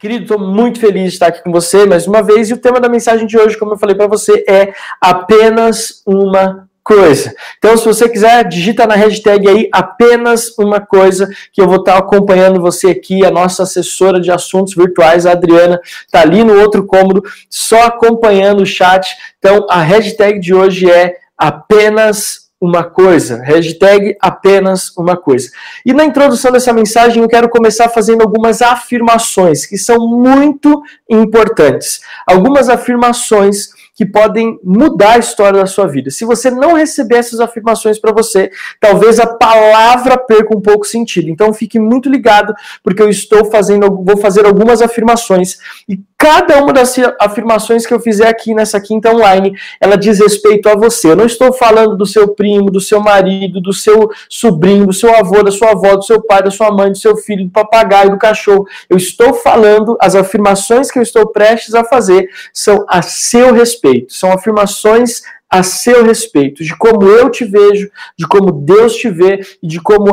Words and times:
Querido, 0.00 0.22
estou 0.22 0.38
muito 0.38 0.80
feliz 0.80 1.02
de 1.02 1.08
estar 1.10 1.26
aqui 1.26 1.44
com 1.44 1.52
você 1.52 1.84
mais 1.84 2.06
uma 2.06 2.22
vez 2.22 2.48
e 2.48 2.54
o 2.54 2.56
tema 2.56 2.80
da 2.80 2.88
mensagem 2.88 3.26
de 3.26 3.36
hoje, 3.36 3.58
como 3.58 3.72
eu 3.72 3.78
falei 3.78 3.94
para 3.94 4.06
você, 4.06 4.42
é 4.48 4.72
apenas 4.98 6.02
uma 6.06 6.66
coisa. 6.82 7.34
Então, 7.58 7.76
se 7.76 7.84
você 7.84 8.08
quiser, 8.08 8.48
digita 8.48 8.86
na 8.86 8.94
hashtag 8.94 9.46
aí 9.46 9.68
apenas 9.70 10.56
uma 10.58 10.80
coisa, 10.80 11.28
que 11.52 11.60
eu 11.60 11.68
vou 11.68 11.80
estar 11.80 11.98
acompanhando 11.98 12.62
você 12.62 12.86
aqui, 12.86 13.26
a 13.26 13.30
nossa 13.30 13.64
assessora 13.64 14.18
de 14.18 14.30
assuntos 14.30 14.74
virtuais, 14.74 15.26
a 15.26 15.32
Adriana, 15.32 15.78
está 16.06 16.22
ali 16.22 16.42
no 16.42 16.58
outro 16.58 16.86
cômodo, 16.86 17.22
só 17.50 17.82
acompanhando 17.82 18.62
o 18.62 18.66
chat. 18.66 19.06
Então, 19.38 19.66
a 19.68 19.82
hashtag 19.82 20.40
de 20.40 20.54
hoje 20.54 20.90
é 20.90 21.14
apenas 21.36 22.49
uma 22.60 22.84
coisa. 22.84 23.42
Hashtag 23.42 24.16
apenas 24.20 24.94
uma 24.96 25.16
coisa. 25.16 25.50
E 25.84 25.92
na 25.92 26.04
introdução 26.04 26.52
dessa 26.52 26.72
mensagem 26.72 27.22
eu 27.22 27.28
quero 27.28 27.48
começar 27.48 27.88
fazendo 27.88 28.22
algumas 28.22 28.60
afirmações 28.60 29.64
que 29.64 29.78
são 29.78 30.06
muito 30.06 30.82
importantes. 31.08 32.00
Algumas 32.26 32.68
afirmações 32.68 33.70
que 34.00 34.06
podem 34.06 34.58
mudar 34.64 35.12
a 35.12 35.18
história 35.18 35.60
da 35.60 35.66
sua 35.66 35.86
vida. 35.86 36.10
Se 36.10 36.24
você 36.24 36.50
não 36.50 36.74
receber 36.74 37.16
essas 37.16 37.38
afirmações 37.38 37.98
para 37.98 38.12
você, 38.12 38.50
talvez 38.80 39.20
a 39.20 39.26
palavra 39.26 40.16
perca 40.16 40.56
um 40.56 40.60
pouco 40.60 40.86
sentido. 40.86 41.28
Então 41.28 41.52
fique 41.52 41.78
muito 41.78 42.08
ligado, 42.08 42.54
porque 42.82 43.02
eu 43.02 43.10
estou 43.10 43.50
fazendo, 43.50 44.02
vou 44.02 44.16
fazer 44.16 44.46
algumas 44.46 44.80
afirmações 44.80 45.58
e 45.86 46.00
cada 46.20 46.62
uma 46.62 46.70
das 46.70 46.94
afirmações 47.18 47.86
que 47.86 47.94
eu 47.94 47.98
fizer 47.98 48.28
aqui 48.28 48.54
nessa 48.54 48.78
quinta 48.78 49.10
online, 49.10 49.56
ela 49.80 49.96
diz 49.96 50.20
respeito 50.20 50.68
a 50.68 50.76
você. 50.76 51.12
Eu 51.12 51.16
não 51.16 51.24
estou 51.24 51.50
falando 51.50 51.96
do 51.96 52.04
seu 52.04 52.28
primo, 52.28 52.70
do 52.70 52.78
seu 52.78 53.00
marido, 53.00 53.58
do 53.58 53.72
seu 53.72 54.10
sobrinho, 54.28 54.86
do 54.86 54.92
seu 54.92 55.16
avô, 55.16 55.42
da 55.42 55.50
sua 55.50 55.70
avó, 55.70 55.96
do 55.96 56.02
seu 56.02 56.22
pai, 56.22 56.42
da 56.42 56.50
sua 56.50 56.70
mãe, 56.70 56.92
do 56.92 56.98
seu 56.98 57.16
filho, 57.16 57.46
do 57.46 57.50
papagaio, 57.50 58.10
do 58.10 58.18
cachorro. 58.18 58.66
Eu 58.90 58.98
estou 58.98 59.32
falando, 59.32 59.96
as 59.98 60.14
afirmações 60.14 60.90
que 60.90 60.98
eu 60.98 61.02
estou 61.02 61.26
prestes 61.26 61.74
a 61.74 61.84
fazer 61.84 62.28
são 62.52 62.84
a 62.86 63.00
seu 63.00 63.54
respeito 63.54 64.12
são 64.12 64.30
afirmações 64.30 65.22
a 65.50 65.64
seu 65.64 66.04
respeito, 66.04 66.62
de 66.62 66.76
como 66.76 67.08
eu 67.08 67.28
te 67.28 67.44
vejo, 67.44 67.90
de 68.16 68.26
como 68.26 68.52
Deus 68.52 68.94
te 68.94 69.10
vê 69.10 69.40
e 69.60 69.66
de 69.66 69.80
como 69.80 70.12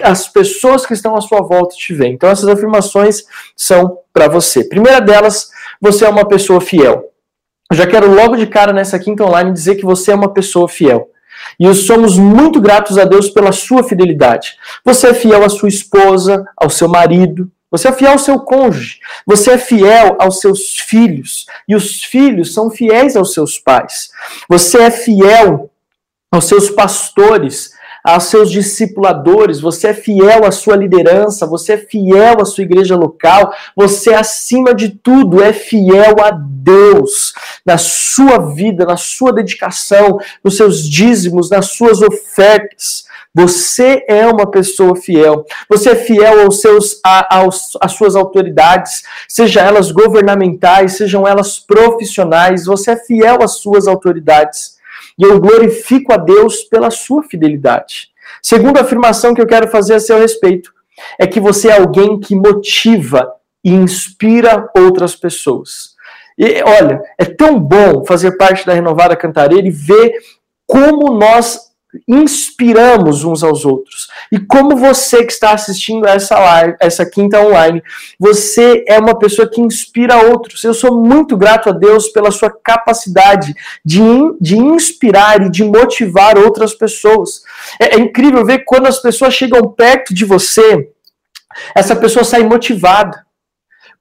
as 0.00 0.28
pessoas 0.28 0.86
que 0.86 0.94
estão 0.94 1.16
à 1.16 1.20
sua 1.20 1.40
volta 1.40 1.74
te 1.74 1.92
veem. 1.92 2.14
Então 2.14 2.30
essas 2.30 2.48
afirmações 2.48 3.24
são 3.56 3.98
para 4.12 4.28
você. 4.28 4.62
Primeira 4.62 5.00
delas, 5.00 5.50
você 5.80 6.04
é 6.04 6.08
uma 6.08 6.28
pessoa 6.28 6.60
fiel. 6.60 7.10
Eu 7.68 7.76
já 7.76 7.86
quero 7.86 8.14
logo 8.14 8.36
de 8.36 8.46
cara 8.46 8.72
nessa 8.72 8.98
quinta 8.98 9.24
online 9.24 9.52
dizer 9.52 9.74
que 9.74 9.84
você 9.84 10.12
é 10.12 10.14
uma 10.14 10.32
pessoa 10.32 10.68
fiel. 10.68 11.08
E 11.58 11.74
somos 11.74 12.16
muito 12.16 12.60
gratos 12.60 12.98
a 12.98 13.04
Deus 13.04 13.28
pela 13.30 13.50
sua 13.50 13.82
fidelidade. 13.82 14.54
Você 14.84 15.08
é 15.08 15.14
fiel 15.14 15.42
à 15.42 15.48
sua 15.48 15.68
esposa, 15.68 16.44
ao 16.56 16.70
seu 16.70 16.88
marido, 16.88 17.50
você 17.72 17.88
é 17.88 17.92
fiel 17.92 18.12
ao 18.12 18.18
seu 18.18 18.38
cônjuge, 18.38 19.00
você 19.26 19.52
é 19.52 19.58
fiel 19.58 20.16
aos 20.20 20.40
seus 20.40 20.76
filhos, 20.78 21.46
e 21.66 21.74
os 21.74 22.02
filhos 22.02 22.52
são 22.52 22.70
fiéis 22.70 23.16
aos 23.16 23.32
seus 23.32 23.58
pais. 23.58 24.10
Você 24.48 24.78
é 24.78 24.90
fiel 24.90 25.70
aos 26.30 26.44
seus 26.44 26.70
pastores, 26.70 27.72
aos 28.04 28.24
seus 28.24 28.50
discipuladores, 28.50 29.60
você 29.60 29.88
é 29.88 29.94
fiel 29.94 30.44
à 30.44 30.50
sua 30.50 30.76
liderança, 30.76 31.46
você 31.46 31.74
é 31.74 31.78
fiel 31.78 32.40
à 32.40 32.44
sua 32.44 32.64
igreja 32.64 32.96
local, 32.96 33.54
você, 33.76 34.12
acima 34.12 34.74
de 34.74 34.88
tudo, 34.88 35.42
é 35.42 35.52
fiel 35.52 36.16
a 36.20 36.30
Deus 36.30 37.32
na 37.64 37.78
sua 37.78 38.38
vida, 38.54 38.84
na 38.84 38.96
sua 38.96 39.32
dedicação, 39.32 40.18
nos 40.42 40.56
seus 40.56 40.82
dízimos, 40.82 41.48
nas 41.48 41.70
suas 41.70 42.02
ofertas. 42.02 43.04
Você 43.34 44.04
é 44.08 44.26
uma 44.26 44.50
pessoa 44.50 44.94
fiel. 44.94 45.44
Você 45.68 45.90
é 45.90 45.94
fiel 45.96 46.42
aos 46.42 46.60
seus, 46.60 47.00
a, 47.04 47.38
aos, 47.38 47.78
às 47.80 47.92
suas 47.92 48.14
autoridades, 48.14 49.04
seja 49.26 49.62
elas 49.62 49.90
governamentais, 49.90 50.98
sejam 50.98 51.26
elas 51.26 51.58
profissionais. 51.58 52.66
Você 52.66 52.90
é 52.90 52.96
fiel 52.96 53.42
às 53.42 53.58
suas 53.58 53.86
autoridades. 53.86 54.76
E 55.18 55.22
eu 55.22 55.40
glorifico 55.40 56.12
a 56.12 56.18
Deus 56.18 56.62
pela 56.64 56.90
sua 56.90 57.22
fidelidade. 57.22 58.10
Segunda 58.42 58.82
afirmação 58.82 59.34
que 59.34 59.40
eu 59.40 59.46
quero 59.46 59.68
fazer 59.68 59.94
a 59.94 60.00
seu 60.00 60.18
respeito 60.18 60.72
é 61.18 61.26
que 61.26 61.40
você 61.40 61.68
é 61.68 61.78
alguém 61.78 62.20
que 62.20 62.34
motiva 62.34 63.32
e 63.64 63.72
inspira 63.72 64.70
outras 64.76 65.16
pessoas. 65.16 65.92
E 66.38 66.62
olha, 66.62 67.02
é 67.18 67.24
tão 67.24 67.58
bom 67.58 68.04
fazer 68.04 68.36
parte 68.36 68.66
da 68.66 68.74
Renovada 68.74 69.16
Cantareira 69.16 69.66
e 69.66 69.70
ver 69.70 70.12
como 70.66 71.14
nós 71.14 71.71
inspiramos 72.08 73.24
uns 73.24 73.42
aos 73.42 73.64
outros. 73.64 74.08
E 74.30 74.38
como 74.38 74.76
você 74.76 75.24
que 75.24 75.32
está 75.32 75.52
assistindo 75.52 76.06
essa 76.06 76.38
live, 76.38 76.76
essa 76.80 77.04
quinta 77.04 77.40
online, 77.40 77.82
você 78.18 78.84
é 78.88 78.98
uma 78.98 79.18
pessoa 79.18 79.48
que 79.48 79.60
inspira 79.60 80.30
outros. 80.30 80.64
Eu 80.64 80.74
sou 80.74 81.02
muito 81.02 81.36
grato 81.36 81.68
a 81.68 81.72
Deus 81.72 82.08
pela 82.08 82.30
sua 82.30 82.50
capacidade 82.50 83.54
de, 83.84 84.00
de 84.40 84.56
inspirar 84.56 85.42
e 85.42 85.50
de 85.50 85.64
motivar 85.64 86.38
outras 86.38 86.74
pessoas. 86.74 87.42
É, 87.78 87.96
é 87.96 87.98
incrível 87.98 88.44
ver 88.44 88.64
quando 88.64 88.86
as 88.86 89.00
pessoas 89.00 89.34
chegam 89.34 89.62
perto 89.68 90.14
de 90.14 90.24
você, 90.24 90.88
essa 91.74 91.94
pessoa 91.94 92.24
sai 92.24 92.42
motivada. 92.42 93.24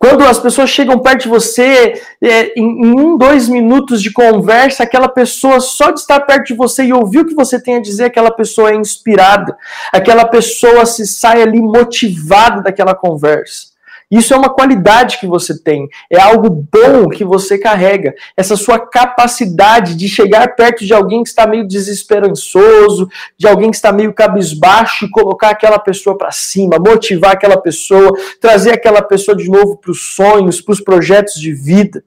Quando 0.01 0.23
as 0.23 0.39
pessoas 0.39 0.71
chegam 0.71 0.97
perto 0.97 1.21
de 1.21 1.29
você, 1.29 2.01
é, 2.19 2.59
em, 2.59 2.87
em, 2.87 2.99
um, 2.99 3.15
dois 3.15 3.47
minutos 3.47 4.01
de 4.01 4.11
conversa, 4.11 4.81
aquela 4.81 5.07
pessoa, 5.07 5.59
só 5.59 5.91
de 5.91 5.99
estar 5.99 6.19
perto 6.21 6.47
de 6.47 6.53
você 6.55 6.85
e 6.85 6.91
ouvir 6.91 7.19
o 7.19 7.25
que 7.27 7.35
você 7.35 7.61
tem 7.61 7.75
a 7.75 7.79
dizer, 7.79 8.05
aquela 8.05 8.31
pessoa 8.31 8.71
é 8.71 8.75
inspirada. 8.75 9.55
Aquela 9.93 10.25
pessoa 10.25 10.87
se 10.87 11.05
sai 11.05 11.43
ali 11.43 11.61
motivada 11.61 12.63
daquela 12.63 12.95
conversa. 12.95 13.70
Isso 14.11 14.33
é 14.33 14.37
uma 14.37 14.53
qualidade 14.53 15.17
que 15.19 15.25
você 15.25 15.57
tem, 15.57 15.87
é 16.11 16.19
algo 16.19 16.49
bom 16.49 17.07
que 17.07 17.23
você 17.23 17.57
carrega. 17.57 18.13
Essa 18.35 18.57
sua 18.57 18.77
capacidade 18.77 19.95
de 19.95 20.09
chegar 20.09 20.53
perto 20.53 20.85
de 20.85 20.93
alguém 20.93 21.23
que 21.23 21.29
está 21.29 21.47
meio 21.47 21.65
desesperançoso, 21.65 23.07
de 23.37 23.47
alguém 23.47 23.71
que 23.71 23.77
está 23.77 23.93
meio 23.93 24.13
cabisbaixo 24.13 25.05
e 25.05 25.09
colocar 25.09 25.51
aquela 25.51 25.79
pessoa 25.79 26.17
para 26.17 26.31
cima, 26.31 26.77
motivar 26.77 27.31
aquela 27.31 27.57
pessoa, 27.57 28.11
trazer 28.41 28.71
aquela 28.71 29.01
pessoa 29.01 29.35
de 29.37 29.49
novo 29.49 29.77
para 29.77 29.91
os 29.91 30.13
sonhos, 30.13 30.59
para 30.59 30.73
os 30.73 30.81
projetos 30.81 31.35
de 31.35 31.53
vida. 31.53 32.03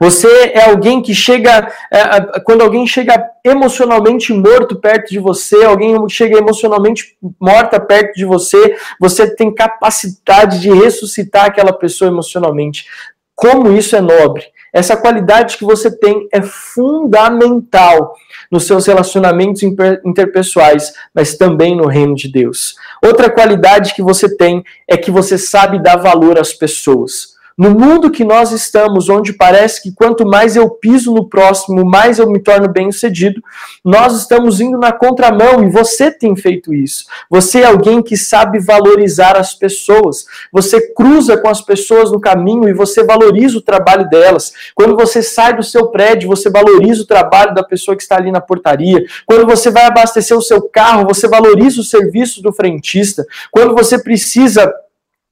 Você 0.00 0.28
é 0.54 0.70
alguém 0.70 1.02
que 1.02 1.14
chega, 1.14 1.72
é, 1.92 2.40
quando 2.44 2.62
alguém 2.62 2.86
chega 2.86 3.30
emocionalmente 3.44 4.32
morto 4.32 4.76
perto 4.76 5.10
de 5.10 5.18
você, 5.18 5.64
alguém 5.64 6.08
chega 6.08 6.38
emocionalmente 6.38 7.16
morta 7.40 7.80
perto 7.80 8.14
de 8.14 8.24
você, 8.24 8.76
você 9.00 9.34
tem 9.34 9.52
capacidade 9.52 10.60
de 10.60 10.70
ressuscitar 10.72 11.46
aquela 11.46 11.72
pessoa 11.72 12.08
emocionalmente. 12.08 12.86
Como 13.34 13.72
isso 13.76 13.96
é 13.96 14.00
nobre. 14.00 14.44
Essa 14.72 14.96
qualidade 14.96 15.56
que 15.56 15.64
você 15.64 15.90
tem 15.90 16.28
é 16.32 16.42
fundamental 16.42 18.14
nos 18.50 18.66
seus 18.66 18.86
relacionamentos 18.86 19.62
interpessoais, 19.62 20.92
mas 21.14 21.36
também 21.36 21.74
no 21.74 21.86
reino 21.86 22.14
de 22.14 22.30
Deus. 22.30 22.74
Outra 23.02 23.30
qualidade 23.30 23.94
que 23.94 24.02
você 24.02 24.36
tem 24.36 24.62
é 24.86 24.96
que 24.96 25.10
você 25.10 25.38
sabe 25.38 25.82
dar 25.82 25.96
valor 25.96 26.38
às 26.38 26.52
pessoas. 26.52 27.35
No 27.56 27.70
mundo 27.70 28.10
que 28.10 28.22
nós 28.22 28.52
estamos, 28.52 29.08
onde 29.08 29.32
parece 29.32 29.82
que 29.82 29.90
quanto 29.90 30.26
mais 30.26 30.56
eu 30.56 30.68
piso 30.68 31.14
no 31.14 31.26
próximo, 31.26 31.86
mais 31.86 32.18
eu 32.18 32.28
me 32.28 32.38
torno 32.38 32.68
bem-sucedido, 32.68 33.42
nós 33.82 34.14
estamos 34.14 34.60
indo 34.60 34.76
na 34.76 34.92
contramão 34.92 35.64
e 35.64 35.70
você 35.70 36.10
tem 36.10 36.36
feito 36.36 36.74
isso. 36.74 37.06
Você 37.30 37.62
é 37.62 37.66
alguém 37.66 38.02
que 38.02 38.14
sabe 38.14 38.58
valorizar 38.58 39.38
as 39.38 39.54
pessoas. 39.54 40.26
Você 40.52 40.92
cruza 40.92 41.38
com 41.38 41.48
as 41.48 41.62
pessoas 41.62 42.12
no 42.12 42.20
caminho 42.20 42.68
e 42.68 42.74
você 42.74 43.02
valoriza 43.02 43.56
o 43.56 43.62
trabalho 43.62 44.06
delas. 44.10 44.52
Quando 44.74 44.94
você 44.94 45.22
sai 45.22 45.56
do 45.56 45.62
seu 45.62 45.86
prédio, 45.86 46.28
você 46.28 46.50
valoriza 46.50 47.04
o 47.04 47.06
trabalho 47.06 47.54
da 47.54 47.62
pessoa 47.62 47.96
que 47.96 48.02
está 48.02 48.16
ali 48.16 48.30
na 48.30 48.40
portaria. 48.40 49.02
Quando 49.24 49.46
você 49.46 49.70
vai 49.70 49.86
abastecer 49.86 50.36
o 50.36 50.42
seu 50.42 50.60
carro, 50.60 51.06
você 51.06 51.26
valoriza 51.26 51.80
o 51.80 51.84
serviço 51.84 52.42
do 52.42 52.52
frentista. 52.52 53.24
Quando 53.50 53.74
você 53.74 53.98
precisa 53.98 54.70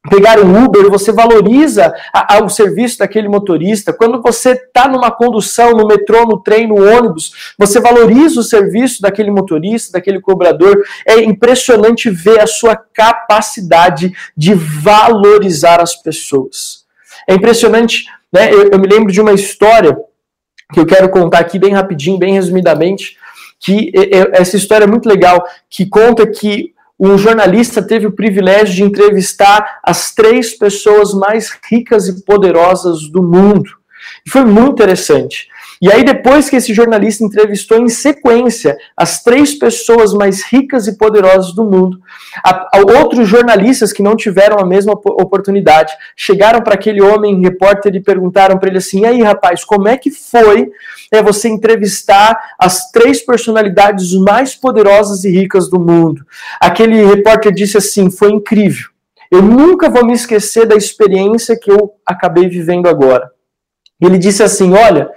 pegar 0.09 0.39
um 0.39 0.65
Uber, 0.65 0.91
você 0.91 1.13
valoriza 1.13 1.93
a, 2.13 2.37
a, 2.37 2.45
o 2.45 2.49
serviço 2.49 2.99
daquele 2.99 3.29
motorista. 3.29 3.93
Quando 3.93 4.21
você 4.21 4.53
está 4.53 4.87
numa 4.87 5.11
condução, 5.11 5.73
no 5.73 5.87
metrô, 5.87 6.25
no 6.27 6.41
trem, 6.41 6.67
no 6.67 6.77
ônibus, 6.77 7.55
você 7.59 7.81
valoriza 7.81 8.41
o 8.41 8.45
serviço 8.45 9.01
daquele 9.01 9.31
motorista, 9.31 9.93
daquele 9.93 10.21
cobrador. 10.21 10.85
É 11.07 11.23
impressionante 11.23 12.11
ver 12.11 12.41
a 12.41 12.47
sua 12.47 12.77
capacidade 12.77 14.13
de 14.37 14.55
valorizar 14.55 15.81
as 15.81 15.97
pessoas. 15.97 16.85
É 17.27 17.35
impressionante, 17.35 18.05
né? 18.33 18.53
Eu, 18.53 18.71
eu 18.73 18.79
me 18.79 18.87
lembro 18.87 19.13
de 19.13 19.21
uma 19.21 19.33
história 19.33 19.97
que 20.73 20.81
eu 20.81 20.87
quero 20.87 21.09
contar 21.09 21.39
aqui 21.39 21.59
bem 21.59 21.73
rapidinho, 21.73 22.19
bem 22.19 22.35
resumidamente, 22.35 23.17
que 23.59 23.91
essa 24.33 24.57
história 24.57 24.85
é 24.85 24.89
muito 24.89 25.09
legal, 25.09 25.43
que 25.71 25.87
conta 25.87 26.27
que 26.27 26.74
um 26.99 27.19
jornalista 27.19 27.83
teve 27.83 28.07
o 28.07 28.13
privilégio 28.13 28.75
de 28.75 28.83
entrevistar 28.83 29.81
as 29.83 30.15
três 30.15 30.57
pessoas 30.57 31.13
mais 31.13 31.51
ricas 31.69 32.07
e 32.09 32.25
poderosas 32.25 33.09
do 33.09 33.23
mundo. 33.23 33.71
E 34.27 34.31
foi 34.31 34.45
muito 34.45 34.73
interessante. 34.73 35.49
E 35.81 35.91
aí, 35.91 36.05
depois 36.05 36.49
que 36.49 36.57
esse 36.57 36.73
jornalista 36.73 37.25
entrevistou 37.25 37.79
em 37.79 37.89
sequência 37.89 38.77
as 38.97 39.23
três 39.23 39.55
pessoas 39.55 40.15
mais 40.15 40.45
ricas 40.45 40.87
e 40.87 40.97
poderosas 40.97 41.55
do 41.55 41.65
mundo, 41.65 41.99
a, 42.45 42.79
a 42.79 43.01
outros 43.01 43.29
jornalistas 43.29 43.93
que 43.93 44.03
não 44.03 44.17
tiveram 44.17 44.59
a 44.59 44.67
mesma 44.67 44.93
oportunidade 44.93 45.93
chegaram 46.17 46.63
para 46.63 46.75
aquele 46.75 47.03
homem 47.03 47.41
repórter 47.41 47.95
e 47.95 48.01
perguntaram 48.01 48.59
para 48.59 48.69
ele 48.69 48.79
assim: 48.79 49.01
e 49.01 49.07
aí, 49.07 49.23
rapaz, 49.23 49.65
como 49.65 49.89
é 49.89 49.97
que 49.97 50.11
foi 50.11 50.71
é, 51.13 51.23
você 51.23 51.49
entrevistar 51.49 52.39
as 52.59 52.91
três 52.91 53.25
personalidades 53.25 54.13
mais 54.15 54.55
poderosas 54.55 55.25
e 55.25 55.31
ricas 55.31 55.69
do 55.69 55.81
mundo? 55.81 56.25
Aquele 56.61 57.05
repórter 57.05 57.53
disse 57.53 57.77
assim: 57.77 58.11
foi 58.11 58.31
incrível. 58.31 58.89
Eu 59.31 59.43
nunca 59.43 59.91
vou 59.91 60.05
me 60.05 60.13
esquecer 60.13 60.67
da 60.67 60.77
experiência 60.77 61.59
que 61.59 61.71
eu 61.71 61.95
acabei 62.07 62.49
vivendo 62.49 62.87
agora. 62.87 63.34
Ele 64.01 64.19
disse 64.19 64.43
assim: 64.43 64.73
Olha, 64.73 65.09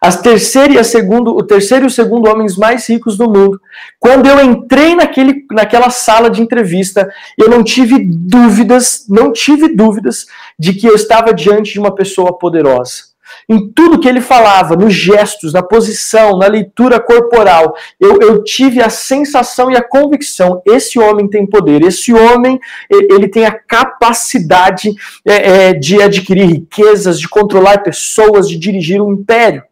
as 0.00 0.20
terceiro 0.20 0.74
e 0.74 0.78
a 0.78 0.84
segundo, 0.84 1.34
o 1.34 1.42
terceiro 1.42 1.86
e 1.86 1.88
o 1.88 1.90
segundo 1.90 2.28
homens 2.28 2.56
mais 2.56 2.88
ricos 2.88 3.16
do 3.16 3.24
mundo. 3.24 3.60
Quando 3.98 4.26
eu 4.28 4.44
entrei 4.44 4.94
naquele, 4.94 5.44
naquela 5.50 5.88
sala 5.90 6.28
de 6.28 6.42
entrevista, 6.42 7.08
eu 7.38 7.48
não 7.48 7.64
tive 7.64 8.04
dúvidas, 8.04 9.06
não 9.08 9.32
tive 9.32 9.68
dúvidas 9.74 10.26
de 10.58 10.74
que 10.74 10.86
eu 10.86 10.94
estava 10.94 11.32
diante 11.32 11.72
de 11.72 11.78
uma 11.78 11.94
pessoa 11.94 12.36
poderosa 12.36 13.13
em 13.48 13.68
tudo 13.68 13.98
que 13.98 14.08
ele 14.08 14.20
falava, 14.20 14.76
nos 14.76 14.94
gestos, 14.94 15.52
na 15.52 15.62
posição, 15.62 16.38
na 16.38 16.46
leitura 16.46 17.00
corporal, 17.00 17.74
eu, 18.00 18.18
eu 18.20 18.42
tive 18.42 18.80
a 18.80 18.88
sensação 18.88 19.70
e 19.70 19.76
a 19.76 19.82
convicção: 19.82 20.62
esse 20.64 20.98
homem 20.98 21.28
tem 21.28 21.46
poder, 21.46 21.82
esse 21.82 22.12
homem 22.12 22.58
ele 22.90 23.28
tem 23.28 23.44
a 23.44 23.52
capacidade 23.52 24.94
é, 25.26 25.68
é, 25.68 25.72
de 25.72 26.00
adquirir 26.02 26.46
riquezas, 26.46 27.20
de 27.20 27.28
controlar 27.28 27.82
pessoas, 27.82 28.48
de 28.48 28.58
dirigir 28.58 29.00
um 29.00 29.12
império. 29.12 29.62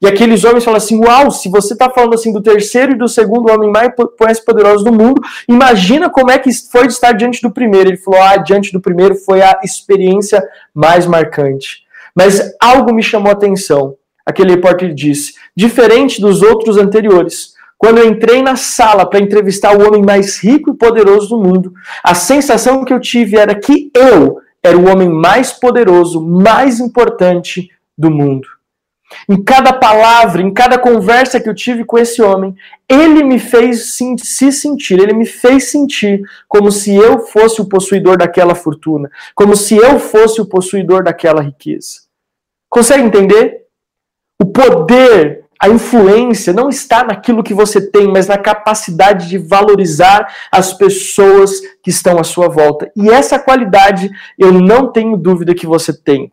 E 0.00 0.06
aqueles 0.06 0.44
homens 0.44 0.64
falam 0.64 0.76
assim: 0.76 1.00
Uau, 1.04 1.30
se 1.30 1.48
você 1.48 1.72
está 1.72 1.90
falando 1.90 2.14
assim 2.14 2.32
do 2.32 2.40
terceiro 2.40 2.92
e 2.92 2.98
do 2.98 3.08
segundo 3.08 3.50
homem 3.52 3.70
mais, 3.70 4.40
poderoso 4.40 4.84
do 4.84 4.92
mundo, 4.92 5.20
imagina 5.48 6.08
como 6.08 6.30
é 6.30 6.38
que 6.38 6.50
foi 6.70 6.86
de 6.86 6.92
estar 6.92 7.12
diante 7.12 7.42
do 7.42 7.50
primeiro. 7.50 7.90
Ele 7.90 7.96
falou: 7.96 8.22
Ah, 8.22 8.36
diante 8.36 8.72
do 8.72 8.80
primeiro 8.80 9.16
foi 9.16 9.42
a 9.42 9.58
experiência 9.64 10.42
mais 10.72 11.04
marcante. 11.04 11.87
Mas 12.18 12.52
algo 12.60 12.92
me 12.92 13.00
chamou 13.00 13.30
a 13.30 13.34
atenção. 13.34 13.94
Aquele 14.26 14.50
repórter 14.50 14.92
disse: 14.92 15.34
diferente 15.56 16.20
dos 16.20 16.42
outros 16.42 16.76
anteriores, 16.76 17.54
quando 17.78 17.98
eu 17.98 18.08
entrei 18.08 18.42
na 18.42 18.56
sala 18.56 19.06
para 19.06 19.20
entrevistar 19.20 19.78
o 19.78 19.86
homem 19.86 20.02
mais 20.02 20.42
rico 20.42 20.72
e 20.72 20.76
poderoso 20.76 21.28
do 21.28 21.38
mundo, 21.38 21.72
a 22.02 22.16
sensação 22.16 22.84
que 22.84 22.92
eu 22.92 22.98
tive 22.98 23.36
era 23.36 23.54
que 23.54 23.92
eu 23.94 24.40
era 24.60 24.76
o 24.76 24.90
homem 24.90 25.08
mais 25.08 25.52
poderoso, 25.52 26.20
mais 26.20 26.80
importante 26.80 27.70
do 27.96 28.10
mundo. 28.10 28.48
Em 29.28 29.40
cada 29.40 29.72
palavra, 29.72 30.42
em 30.42 30.52
cada 30.52 30.76
conversa 30.76 31.40
que 31.40 31.48
eu 31.48 31.54
tive 31.54 31.84
com 31.84 31.96
esse 31.96 32.20
homem, 32.20 32.52
ele 32.88 33.22
me 33.22 33.38
fez 33.38 33.94
se 33.94 34.52
sentir, 34.52 34.98
ele 34.98 35.14
me 35.14 35.24
fez 35.24 35.70
sentir 35.70 36.20
como 36.48 36.72
se 36.72 36.94
eu 36.96 37.20
fosse 37.20 37.60
o 37.60 37.68
possuidor 37.68 38.18
daquela 38.18 38.56
fortuna, 38.56 39.08
como 39.36 39.54
se 39.54 39.76
eu 39.76 40.00
fosse 40.00 40.40
o 40.40 40.46
possuidor 40.46 41.04
daquela 41.04 41.40
riqueza. 41.40 42.07
Consegue 42.68 43.04
entender? 43.04 43.62
O 44.40 44.46
poder, 44.46 45.44
a 45.60 45.68
influência 45.68 46.52
não 46.52 46.68
está 46.68 47.02
naquilo 47.02 47.42
que 47.42 47.52
você 47.52 47.80
tem, 47.80 48.06
mas 48.06 48.28
na 48.28 48.38
capacidade 48.38 49.28
de 49.28 49.38
valorizar 49.38 50.32
as 50.52 50.72
pessoas 50.72 51.60
que 51.82 51.90
estão 51.90 52.18
à 52.18 52.24
sua 52.24 52.48
volta. 52.48 52.90
E 52.94 53.10
essa 53.10 53.38
qualidade 53.38 54.10
eu 54.38 54.52
não 54.52 54.92
tenho 54.92 55.16
dúvida 55.16 55.54
que 55.54 55.66
você 55.66 55.92
tem. 55.92 56.32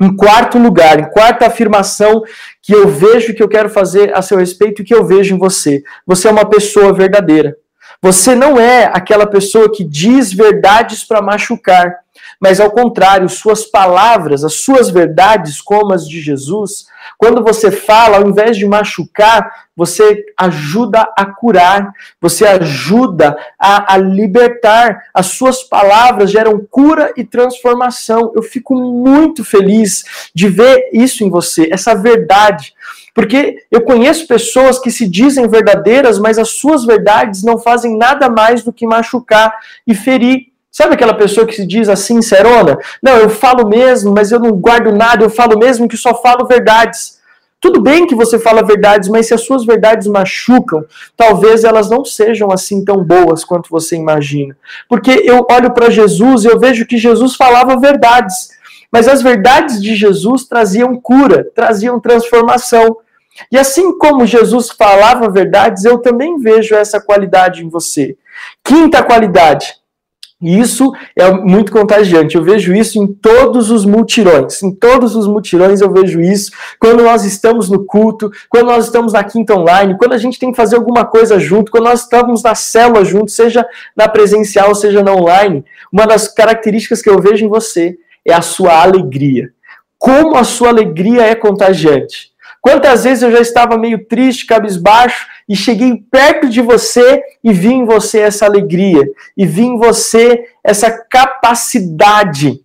Em 0.00 0.16
quarto 0.16 0.58
lugar, 0.58 0.98
em 0.98 1.10
quarta 1.10 1.46
afirmação 1.46 2.22
que 2.60 2.72
eu 2.72 2.88
vejo 2.88 3.34
que 3.34 3.42
eu 3.42 3.48
quero 3.48 3.68
fazer 3.68 4.16
a 4.16 4.22
seu 4.22 4.38
respeito 4.38 4.82
e 4.82 4.84
que 4.84 4.94
eu 4.94 5.04
vejo 5.04 5.34
em 5.34 5.38
você. 5.38 5.82
Você 6.06 6.28
é 6.28 6.30
uma 6.30 6.44
pessoa 6.44 6.92
verdadeira. 6.92 7.56
Você 8.00 8.34
não 8.34 8.58
é 8.58 8.84
aquela 8.92 9.26
pessoa 9.26 9.70
que 9.70 9.84
diz 9.84 10.32
verdades 10.32 11.04
para 11.04 11.22
machucar 11.22 12.01
mas 12.42 12.58
ao 12.58 12.72
contrário, 12.72 13.28
suas 13.28 13.62
palavras, 13.62 14.42
as 14.42 14.54
suas 14.54 14.90
verdades, 14.90 15.60
como 15.60 15.94
as 15.94 16.08
de 16.08 16.20
Jesus, 16.20 16.88
quando 17.16 17.40
você 17.40 17.70
fala, 17.70 18.16
ao 18.16 18.28
invés 18.28 18.56
de 18.56 18.66
machucar, 18.66 19.68
você 19.76 20.24
ajuda 20.36 21.06
a 21.16 21.24
curar, 21.24 21.92
você 22.20 22.44
ajuda 22.44 23.36
a, 23.56 23.94
a 23.94 23.96
libertar. 23.96 25.04
As 25.14 25.26
suas 25.26 25.62
palavras 25.62 26.32
geram 26.32 26.66
cura 26.68 27.12
e 27.16 27.22
transformação. 27.22 28.32
Eu 28.34 28.42
fico 28.42 28.74
muito 28.74 29.44
feliz 29.44 30.02
de 30.34 30.48
ver 30.48 30.90
isso 30.92 31.22
em 31.22 31.30
você, 31.30 31.68
essa 31.70 31.94
verdade. 31.94 32.74
Porque 33.14 33.58
eu 33.70 33.82
conheço 33.82 34.26
pessoas 34.26 34.80
que 34.80 34.90
se 34.90 35.08
dizem 35.08 35.46
verdadeiras, 35.46 36.18
mas 36.18 36.40
as 36.40 36.50
suas 36.50 36.84
verdades 36.84 37.44
não 37.44 37.56
fazem 37.56 37.96
nada 37.96 38.28
mais 38.28 38.64
do 38.64 38.72
que 38.72 38.84
machucar 38.84 39.54
e 39.86 39.94
ferir. 39.94 40.51
Sabe 40.72 40.94
aquela 40.94 41.12
pessoa 41.12 41.46
que 41.46 41.54
se 41.54 41.66
diz 41.66 41.90
assim, 41.90 42.22
serona? 42.22 42.78
Não, 43.02 43.18
eu 43.18 43.28
falo 43.28 43.68
mesmo, 43.68 44.10
mas 44.10 44.32
eu 44.32 44.40
não 44.40 44.52
guardo 44.52 44.90
nada, 44.90 45.22
eu 45.22 45.28
falo 45.28 45.58
mesmo 45.58 45.86
que 45.86 45.98
só 45.98 46.14
falo 46.14 46.46
verdades. 46.46 47.20
Tudo 47.60 47.78
bem 47.80 48.06
que 48.06 48.14
você 48.14 48.38
fala 48.38 48.64
verdades, 48.64 49.10
mas 49.10 49.26
se 49.26 49.34
as 49.34 49.42
suas 49.42 49.66
verdades 49.66 50.08
machucam, 50.08 50.82
talvez 51.14 51.62
elas 51.62 51.90
não 51.90 52.06
sejam 52.06 52.50
assim 52.50 52.82
tão 52.84 53.04
boas 53.04 53.44
quanto 53.44 53.68
você 53.68 53.96
imagina. 53.96 54.56
Porque 54.88 55.10
eu 55.10 55.46
olho 55.48 55.72
para 55.74 55.90
Jesus 55.90 56.44
e 56.44 56.48
eu 56.48 56.58
vejo 56.58 56.86
que 56.86 56.96
Jesus 56.96 57.36
falava 57.36 57.78
verdades, 57.78 58.48
mas 58.90 59.06
as 59.06 59.20
verdades 59.20 59.80
de 59.80 59.94
Jesus 59.94 60.44
traziam 60.44 60.98
cura, 60.98 61.46
traziam 61.54 62.00
transformação. 62.00 62.96
E 63.50 63.58
assim 63.58 63.96
como 63.98 64.26
Jesus 64.26 64.70
falava 64.70 65.30
verdades, 65.30 65.84
eu 65.84 65.98
também 65.98 66.38
vejo 66.38 66.74
essa 66.74 66.98
qualidade 66.98 67.62
em 67.62 67.68
você. 67.68 68.16
Quinta 68.64 69.02
qualidade, 69.02 69.74
e 70.42 70.58
isso 70.58 70.92
é 71.14 71.30
muito 71.30 71.70
contagiante. 71.70 72.34
Eu 72.34 72.42
vejo 72.42 72.74
isso 72.74 73.00
em 73.00 73.06
todos 73.06 73.70
os 73.70 73.84
multirões. 73.84 74.60
Em 74.60 74.74
todos 74.74 75.14
os 75.14 75.28
multirões 75.28 75.80
eu 75.80 75.92
vejo 75.92 76.20
isso. 76.20 76.50
Quando 76.80 77.04
nós 77.04 77.24
estamos 77.24 77.70
no 77.70 77.84
culto, 77.84 78.28
quando 78.48 78.66
nós 78.66 78.86
estamos 78.86 79.12
na 79.12 79.22
quinta 79.22 79.54
online, 79.54 79.96
quando 79.96 80.14
a 80.14 80.18
gente 80.18 80.40
tem 80.40 80.50
que 80.50 80.56
fazer 80.56 80.74
alguma 80.74 81.04
coisa 81.04 81.38
junto, 81.38 81.70
quando 81.70 81.84
nós 81.84 82.02
estamos 82.02 82.42
na 82.42 82.56
célula 82.56 83.04
junto, 83.04 83.30
seja 83.30 83.64
na 83.96 84.08
presencial, 84.08 84.74
seja 84.74 85.00
na 85.00 85.14
online, 85.14 85.64
uma 85.92 86.06
das 86.06 86.26
características 86.26 87.00
que 87.00 87.08
eu 87.08 87.20
vejo 87.20 87.44
em 87.44 87.48
você 87.48 87.96
é 88.26 88.34
a 88.34 88.42
sua 88.42 88.82
alegria. 88.82 89.50
Como 89.96 90.36
a 90.36 90.42
sua 90.42 90.70
alegria 90.70 91.22
é 91.22 91.36
contagiante. 91.36 92.32
Quantas 92.60 93.02
vezes 93.02 93.22
eu 93.22 93.32
já 93.32 93.40
estava 93.40 93.76
meio 93.76 94.06
triste, 94.06 94.46
cabisbaixo, 94.46 95.26
e 95.52 95.54
cheguei 95.54 96.02
perto 96.10 96.48
de 96.48 96.62
você 96.62 97.22
e 97.44 97.52
vi 97.52 97.74
em 97.74 97.84
você 97.84 98.20
essa 98.20 98.46
alegria, 98.46 99.06
e 99.36 99.44
vi 99.44 99.64
em 99.64 99.76
você 99.76 100.46
essa 100.64 100.90
capacidade 100.90 102.64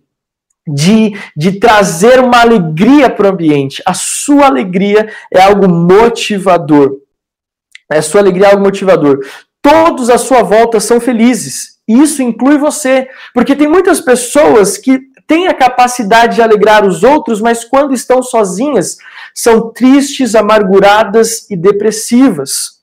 de, 0.66 1.12
de 1.36 1.60
trazer 1.60 2.18
uma 2.18 2.40
alegria 2.40 3.10
para 3.10 3.26
o 3.26 3.30
ambiente. 3.30 3.82
A 3.84 3.92
sua 3.92 4.46
alegria 4.46 5.06
é 5.30 5.38
algo 5.38 5.68
motivador. 5.68 6.96
A 7.90 8.00
sua 8.00 8.22
alegria 8.22 8.46
é 8.46 8.50
algo 8.52 8.64
motivador. 8.64 9.18
Todos 9.60 10.08
à 10.08 10.16
sua 10.16 10.42
volta 10.42 10.80
são 10.80 10.98
felizes. 10.98 11.76
Isso 11.86 12.22
inclui 12.22 12.56
você. 12.56 13.06
Porque 13.34 13.54
tem 13.54 13.68
muitas 13.68 14.00
pessoas 14.00 14.78
que 14.78 14.98
têm 15.26 15.46
a 15.46 15.52
capacidade 15.52 16.36
de 16.36 16.42
alegrar 16.42 16.86
os 16.86 17.02
outros, 17.02 17.38
mas 17.42 17.66
quando 17.66 17.92
estão 17.92 18.22
sozinhas, 18.22 18.96
são 19.34 19.70
tristes, 19.74 20.34
amarguradas 20.34 21.46
e 21.50 21.56
depressivas. 21.56 22.77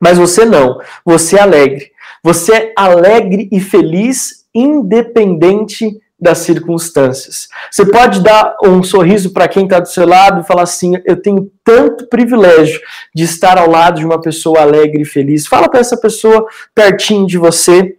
Mas 0.00 0.16
você 0.16 0.44
não, 0.44 0.80
você 1.04 1.36
é 1.36 1.40
alegre. 1.40 1.90
Você 2.22 2.52
é 2.52 2.72
alegre 2.76 3.48
e 3.52 3.60
feliz, 3.60 4.46
independente 4.54 6.00
das 6.20 6.38
circunstâncias. 6.38 7.48
Você 7.70 7.86
pode 7.86 8.22
dar 8.22 8.54
um 8.62 8.82
sorriso 8.82 9.32
para 9.32 9.48
quem 9.48 9.64
está 9.64 9.80
do 9.80 9.88
seu 9.88 10.06
lado 10.06 10.40
e 10.40 10.46
falar 10.46 10.62
assim: 10.62 10.92
Eu 11.04 11.20
tenho 11.20 11.50
tanto 11.64 12.06
privilégio 12.08 12.80
de 13.14 13.24
estar 13.24 13.56
ao 13.56 13.70
lado 13.70 14.00
de 14.00 14.04
uma 14.04 14.20
pessoa 14.20 14.60
alegre 14.60 15.02
e 15.02 15.06
feliz. 15.06 15.46
Fala 15.46 15.68
para 15.68 15.80
essa 15.80 15.96
pessoa 15.96 16.46
pertinho 16.74 17.26
de 17.26 17.38
você. 17.38 17.96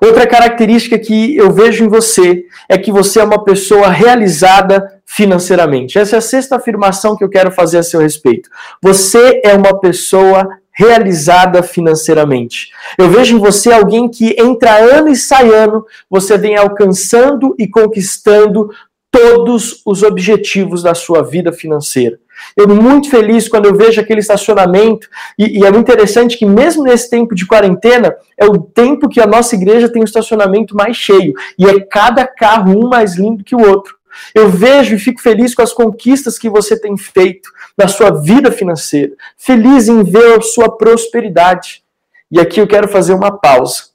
Outra 0.00 0.26
característica 0.26 0.98
que 0.98 1.36
eu 1.36 1.50
vejo 1.50 1.84
em 1.84 1.88
você 1.88 2.44
é 2.68 2.78
que 2.78 2.92
você 2.92 3.20
é 3.20 3.24
uma 3.24 3.42
pessoa 3.42 3.88
realizada 3.88 5.00
financeiramente. 5.04 5.98
Essa 5.98 6.16
é 6.16 6.18
a 6.18 6.22
sexta 6.22 6.56
afirmação 6.56 7.16
que 7.16 7.24
eu 7.24 7.28
quero 7.28 7.50
fazer 7.50 7.78
a 7.78 7.82
seu 7.82 8.00
respeito. 8.00 8.48
Você 8.82 9.40
é 9.44 9.54
uma 9.54 9.78
pessoa 9.80 10.48
realizada 10.74 11.62
financeiramente. 11.62 12.70
Eu 12.98 13.08
vejo 13.08 13.36
em 13.36 13.38
você 13.38 13.72
alguém 13.72 14.08
que 14.08 14.34
entra 14.38 14.76
ano 14.76 15.08
e 15.08 15.16
sai 15.16 15.48
ano, 15.48 15.86
você 16.10 16.36
vem 16.36 16.56
alcançando 16.56 17.54
e 17.58 17.68
conquistando 17.68 18.68
todos 19.10 19.80
os 19.86 20.02
objetivos 20.02 20.82
da 20.82 20.92
sua 20.92 21.22
vida 21.22 21.52
financeira. 21.52 22.18
Eu 22.56 22.66
muito 22.66 23.08
feliz 23.08 23.48
quando 23.48 23.66
eu 23.66 23.74
vejo 23.76 24.00
aquele 24.00 24.18
estacionamento, 24.18 25.08
e, 25.38 25.60
e, 25.60 25.64
é 25.64 25.70
muito 25.70 25.88
interessante 25.88 26.36
que 26.36 26.44
mesmo 26.44 26.82
nesse 26.82 27.08
tempo 27.08 27.32
de 27.32 27.46
quarentena, 27.46 28.12
é 28.36 28.44
o 28.44 28.58
tempo 28.58 29.08
que 29.08 29.20
a 29.20 29.26
nossa 29.26 29.54
igreja 29.54 29.88
tem 29.88 30.02
o 30.02 30.04
estacionamento 30.04 30.74
mais 30.74 30.96
cheio, 30.96 31.32
e 31.56 31.64
é 31.64 31.78
cada 31.80 32.26
carro 32.26 32.76
um 32.76 32.88
mais 32.88 33.16
lindo 33.16 33.44
que 33.44 33.54
o 33.54 33.64
outro. 33.64 33.94
Eu 34.34 34.48
vejo 34.48 34.94
e 34.94 34.98
fico 34.98 35.20
feliz 35.20 35.54
com 35.54 35.62
as 35.62 35.72
conquistas 35.72 36.38
que 36.38 36.48
você 36.48 36.78
tem 36.78 36.96
feito. 36.96 37.50
Na 37.76 37.88
sua 37.88 38.10
vida 38.10 38.52
financeira, 38.52 39.12
feliz 39.36 39.88
em 39.88 40.02
ver 40.04 40.38
a 40.38 40.40
sua 40.40 40.76
prosperidade. 40.76 41.82
E 42.30 42.40
aqui 42.40 42.60
eu 42.60 42.66
quero 42.66 42.88
fazer 42.88 43.14
uma 43.14 43.38
pausa. 43.38 43.88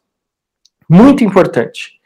Muito 0.89 1.23
importante. 1.23 1.99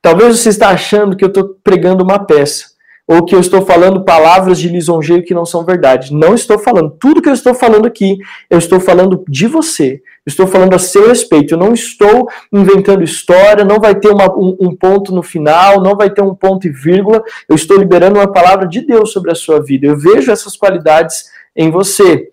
Talvez 0.00 0.38
você 0.38 0.48
está 0.48 0.70
achando 0.70 1.16
que 1.16 1.24
eu 1.24 1.28
estou 1.28 1.56
pregando 1.62 2.04
uma 2.04 2.24
peça 2.24 2.77
ou 3.08 3.24
que 3.24 3.34
eu 3.34 3.40
estou 3.40 3.64
falando 3.64 4.04
palavras 4.04 4.58
de 4.58 4.68
lisonjeio 4.68 5.24
que 5.24 5.32
não 5.32 5.46
são 5.46 5.64
verdade. 5.64 6.12
Não 6.12 6.34
estou 6.34 6.58
falando. 6.58 6.90
Tudo 6.90 7.22
que 7.22 7.28
eu 7.30 7.32
estou 7.32 7.54
falando 7.54 7.86
aqui, 7.86 8.18
eu 8.50 8.58
estou 8.58 8.78
falando 8.78 9.24
de 9.26 9.46
você. 9.46 10.02
Eu 10.26 10.30
estou 10.30 10.46
falando 10.46 10.74
a 10.74 10.78
seu 10.78 11.08
respeito. 11.08 11.54
Eu 11.54 11.58
não 11.58 11.72
estou 11.72 12.28
inventando 12.52 13.02
história, 13.02 13.64
não 13.64 13.80
vai 13.80 13.94
ter 13.94 14.10
uma, 14.10 14.30
um, 14.36 14.54
um, 14.60 14.76
ponto 14.76 15.14
no 15.14 15.22
final, 15.22 15.80
não 15.80 15.96
vai 15.96 16.10
ter 16.10 16.20
um 16.20 16.34
ponto 16.34 16.66
e 16.66 16.70
vírgula. 16.70 17.22
Eu 17.48 17.56
estou 17.56 17.78
liberando 17.78 18.18
uma 18.18 18.30
palavra 18.30 18.68
de 18.68 18.82
Deus 18.82 19.10
sobre 19.10 19.32
a 19.32 19.34
sua 19.34 19.58
vida. 19.64 19.86
Eu 19.86 19.96
vejo 19.96 20.30
essas 20.30 20.54
qualidades 20.54 21.30
em 21.56 21.70
você. 21.70 22.30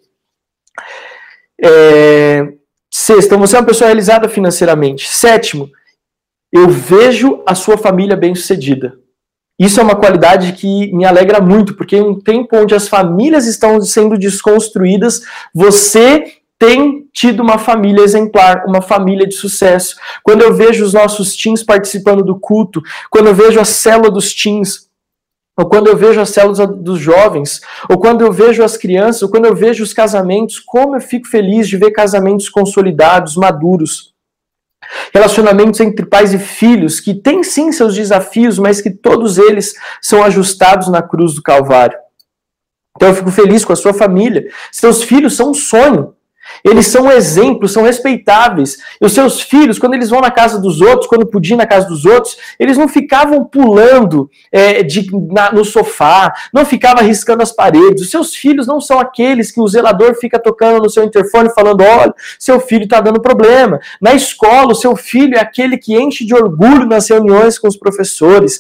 É... 1.64 2.50
Sexto, 2.92 3.28
então 3.28 3.40
você 3.40 3.56
é 3.56 3.60
uma 3.60 3.66
pessoa 3.66 3.88
realizada 3.88 4.28
financeiramente. 4.28 5.08
Sétimo, 5.08 5.70
eu 6.52 6.68
vejo 6.68 7.42
a 7.46 7.56
sua 7.56 7.78
família 7.78 8.18
bem-sucedida. 8.18 9.05
Isso 9.58 9.80
é 9.80 9.84
uma 9.84 9.96
qualidade 9.96 10.54
que 10.54 10.92
me 10.94 11.06
alegra 11.06 11.40
muito, 11.40 11.76
porque 11.76 11.96
em 11.96 12.02
um 12.02 12.20
tempo 12.20 12.58
onde 12.58 12.76
as 12.76 12.88
famílias 12.88 13.48
estão 13.48 13.80
sendo 13.82 14.18
desconstruídas, 14.18 15.22
você 15.54 16.40
tem 16.60 17.08
tido 17.14 17.42
uma 17.42 17.58
família 17.58 18.04
exemplar, 18.04 18.66
uma 18.68 18.82
família 18.82 19.28
de 19.28 19.36
sucesso. 19.36 19.96
Quando 20.24 20.42
eu 20.42 20.54
vejo 20.54 20.84
os 20.84 20.94
nossos 20.94 21.36
teens 21.36 21.64
participando 21.64 22.24
do 22.24 22.38
culto, 22.38 22.82
quando 23.10 23.28
eu 23.28 23.36
vejo 23.36 23.60
a 23.60 23.66
célula 23.66 24.12
dos 24.12 24.34
teens, 24.34 24.90
ou 25.58 25.68
quando 25.68 25.88
eu 25.88 25.96
vejo 25.96 26.20
as 26.20 26.30
células 26.30 26.60
dos 26.82 27.00
jovens, 27.00 27.62
ou 27.90 27.98
quando 27.98 28.22
eu 28.22 28.32
vejo 28.32 28.62
as 28.62 28.76
crianças, 28.76 29.24
ou 29.24 29.30
quando 29.30 29.46
eu 29.46 29.56
vejo 29.56 29.84
os 29.84 29.94
casamentos, 29.94 30.60
como 30.60 30.98
eu 30.98 31.02
fico 31.02 31.28
feliz 31.28 31.68
de 31.70 31.78
ver 31.78 31.92
casamentos 31.92 32.50
consolidados, 32.50 33.38
maduros. 33.38 34.15
Relacionamentos 35.14 35.80
entre 35.80 36.06
pais 36.06 36.34
e 36.34 36.40
filhos, 36.40 37.00
que 37.00 37.14
têm 37.14 37.44
sim 37.44 37.72
seus 37.72 37.96
desafios, 37.96 38.60
mas 38.60 38.82
que 38.82 38.90
todos 38.90 39.38
eles 39.38 39.74
são 40.02 40.24
ajustados 40.24 40.88
na 40.88 41.02
cruz 41.02 41.34
do 41.34 41.42
Calvário. 41.42 41.98
Então 42.96 43.10
eu 43.10 43.16
fico 43.16 43.32
feliz 43.32 43.66
com 43.66 43.74
a 43.74 43.76
sua 43.76 43.94
família. 43.94 44.50
Seus 44.72 45.04
filhos 45.04 45.36
são 45.36 45.52
um 45.52 45.54
sonho. 45.54 46.16
Eles 46.64 46.88
são 46.88 47.12
exemplos, 47.12 47.74
são 47.74 47.84
respeitáveis. 47.84 48.78
E 49.00 49.06
os 49.06 49.14
seus 49.14 49.42
filhos, 49.42 49.80
quando 49.80 49.94
eles 49.94 50.10
vão 50.10 50.22
na 50.22 50.32
casa 50.32 50.60
dos 50.60 50.82
outros, 50.82 51.08
quando 51.08 51.26
podiam 51.26 51.58
na 51.58 51.66
casa 51.66 51.88
dos 51.88 52.06
outros, 52.06 52.38
eles 52.60 52.78
não 52.78 52.88
ficavam 52.88 53.44
pulando 53.46 54.30
é, 54.52 54.84
de, 54.84 55.10
na, 55.32 55.52
no 55.52 55.66
sofá, 55.66 56.34
não 56.54 56.66
ficavam 56.66 57.04
riscando 57.04 57.44
as 57.44 57.52
paredes. 57.52 58.04
Os 58.04 58.12
seus 58.12 58.36
filhos 58.36 58.68
não 58.68 58.80
são 58.80 59.00
aqueles 59.00 59.52
que 59.52 59.60
o 59.60 59.68
zelador 59.68 60.16
fica 60.16 60.40
tocando 60.40 60.84
no 60.84 60.90
seu 60.90 61.04
interfone 61.04 61.54
falando: 61.54 61.82
olha, 61.82 62.14
seu 62.40 62.60
filho 62.60 62.84
está 62.84 63.02
dando 63.02 63.22
problema. 63.22 63.80
Na 64.02 64.14
escola, 64.14 64.72
o 64.72 64.76
seu 64.76 64.96
filho 64.96 65.36
é 65.36 65.40
aquele 65.40 65.78
que 65.78 65.96
enche 65.96 66.26
de 66.26 66.34
orgulho 66.34 66.86
nas 66.86 67.10
reuniões 67.10 67.60
com 67.60 67.68
os 67.68 67.78
professores. 67.78 68.60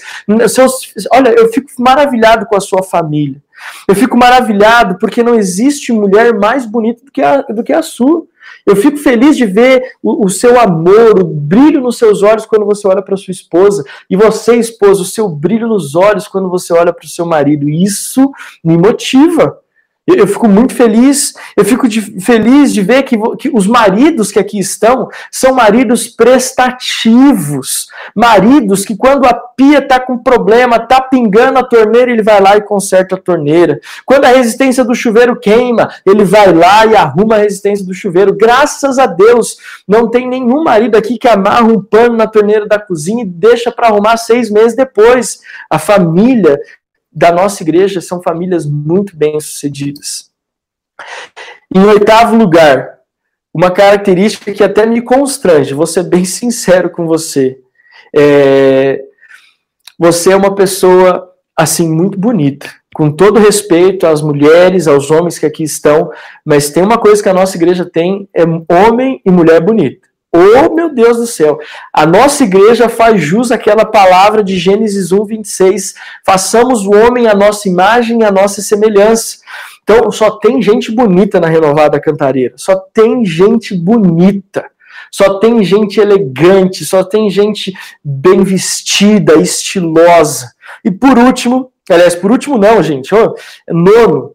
Seus, 0.50 0.94
olha, 1.12 1.30
eu 1.30 1.52
fico 1.52 1.70
maravilhado 1.80 2.46
com 2.46 2.56
a 2.56 2.62
sua 2.62 2.84
família. 2.84 3.45
Eu 3.88 3.96
fico 3.96 4.18
maravilhado 4.18 4.98
porque 5.00 5.24
não 5.24 5.36
existe 5.36 5.92
mulher 5.92 6.34
mais 6.34 6.66
bonita 6.66 7.04
do 7.04 7.12
que 7.12 7.22
a, 7.22 7.42
do 7.42 7.64
que 7.64 7.74
a 7.74 7.82
sua. 7.82 8.26
Eu 8.66 8.76
fico 8.76 8.98
feliz 8.98 9.38
de 9.38 9.46
ver 9.46 9.94
o, 10.02 10.26
o, 10.26 10.30
seu 10.30 10.60
amor, 10.60 11.20
o 11.20 11.24
brilho 11.24 11.82
nos 11.82 11.98
seus 11.98 12.24
olhos 12.24 12.46
quando 12.46 12.66
você 12.66 12.88
olha 12.88 13.02
para 13.02 13.18
sua 13.18 13.32
esposa. 13.32 13.84
E 14.10 14.16
você, 14.16 14.56
esposa, 14.56 15.02
o 15.02 15.06
seu 15.06 15.30
brilho 15.30 15.68
nos 15.68 15.96
olhos 15.96 16.28
quando 16.28 16.50
você 16.50 16.74
olha 16.74 16.92
para 16.92 17.06
o 17.06 17.10
seu 17.10 17.26
marido. 17.26 17.70
Isso 17.70 18.32
me 18.64 18.78
motiva. 18.78 19.60
Eu 20.08 20.28
fico 20.28 20.48
muito 20.48 20.76
feliz, 20.76 21.34
eu 21.58 21.66
fico 21.66 21.88
de, 21.88 22.00
feliz 22.22 22.72
de 22.72 22.84
ver 22.84 23.02
que, 23.04 23.18
que, 23.40 23.50
os 23.52 23.66
maridos 23.66 24.32
que 24.32 24.38
aqui 24.38 24.60
estão 24.60 25.10
são 25.32 25.56
maridos 25.56 26.08
prestativos. 26.08 27.88
Maridos 28.16 28.86
que, 28.86 28.96
quando 28.96 29.26
a 29.26 29.34
pia 29.34 29.80
está 29.80 30.00
com 30.00 30.16
problema, 30.16 30.76
está 30.76 31.02
pingando 31.02 31.58
a 31.58 31.64
torneira, 31.64 32.12
ele 32.12 32.22
vai 32.22 32.40
lá 32.40 32.56
e 32.56 32.62
conserta 32.62 33.16
a 33.16 33.20
torneira. 33.20 33.80
Quando 34.06 34.26
a 34.26 34.30
resistência 34.30 34.86
do 34.86 34.94
chuveiro 34.94 35.40
queima, 35.40 35.90
ele 36.06 36.24
vai 36.24 36.54
lá 36.54 36.86
e 36.86 36.96
arruma 36.96 37.36
a 37.36 37.40
resistência 37.40 37.84
do 37.84 37.94
chuveiro. 37.94 38.38
Graças 38.38 39.00
a 39.00 39.08
Deus, 39.08 39.58
não 39.88 40.08
tem 40.08 40.30
nenhum 40.30 40.64
marido 40.64 40.96
aqui 40.96 41.18
que 41.18 41.28
amarra 41.28 41.64
um 41.64 41.82
pano 41.82 42.16
na 42.16 42.28
torneira 42.28 42.68
da 42.68 42.78
cozinha 42.78 43.24
e 43.24 43.28
deixa 43.28 43.72
para 43.72 43.88
arrumar 43.88 44.18
seis 44.18 44.52
meses 44.52 44.76
depois. 44.76 45.40
A 45.68 45.80
família 45.80 46.60
da 47.16 47.32
nossa 47.32 47.64
igreja 47.64 48.02
são 48.02 48.22
famílias 48.22 48.66
muito 48.66 49.16
bem-sucedidas. 49.16 50.30
Em 51.74 51.80
oitavo 51.86 52.36
lugar, 52.36 53.00
uma 53.54 53.72
característica 53.72 54.54
que 54.54 54.64
até 54.64 54.86
me 54.86 55.02
constrange, 55.02 55.74
vou 55.74 55.88
ser 55.88 56.04
bem 56.04 56.26
sincero 56.26 56.90
com 56.90 57.08
você. 57.08 57.58
É... 58.14 59.02
Você 59.98 60.34
é 60.34 60.36
uma 60.36 60.54
pessoa, 60.54 61.32
assim, 61.58 61.90
muito 61.90 62.20
bonita. 62.20 62.70
Com 62.94 63.10
todo 63.10 63.40
respeito 63.40 64.06
às 64.06 64.22
mulheres, 64.22 64.88
aos 64.88 65.10
homens 65.10 65.40
que 65.40 65.46
aqui 65.46 65.64
estão, 65.64 66.12
mas 66.46 66.70
tem 66.70 66.84
uma 66.84 66.98
coisa 66.98 67.24
que 67.24 67.30
a 67.30 67.34
nossa 67.34 67.56
igreja 67.56 67.86
tem: 67.86 68.28
é 68.34 68.44
homem 68.74 69.22
e 69.26 69.32
mulher 69.32 69.62
bonita. 69.62 70.06
Oh, 70.36 70.74
meu 70.74 70.94
Deus 70.94 71.18
do 71.18 71.26
céu! 71.26 71.58
A 71.94 72.06
nossa 72.06 72.44
igreja 72.44 72.90
faz 72.90 73.22
jus 73.22 73.52
àquela 73.52 73.86
palavra 73.86 74.44
de 74.44 74.58
Gênesis 74.58 75.12
1, 75.14 75.24
26. 75.24 75.96
Façamos 76.26 76.86
o 76.86 76.92
homem 76.92 77.28
a 77.28 77.34
nossa 77.34 77.70
imagem 77.70 78.20
e 78.20 78.26
a 78.26 78.32
nossa 78.32 78.62
semelhança. 78.62 79.38
Então, 79.84 80.12
só 80.12 80.32
tem 80.32 80.62
gente 80.62 80.92
bonita 80.92 81.40
na 81.40 81.48
Renovada 81.48 82.02
Cantareira. 82.02 82.56
Só 82.58 82.76
tem 82.76 83.24
gente 83.24 83.74
bonita. 83.74 84.66
Só 85.10 85.40
tem 85.40 85.64
gente 85.64 86.02
elegante. 86.02 86.84
Só 86.84 87.04
tem 87.04 87.30
gente 87.30 87.74
bem 88.04 88.44
vestida, 88.44 89.36
estilosa. 89.36 90.52
E 90.84 90.92
por 90.92 91.18
último, 91.18 91.72
aliás, 91.90 92.16
por 92.16 92.32
último 92.32 92.58
não, 92.58 92.84
gente. 92.84 93.16
Oh, 93.16 93.36
nono, 93.70 94.35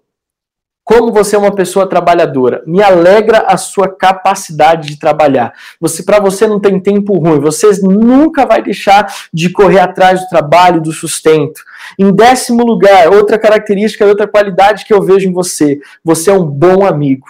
como 0.90 1.12
você 1.12 1.37
é 1.37 1.38
uma 1.38 1.54
pessoa 1.54 1.88
trabalhadora. 1.88 2.64
Me 2.66 2.82
alegra 2.82 3.44
a 3.47 3.56
sua 3.56 3.88
capacidade 3.88 4.88
de 4.88 4.99
trabalhar. 4.99 5.54
Você, 5.80 6.02
para 6.02 6.18
você 6.18 6.49
não 6.49 6.59
tem 6.59 6.80
tempo 6.80 7.16
ruim. 7.16 7.38
Você 7.38 7.70
nunca 7.80 8.44
vai 8.44 8.61
deixar 8.61 9.06
de 9.32 9.50
correr 9.50 9.78
atrás 9.78 10.20
do 10.20 10.28
trabalho, 10.28 10.80
do 10.80 10.90
sustento. 10.90 11.62
Em 11.97 12.11
décimo 12.11 12.64
lugar, 12.64 13.06
outra 13.06 13.38
característica, 13.38 14.04
outra 14.04 14.26
qualidade 14.26 14.85
que 14.85 14.92
eu 14.92 15.00
vejo 15.00 15.28
em 15.28 15.32
você. 15.32 15.78
Você 16.04 16.28
é 16.28 16.35
um 16.35 16.44
bom 16.44 16.85
amigo. 16.85 17.28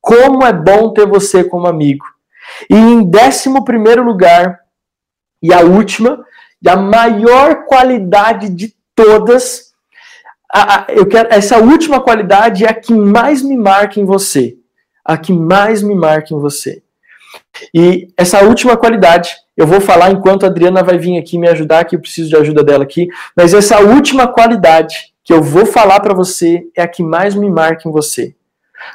Como 0.00 0.44
é 0.44 0.52
bom 0.52 0.92
ter 0.92 1.06
você 1.06 1.44
como 1.44 1.68
amigo. 1.68 2.04
E 2.68 2.74
em 2.74 3.08
décimo 3.08 3.64
primeiro 3.64 4.02
lugar, 4.02 4.58
e 5.40 5.54
a 5.54 5.60
última, 5.60 6.24
e 6.60 6.68
a 6.68 6.74
maior 6.74 7.66
qualidade 7.66 8.48
de 8.48 8.74
todas 8.96 9.65
a, 10.52 10.80
a, 10.80 10.86
eu 10.88 11.06
quero 11.06 11.28
essa 11.32 11.58
última 11.58 12.00
qualidade 12.00 12.64
é 12.64 12.70
a 12.70 12.74
que 12.74 12.92
mais 12.92 13.42
me 13.42 13.56
marca 13.56 14.00
em 14.00 14.04
você, 14.04 14.56
a 15.04 15.16
que 15.16 15.32
mais 15.32 15.82
me 15.82 15.94
marca 15.94 16.34
em 16.34 16.38
você. 16.38 16.82
E 17.74 18.08
essa 18.16 18.42
última 18.42 18.76
qualidade, 18.76 19.30
eu 19.56 19.66
vou 19.66 19.80
falar 19.80 20.10
enquanto 20.10 20.44
a 20.44 20.48
Adriana 20.48 20.82
vai 20.82 20.98
vir 20.98 21.18
aqui 21.18 21.38
me 21.38 21.48
ajudar, 21.48 21.84
que 21.84 21.96
eu 21.96 22.00
preciso 22.00 22.28
de 22.28 22.36
ajuda 22.36 22.62
dela 22.62 22.84
aqui, 22.84 23.08
mas 23.36 23.54
essa 23.54 23.80
última 23.80 24.28
qualidade 24.28 25.12
que 25.24 25.32
eu 25.32 25.42
vou 25.42 25.66
falar 25.66 26.00
para 26.00 26.14
você 26.14 26.64
é 26.76 26.82
a 26.82 26.88
que 26.88 27.02
mais 27.02 27.34
me 27.34 27.50
marca 27.50 27.88
em 27.88 27.92
você. 27.92 28.34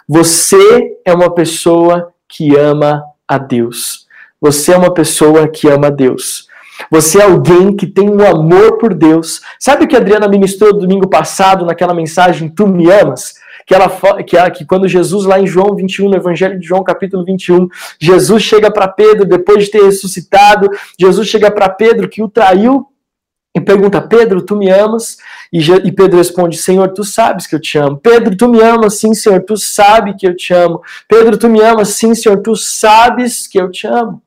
Você 0.08 0.98
é 1.06 1.14
uma 1.14 1.34
pessoa 1.34 2.14
que 2.28 2.56
ama 2.56 3.04
a 3.28 3.38
Deus. 3.38 4.08
Você 4.40 4.74
é 4.74 4.78
uma 4.78 4.94
pessoa 4.94 5.48
que 5.48 5.68
ama 5.68 5.88
a 5.88 5.92
Deus. 5.92 6.48
Você 6.90 7.20
é 7.20 7.24
alguém 7.24 7.76
que 7.76 7.86
tem 7.86 8.10
um 8.10 8.26
amor 8.26 8.78
por 8.78 8.94
Deus. 8.94 9.42
Sabe 9.60 9.86
o 9.86 9.88
que 9.88 9.96
a 9.96 10.00
Adriana 10.00 10.28
ministrou 10.28 10.78
domingo 10.78 11.08
passado 11.08 11.66
naquela 11.66 11.94
mensagem 11.94 12.50
Tu 12.50 12.68
me 12.68 12.92
amas? 12.92 13.36
Que 13.66 13.76
ela 13.76 13.90
que, 14.26 14.36
ela, 14.36 14.50
que 14.50 14.66
quando 14.66 14.88
Jesus 14.88 15.26
lá 15.26 15.40
em 15.40 15.46
João 15.48 15.76
21, 15.76 16.10
no 16.10 16.16
Evangelho 16.16 16.60
de 16.60 16.66
João, 16.66 16.84
capítulo 16.84 17.24
21, 17.24 17.68
Jesus 18.00 18.44
chega 18.44 18.72
para 18.72 18.88
Pedro 18.88 19.26
depois 19.26 19.66
de 19.66 19.72
ter 19.72 19.84
ressuscitado, 19.84 20.70
Jesus 21.00 21.28
chega 21.28 21.52
para 21.52 21.70
Pedro 21.70 22.10
que 22.10 22.24
o 22.24 22.30
traiu 22.30 22.88
e 23.54 23.60
pergunta: 23.60 24.02
Pedro, 24.02 24.42
tu 24.42 24.56
me 24.56 24.70
amas? 24.70 25.18
E, 25.52 25.60
e, 25.60 25.92
Pedro 25.92 26.18
responde: 26.18 26.58
Senhor, 26.58 26.90
tu 26.90 27.04
sabes 27.04 27.46
que 27.46 27.56
eu 27.56 27.60
te 27.60 27.78
amo. 27.78 27.98
Pedro, 27.98 28.36
tu 28.36 28.48
me 28.48 28.62
amas? 28.62 28.98
Sim, 29.00 29.14
Senhor, 29.14 29.42
tu 29.42 29.58
sabes 29.58 30.16
que 30.18 30.28
eu 30.28 30.36
te 30.36 30.54
amo. 30.54 30.82
Pedro, 31.08 31.38
tu 31.38 31.50
me 31.50 31.62
amas? 31.62 31.90
Sim, 31.90 32.16
Senhor, 32.16 32.42
tu 32.42 32.56
sabes 32.56 33.48
que 33.48 33.60
eu 33.60 33.70
te 33.70 33.88
amo. 33.88 34.22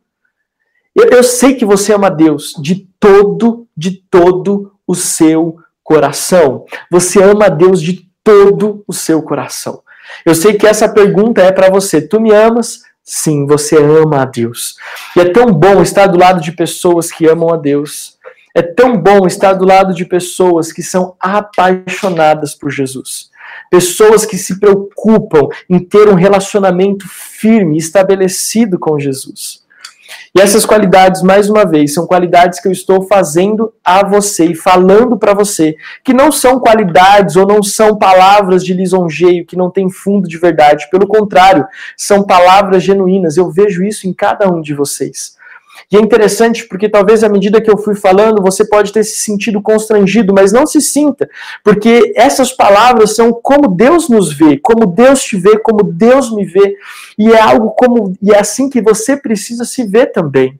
Eu, 0.94 1.10
eu 1.10 1.22
sei 1.22 1.54
que 1.54 1.64
você 1.64 1.92
ama 1.92 2.10
Deus 2.10 2.54
de 2.58 2.88
todo, 3.00 3.66
de 3.76 3.92
todo 4.10 4.72
o 4.86 4.94
seu 4.94 5.56
coração. 5.82 6.64
Você 6.90 7.22
ama 7.22 7.48
Deus 7.48 7.82
de 7.82 8.08
todo 8.22 8.84
o 8.86 8.92
seu 8.92 9.22
coração. 9.22 9.82
Eu 10.24 10.34
sei 10.34 10.54
que 10.54 10.66
essa 10.66 10.88
pergunta 10.88 11.42
é 11.42 11.52
para 11.52 11.70
você. 11.70 12.00
Tu 12.00 12.20
me 12.20 12.32
amas? 12.32 12.82
Sim, 13.02 13.46
você 13.46 13.76
ama 13.76 14.22
a 14.22 14.24
Deus. 14.24 14.76
E 15.16 15.20
é 15.20 15.30
tão 15.30 15.52
bom 15.52 15.82
estar 15.82 16.06
do 16.06 16.18
lado 16.18 16.40
de 16.40 16.52
pessoas 16.52 17.10
que 17.10 17.26
amam 17.26 17.52
a 17.52 17.56
Deus. 17.56 18.16
É 18.54 18.62
tão 18.62 18.96
bom 18.96 19.26
estar 19.26 19.54
do 19.54 19.66
lado 19.66 19.92
de 19.92 20.04
pessoas 20.04 20.72
que 20.72 20.82
são 20.82 21.16
apaixonadas 21.20 22.54
por 22.54 22.70
Jesus 22.70 23.34
pessoas 23.70 24.24
que 24.24 24.36
se 24.36 24.58
preocupam 24.58 25.48
em 25.68 25.78
ter 25.78 26.08
um 26.08 26.14
relacionamento 26.14 27.08
firme, 27.08 27.76
estabelecido 27.76 28.78
com 28.78 28.98
Jesus. 28.98 29.63
E 30.34 30.40
essas 30.40 30.66
qualidades, 30.66 31.22
mais 31.22 31.48
uma 31.48 31.64
vez, 31.64 31.94
são 31.94 32.06
qualidades 32.06 32.60
que 32.60 32.68
eu 32.68 32.72
estou 32.72 33.02
fazendo 33.02 33.72
a 33.84 34.04
você 34.04 34.46
e 34.46 34.54
falando 34.54 35.16
para 35.16 35.34
você, 35.34 35.76
que 36.02 36.12
não 36.12 36.32
são 36.32 36.58
qualidades 36.58 37.36
ou 37.36 37.46
não 37.46 37.62
são 37.62 37.96
palavras 37.96 38.64
de 38.64 38.74
lisonjeio, 38.74 39.46
que 39.46 39.56
não 39.56 39.70
tem 39.70 39.88
fundo 39.90 40.28
de 40.28 40.38
verdade. 40.38 40.88
Pelo 40.90 41.06
contrário, 41.06 41.66
são 41.96 42.24
palavras 42.24 42.82
genuínas. 42.82 43.36
Eu 43.36 43.50
vejo 43.50 43.84
isso 43.84 44.08
em 44.08 44.12
cada 44.12 44.50
um 44.50 44.60
de 44.60 44.74
vocês. 44.74 45.36
E 45.90 45.96
é 45.96 46.00
interessante 46.00 46.66
porque 46.66 46.88
talvez 46.88 47.22
à 47.22 47.28
medida 47.28 47.60
que 47.60 47.70
eu 47.70 47.76
fui 47.76 47.94
falando, 47.94 48.42
você 48.42 48.64
pode 48.64 48.92
ter 48.92 49.04
se 49.04 49.16
sentido 49.18 49.60
constrangido, 49.62 50.32
mas 50.34 50.52
não 50.52 50.66
se 50.66 50.80
sinta, 50.80 51.28
porque 51.62 52.12
essas 52.16 52.52
palavras 52.52 53.14
são 53.14 53.32
como 53.32 53.68
Deus 53.68 54.08
nos 54.08 54.32
vê, 54.32 54.58
como 54.58 54.86
Deus 54.86 55.22
te 55.22 55.36
vê, 55.36 55.58
como 55.58 55.82
Deus 55.82 56.34
me 56.34 56.44
vê, 56.44 56.76
e 57.18 57.32
é 57.32 57.40
algo 57.40 57.70
como 57.70 58.14
e 58.20 58.32
é 58.32 58.38
assim 58.38 58.68
que 58.68 58.80
você 58.80 59.16
precisa 59.16 59.64
se 59.64 59.84
ver 59.84 60.12
também. 60.12 60.58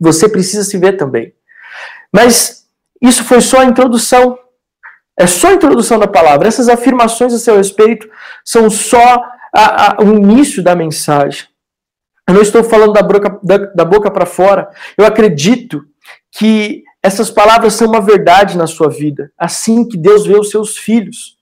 Você 0.00 0.28
precisa 0.28 0.64
se 0.64 0.76
ver 0.76 0.96
também. 0.96 1.32
Mas 2.12 2.66
isso 3.00 3.24
foi 3.24 3.40
só 3.40 3.60
a 3.60 3.64
introdução. 3.64 4.38
É 5.16 5.26
só 5.26 5.48
a 5.48 5.54
introdução 5.54 5.98
da 5.98 6.08
palavra. 6.08 6.48
Essas 6.48 6.68
afirmações 6.68 7.32
a 7.32 7.38
seu 7.38 7.56
respeito 7.56 8.08
são 8.44 8.68
só 8.68 9.22
a, 9.54 9.92
a, 9.92 10.02
o 10.02 10.14
início 10.14 10.62
da 10.62 10.74
mensagem. 10.74 11.46
Eu 12.26 12.34
não 12.34 12.42
estou 12.42 12.64
falando 12.64 12.92
da 12.92 13.02
boca, 13.02 13.38
da, 13.42 13.56
da 13.58 13.84
boca 13.84 14.10
para 14.10 14.26
fora. 14.26 14.70
Eu 14.96 15.04
acredito 15.04 15.84
que 16.32 16.82
essas 17.02 17.30
palavras 17.30 17.74
são 17.74 17.88
uma 17.88 18.00
verdade 18.00 18.56
na 18.56 18.66
sua 18.66 18.88
vida, 18.88 19.30
assim 19.38 19.86
que 19.86 19.96
Deus 19.96 20.26
vê 20.26 20.38
os 20.38 20.50
seus 20.50 20.76
filhos. 20.76 21.36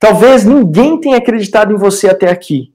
Talvez 0.00 0.44
ninguém 0.44 0.98
tenha 0.98 1.18
acreditado 1.18 1.72
em 1.72 1.76
você 1.76 2.08
até 2.08 2.30
aqui, 2.30 2.72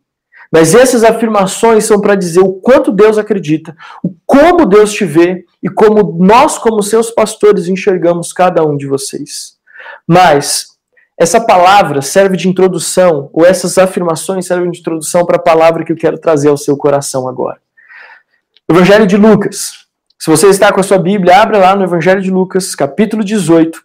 mas 0.51 0.75
essas 0.75 1.03
afirmações 1.03 1.85
são 1.85 1.99
para 1.99 2.15
dizer 2.15 2.41
o 2.41 2.53
quanto 2.53 2.91
Deus 2.91 3.17
acredita, 3.17 3.75
o 4.03 4.13
como 4.25 4.65
Deus 4.65 4.93
te 4.93 5.03
vê 5.03 5.45
e 5.63 5.67
como 5.67 6.23
nós, 6.23 6.57
como 6.57 6.83
seus 6.83 7.09
pastores, 7.09 7.67
enxergamos 7.67 8.31
cada 8.31 8.63
um 8.63 8.77
de 8.77 8.85
vocês. 8.85 9.57
Mas 10.05 10.76
essa 11.17 11.41
palavra 11.41 12.01
serve 12.01 12.38
de 12.38 12.47
introdução, 12.47 13.29
ou 13.33 13.43
essas 13.43 13.77
afirmações 13.77 14.45
servem 14.45 14.69
de 14.69 14.79
introdução 14.79 15.25
para 15.25 15.38
a 15.38 15.41
palavra 15.41 15.83
que 15.83 15.91
eu 15.91 15.97
quero 15.97 16.19
trazer 16.19 16.50
ao 16.50 16.57
seu 16.57 16.77
coração 16.77 17.27
agora. 17.27 17.59
Evangelho 18.69 19.07
de 19.07 19.17
Lucas. 19.17 19.88
Se 20.19 20.29
você 20.29 20.47
está 20.47 20.71
com 20.71 20.79
a 20.79 20.83
sua 20.83 21.00
Bíblia, 21.00 21.41
abra 21.41 21.57
lá 21.57 21.75
no 21.75 21.83
Evangelho 21.83 22.21
de 22.21 22.29
Lucas, 22.29 22.75
capítulo 22.75 23.24
18, 23.24 23.81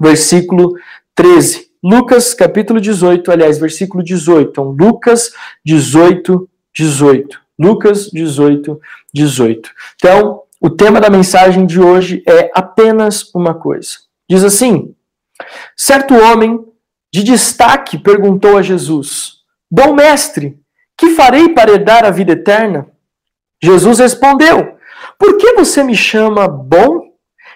versículo 0.00 0.74
13. 1.14 1.70
Lucas, 1.82 2.34
capítulo 2.34 2.80
18, 2.80 3.30
aliás, 3.30 3.58
versículo 3.58 4.02
18. 4.02 4.50
Então, 4.50 4.64
Lucas 4.70 5.32
18, 5.64 6.48
18. 6.74 7.40
Lucas 7.58 8.10
18, 8.10 8.80
18. 9.14 9.70
Então, 9.96 10.42
o 10.60 10.68
tema 10.68 11.00
da 11.00 11.08
mensagem 11.08 11.64
de 11.64 11.80
hoje 11.80 12.22
é 12.26 12.50
apenas 12.54 13.32
uma 13.34 13.54
coisa. 13.54 13.98
Diz 14.28 14.42
assim: 14.44 14.94
Certo 15.76 16.14
homem 16.14 16.58
de 17.12 17.22
destaque 17.22 17.98
perguntou 17.98 18.56
a 18.56 18.62
Jesus: 18.62 19.38
Bom 19.70 19.94
mestre, 19.94 20.58
que 20.96 21.10
farei 21.10 21.48
para 21.48 21.72
herdar 21.72 22.04
a 22.04 22.10
vida 22.10 22.32
eterna? 22.32 22.86
Jesus 23.62 23.98
respondeu: 23.98 24.76
Por 25.18 25.36
que 25.36 25.54
você 25.54 25.82
me 25.82 25.96
chama 25.96 26.48
bom? 26.48 27.10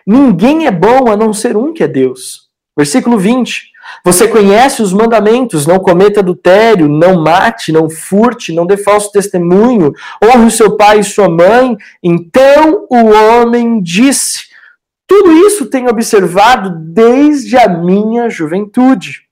Ninguém 0.06 0.66
é 0.66 0.70
bom 0.70 1.10
a 1.10 1.16
não 1.16 1.32
ser 1.32 1.56
um 1.56 1.72
que 1.72 1.82
é 1.82 1.88
Deus. 1.88 2.48
Versículo 2.76 3.18
20. 3.18 3.72
Você 4.04 4.28
conhece 4.28 4.82
os 4.82 4.92
mandamentos: 4.92 5.66
não 5.66 5.78
cometa 5.78 6.20
adultério, 6.20 6.88
não 6.88 7.22
mate, 7.22 7.72
não 7.72 7.88
furte, 7.88 8.52
não 8.52 8.66
dê 8.66 8.76
falso 8.76 9.12
testemunho, 9.12 9.92
honre 10.22 10.46
o 10.46 10.50
seu 10.50 10.76
pai 10.76 11.00
e 11.00 11.04
sua 11.04 11.28
mãe. 11.28 11.76
Então 12.02 12.86
o 12.90 13.06
homem 13.06 13.80
disse: 13.82 14.53
tudo 15.06 15.32
isso 15.46 15.66
tenho 15.66 15.88
observado 15.88 16.70
desde 16.92 17.56
a 17.56 17.68
minha 17.68 18.28
juventude. 18.28 19.28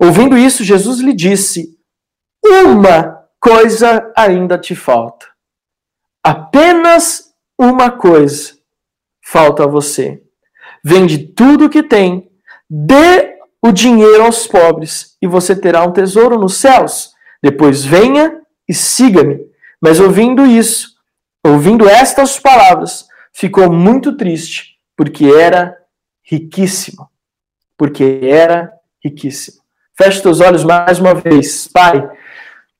Ouvindo 0.00 0.36
isso, 0.36 0.64
Jesus 0.64 1.00
lhe 1.00 1.12
disse: 1.12 1.78
Uma 2.44 3.24
coisa 3.40 4.12
ainda 4.16 4.58
te 4.58 4.74
falta. 4.74 5.26
Apenas 6.22 7.34
uma 7.58 7.90
coisa 7.90 8.54
falta 9.22 9.64
a 9.64 9.66
você. 9.66 10.22
Vende 10.82 11.18
tudo 11.18 11.66
o 11.66 11.70
que 11.70 11.82
tem, 11.82 12.30
dê 12.68 13.38
o 13.62 13.72
dinheiro 13.72 14.24
aos 14.24 14.46
pobres 14.46 15.16
e 15.20 15.26
você 15.26 15.56
terá 15.56 15.82
um 15.82 15.92
tesouro 15.92 16.38
nos 16.38 16.56
céus. 16.56 17.12
Depois 17.42 17.84
venha 17.84 18.40
e 18.68 18.74
siga-me. 18.74 19.40
Mas 19.80 20.00
ouvindo 20.00 20.46
isso, 20.46 20.94
ouvindo 21.44 21.88
estas 21.88 22.38
palavras, 22.38 23.06
ficou 23.34 23.70
muito 23.70 24.16
triste, 24.16 24.78
porque 24.96 25.26
era 25.26 25.76
riquíssimo. 26.22 27.08
Porque 27.76 28.20
era 28.22 28.72
riquíssimo. 29.04 29.58
Feche 29.96 30.22
teus 30.22 30.40
olhos 30.40 30.64
mais 30.64 30.98
uma 30.98 31.14
vez, 31.14 31.68
Pai. 31.68 32.08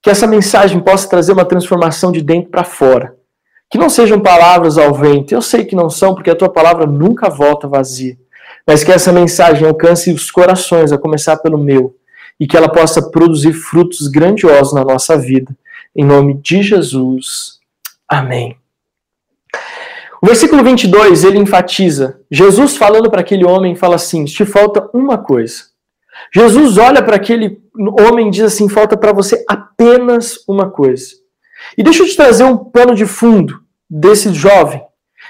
Que 0.00 0.10
essa 0.10 0.26
mensagem 0.26 0.80
possa 0.80 1.08
trazer 1.08 1.32
uma 1.32 1.44
transformação 1.44 2.12
de 2.12 2.22
dentro 2.22 2.50
para 2.50 2.64
fora. 2.64 3.16
Que 3.70 3.78
não 3.78 3.90
sejam 3.90 4.20
palavras 4.20 4.78
ao 4.78 4.94
vento. 4.94 5.32
Eu 5.32 5.42
sei 5.42 5.64
que 5.64 5.74
não 5.74 5.90
são, 5.90 6.14
porque 6.14 6.30
a 6.30 6.36
tua 6.36 6.48
palavra 6.48 6.86
nunca 6.86 7.28
volta 7.28 7.66
vazia. 7.66 8.16
Mas 8.66 8.84
que 8.84 8.92
essa 8.92 9.12
mensagem 9.12 9.66
alcance 9.66 10.12
os 10.12 10.30
corações, 10.30 10.92
a 10.92 10.98
começar 10.98 11.36
pelo 11.38 11.58
meu. 11.58 11.96
E 12.38 12.46
que 12.46 12.56
ela 12.56 12.68
possa 12.68 13.10
produzir 13.10 13.52
frutos 13.52 14.08
grandiosos 14.08 14.72
na 14.72 14.84
nossa 14.84 15.16
vida. 15.18 15.54
Em 15.94 16.04
nome 16.04 16.34
de 16.34 16.62
Jesus. 16.62 17.58
Amém. 18.08 18.63
O 20.24 20.26
versículo 20.26 20.64
22, 20.64 21.22
ele 21.22 21.36
enfatiza. 21.36 22.18
Jesus 22.30 22.78
falando 22.78 23.10
para 23.10 23.20
aquele 23.20 23.44
homem, 23.44 23.76
fala 23.76 23.96
assim: 23.96 24.24
te 24.24 24.46
falta 24.46 24.88
uma 24.94 25.18
coisa. 25.18 25.64
Jesus 26.34 26.78
olha 26.78 27.02
para 27.02 27.16
aquele 27.16 27.58
homem 28.00 28.28
e 28.28 28.30
diz 28.30 28.44
assim: 28.44 28.66
falta 28.66 28.96
para 28.96 29.12
você 29.12 29.44
apenas 29.46 30.38
uma 30.48 30.70
coisa. 30.70 31.08
E 31.76 31.82
deixa 31.82 32.02
eu 32.02 32.06
te 32.06 32.16
trazer 32.16 32.42
um 32.42 32.56
pano 32.56 32.94
de 32.94 33.04
fundo 33.04 33.60
desse 33.90 34.32
jovem, 34.32 34.80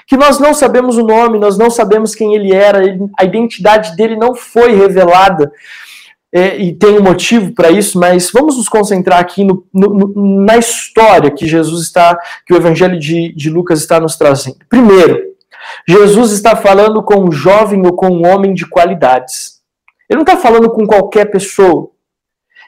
que 0.06 0.16
nós 0.16 0.38
não 0.38 0.54
sabemos 0.54 0.96
o 0.96 1.02
nome, 1.02 1.40
nós 1.40 1.58
não 1.58 1.70
sabemos 1.70 2.14
quem 2.14 2.36
ele 2.36 2.54
era, 2.54 2.78
a 3.18 3.24
identidade 3.24 3.96
dele 3.96 4.14
não 4.14 4.32
foi 4.32 4.76
revelada 4.76 5.50
é, 6.36 6.56
e 6.56 6.74
tem 6.74 6.98
um 6.98 7.02
motivo 7.02 7.54
para 7.54 7.70
isso, 7.70 7.96
mas 7.96 8.28
vamos 8.32 8.56
nos 8.56 8.68
concentrar 8.68 9.20
aqui 9.20 9.44
no, 9.44 9.64
no, 9.72 10.42
na 10.44 10.56
história 10.56 11.30
que 11.30 11.46
Jesus 11.46 11.82
está, 11.84 12.18
que 12.44 12.52
o 12.52 12.56
Evangelho 12.56 12.98
de, 12.98 13.32
de 13.36 13.48
Lucas 13.48 13.78
está 13.78 14.00
nos 14.00 14.16
trazendo. 14.16 14.56
Primeiro, 14.68 15.16
Jesus 15.86 16.32
está 16.32 16.56
falando 16.56 17.04
com 17.04 17.24
um 17.24 17.30
jovem 17.30 17.86
ou 17.86 17.92
com 17.92 18.08
um 18.08 18.26
homem 18.26 18.52
de 18.52 18.66
qualidades. 18.66 19.60
Ele 20.10 20.16
não 20.16 20.24
está 20.24 20.36
falando 20.36 20.68
com 20.70 20.84
qualquer 20.84 21.26
pessoa. 21.26 21.90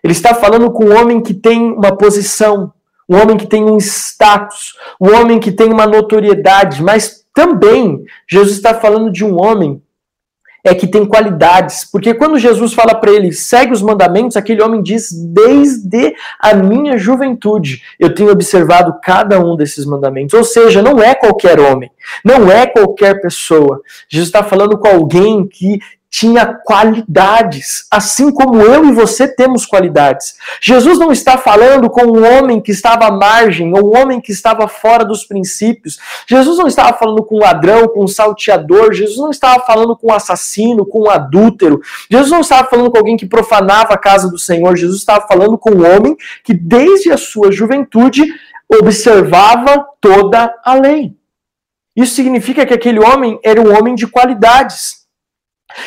Ele 0.01 0.13
está 0.13 0.33
falando 0.33 0.71
com 0.71 0.85
um 0.85 0.97
homem 0.97 1.21
que 1.21 1.35
tem 1.35 1.61
uma 1.73 1.97
posição, 1.97 2.73
um 3.09 3.21
homem 3.21 3.37
que 3.37 3.49
tem 3.49 3.65
um 3.65 3.79
status, 3.79 4.75
um 5.01 5.13
homem 5.13 5.41
que 5.41 5.51
tem 5.51 5.73
uma 5.73 5.87
notoriedade, 5.87 6.85
mas 6.85 7.27
também 7.35 8.05
Jesus 8.31 8.55
está 8.55 8.75
falando 8.75 9.11
de 9.11 9.25
um 9.25 9.43
homem 9.43 9.83
é 10.67 10.75
que 10.75 10.87
tem 10.87 11.07
qualidades. 11.07 11.85
Porque 11.85 12.13
quando 12.13 12.39
Jesus 12.39 12.75
fala 12.75 12.95
para 12.95 13.13
ele, 13.13 13.33
segue 13.33 13.73
os 13.73 13.81
mandamentos, 13.81 14.37
aquele 14.37 14.61
homem 14.61 14.83
diz, 14.83 15.13
desde 15.13 16.15
a 16.41 16.55
minha 16.55 16.99
juventude, 16.99 17.83
eu 18.01 18.13
tenho 18.13 18.33
observado 18.33 18.99
cada 19.01 19.39
um 19.39 19.57
desses 19.57 19.87
mandamentos. 19.87 20.35
Ou 20.35 20.43
seja, 20.43 20.83
não 20.83 21.01
é 21.01 21.15
qualquer 21.15 21.61
homem, 21.61 21.91
não 22.25 22.51
é 22.51 22.67
qualquer 22.67 23.21
pessoa. 23.21 23.81
Jesus 24.09 24.29
está 24.29 24.43
falando 24.43 24.77
com 24.77 24.89
alguém 24.89 25.47
que 25.47 25.79
tinha 26.19 26.47
qualidades, 26.47 27.87
assim 27.91 28.31
como 28.31 28.63
eu 28.63 28.87
e 28.87 28.93
você 28.93 29.29
temos 29.29 29.67
qualidades. 29.67 30.35
Jesus 30.63 30.99
não 30.99 31.13
está 31.13 31.37
falando 31.37 31.91
com 31.91 32.07
um 32.07 32.25
homem 32.25 32.59
que 32.59 32.73
estava 32.73 33.05
à 33.05 33.11
margem, 33.11 33.75
ou 33.75 33.93
um 33.93 34.01
homem 34.01 34.19
que 34.19 34.33
estava 34.33 34.67
fora 34.67 35.05
dos 35.05 35.27
princípios. 35.27 35.99
Jesus 36.27 36.57
não 36.57 36.67
estava 36.67 36.97
falando 36.97 37.23
com 37.23 37.37
um 37.37 37.41
ladrão, 37.41 37.87
com 37.89 38.03
um 38.03 38.09
salteador. 38.09 38.95
Jesus 38.95 39.19
não 39.19 39.31
estava 39.31 39.63
falando 39.67 39.95
com 39.95 40.11
um 40.11 40.15
assassino, 40.15 40.87
com 40.87 41.01
um 41.01 41.11
adúltero. 41.11 41.83
Jesus 42.11 42.31
não 42.31 42.41
estava 42.41 42.67
falando 42.67 42.91
com 42.91 42.97
alguém 42.97 43.19
que 43.19 43.27
profanava 43.27 43.93
a 43.93 43.99
casa 43.99 44.31
do 44.31 44.39
Senhor. 44.39 44.75
Jesus 44.75 45.01
estava 45.01 45.27
falando 45.29 45.59
com 45.59 45.71
um 45.71 45.85
homem 45.85 46.17
que, 46.43 46.55
desde 46.55 47.13
a 47.13 47.19
sua 47.19 47.53
juventude, 47.53 48.25
observava 48.71 49.87
toda 50.01 50.51
a 50.65 50.73
lei. 50.73 51.15
Isso 51.95 52.15
significa 52.15 52.65
que 52.65 52.73
aquele 52.73 53.01
homem 53.01 53.39
era 53.45 53.61
um 53.61 53.77
homem 53.77 53.95
de 53.95 54.07
qualidades. 54.07 54.96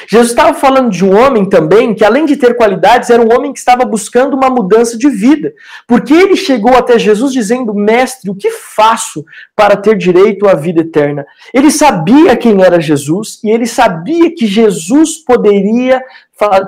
Jesus 0.07 0.29
estava 0.29 0.53
falando 0.53 0.89
de 0.89 1.05
um 1.05 1.17
homem 1.17 1.45
também 1.45 1.93
que, 1.93 2.03
além 2.03 2.25
de 2.25 2.35
ter 2.35 2.55
qualidades, 2.55 3.09
era 3.09 3.21
um 3.21 3.33
homem 3.33 3.53
que 3.53 3.59
estava 3.59 3.85
buscando 3.85 4.35
uma 4.35 4.49
mudança 4.49 4.97
de 4.97 5.09
vida. 5.09 5.53
Porque 5.87 6.13
ele 6.13 6.35
chegou 6.35 6.75
até 6.75 6.97
Jesus 6.97 7.33
dizendo: 7.33 7.73
Mestre, 7.73 8.29
o 8.29 8.35
que 8.35 8.51
faço 8.51 9.25
para 9.55 9.75
ter 9.75 9.97
direito 9.97 10.47
à 10.47 10.53
vida 10.53 10.81
eterna? 10.81 11.25
Ele 11.53 11.71
sabia 11.71 12.35
quem 12.35 12.61
era 12.61 12.79
Jesus 12.79 13.39
e 13.43 13.49
ele 13.49 13.65
sabia 13.65 14.33
que 14.33 14.47
Jesus 14.47 15.17
poderia 15.17 16.01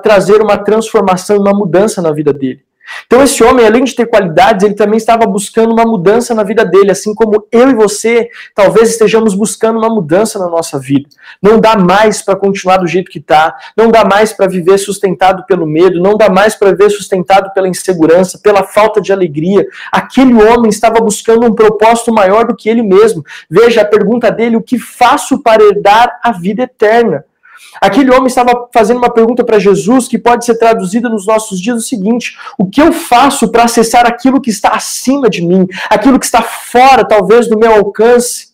trazer 0.04 0.42
uma 0.42 0.58
transformação, 0.58 1.38
uma 1.38 1.54
mudança 1.54 2.02
na 2.02 2.12
vida 2.12 2.34
dele. 2.34 2.62
Então, 3.06 3.22
esse 3.24 3.44
homem, 3.44 3.65
além 3.65 3.84
de 3.84 3.96
ter 3.96 4.06
qualidades, 4.06 4.65
ele 4.65 4.74
também 4.74 4.98
estava 4.98 5.26
buscando 5.26 5.72
uma 5.72 5.86
mudança 5.86 6.34
na 6.34 6.44
vida 6.44 6.65
dele, 6.65 6.91
assim 6.91 7.13
como 7.13 7.46
eu 7.52 7.70
e 7.70 7.76
você 7.76 8.30
talvez 8.56 8.89
estejamos 8.89 9.34
buscando 9.34 9.78
uma 9.78 9.89
mudança 9.89 10.39
na 10.39 10.48
nossa 10.48 10.80
vida. 10.80 11.10
Não 11.41 11.60
dá 11.60 11.78
mais 11.78 12.22
para 12.22 12.36
continuar 12.36 12.78
do 12.78 12.88
jeito 12.88 13.12
que 13.12 13.20
está, 13.20 13.56
não 13.78 13.89
dá 13.89 14.04
mais 14.04 14.34
para 14.34 14.48
viver 14.48 14.78
sustentado 14.78 15.46
pelo 15.46 15.65
medo, 15.65 16.02
não 16.02 16.17
dá 16.17 16.30
mais 16.30 16.56
para 16.56 16.72
viver 16.72 16.89
sustentado 16.89 17.52
pela 17.54 17.67
insegurança, 17.67 18.39
pela 18.39 18.63
falta 18.63 19.02
de 19.02 19.12
alegria. 19.12 19.65
Aquele 19.91 20.34
homem 20.34 20.70
estava 20.70 21.00
buscando 21.00 21.46
um 21.46 21.54
propósito 21.54 22.13
maior 22.13 22.46
do 22.46 22.56
que 22.56 22.70
ele 22.70 22.82
mesmo. 22.82 23.24
Veja 23.50 23.82
a 23.82 23.86
pergunta 23.86 24.32
dele: 24.32 24.56
o 24.56 24.62
que 24.62 24.78
faço 24.78 25.41
para 25.41 25.63
herdar 25.63 26.20
a 26.24 26.32
vida 26.32 26.63
eterna? 26.63 27.26
Aquele 27.80 28.12
homem 28.12 28.28
estava 28.28 28.69
fazendo 28.74 28.97
uma 28.97 29.13
pergunta 29.13 29.43
para 29.43 29.60
Jesus 29.60 30.08
que 30.08 30.17
pode 30.17 30.45
ser 30.45 30.58
traduzida 30.58 31.10
nos 31.10 31.26
nossos 31.26 31.60
dias 31.60 31.78
o 31.78 31.88
seguinte: 31.88 32.38
o 32.58 32.69
que 32.69 32.82
eu 32.82 32.91
faço 32.91 33.50
para 33.50 33.63
acessar 33.63 34.06
aquilo 34.06 34.41
que 34.41 34.50
está 34.50 34.69
acima 34.69 35.30
de 35.30 35.41
mim, 35.41 35.67
aquilo 35.89 36.19
que 36.19 36.26
está 36.26 36.41
fora, 36.41 37.06
talvez, 37.06 37.47
do 37.47 37.58
meu 37.58 37.74
alcance? 37.74 38.52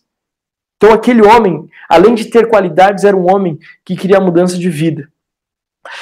Então, 0.76 0.92
aquele 0.92 1.26
homem, 1.26 1.68
além 1.88 2.14
de 2.14 2.26
ter 2.26 2.48
qualidades, 2.48 3.04
era 3.04 3.16
um 3.16 3.30
homem 3.30 3.58
que 3.84 3.96
queria 3.96 4.20
mudança 4.20 4.56
de 4.56 4.70
vida. 4.70 5.08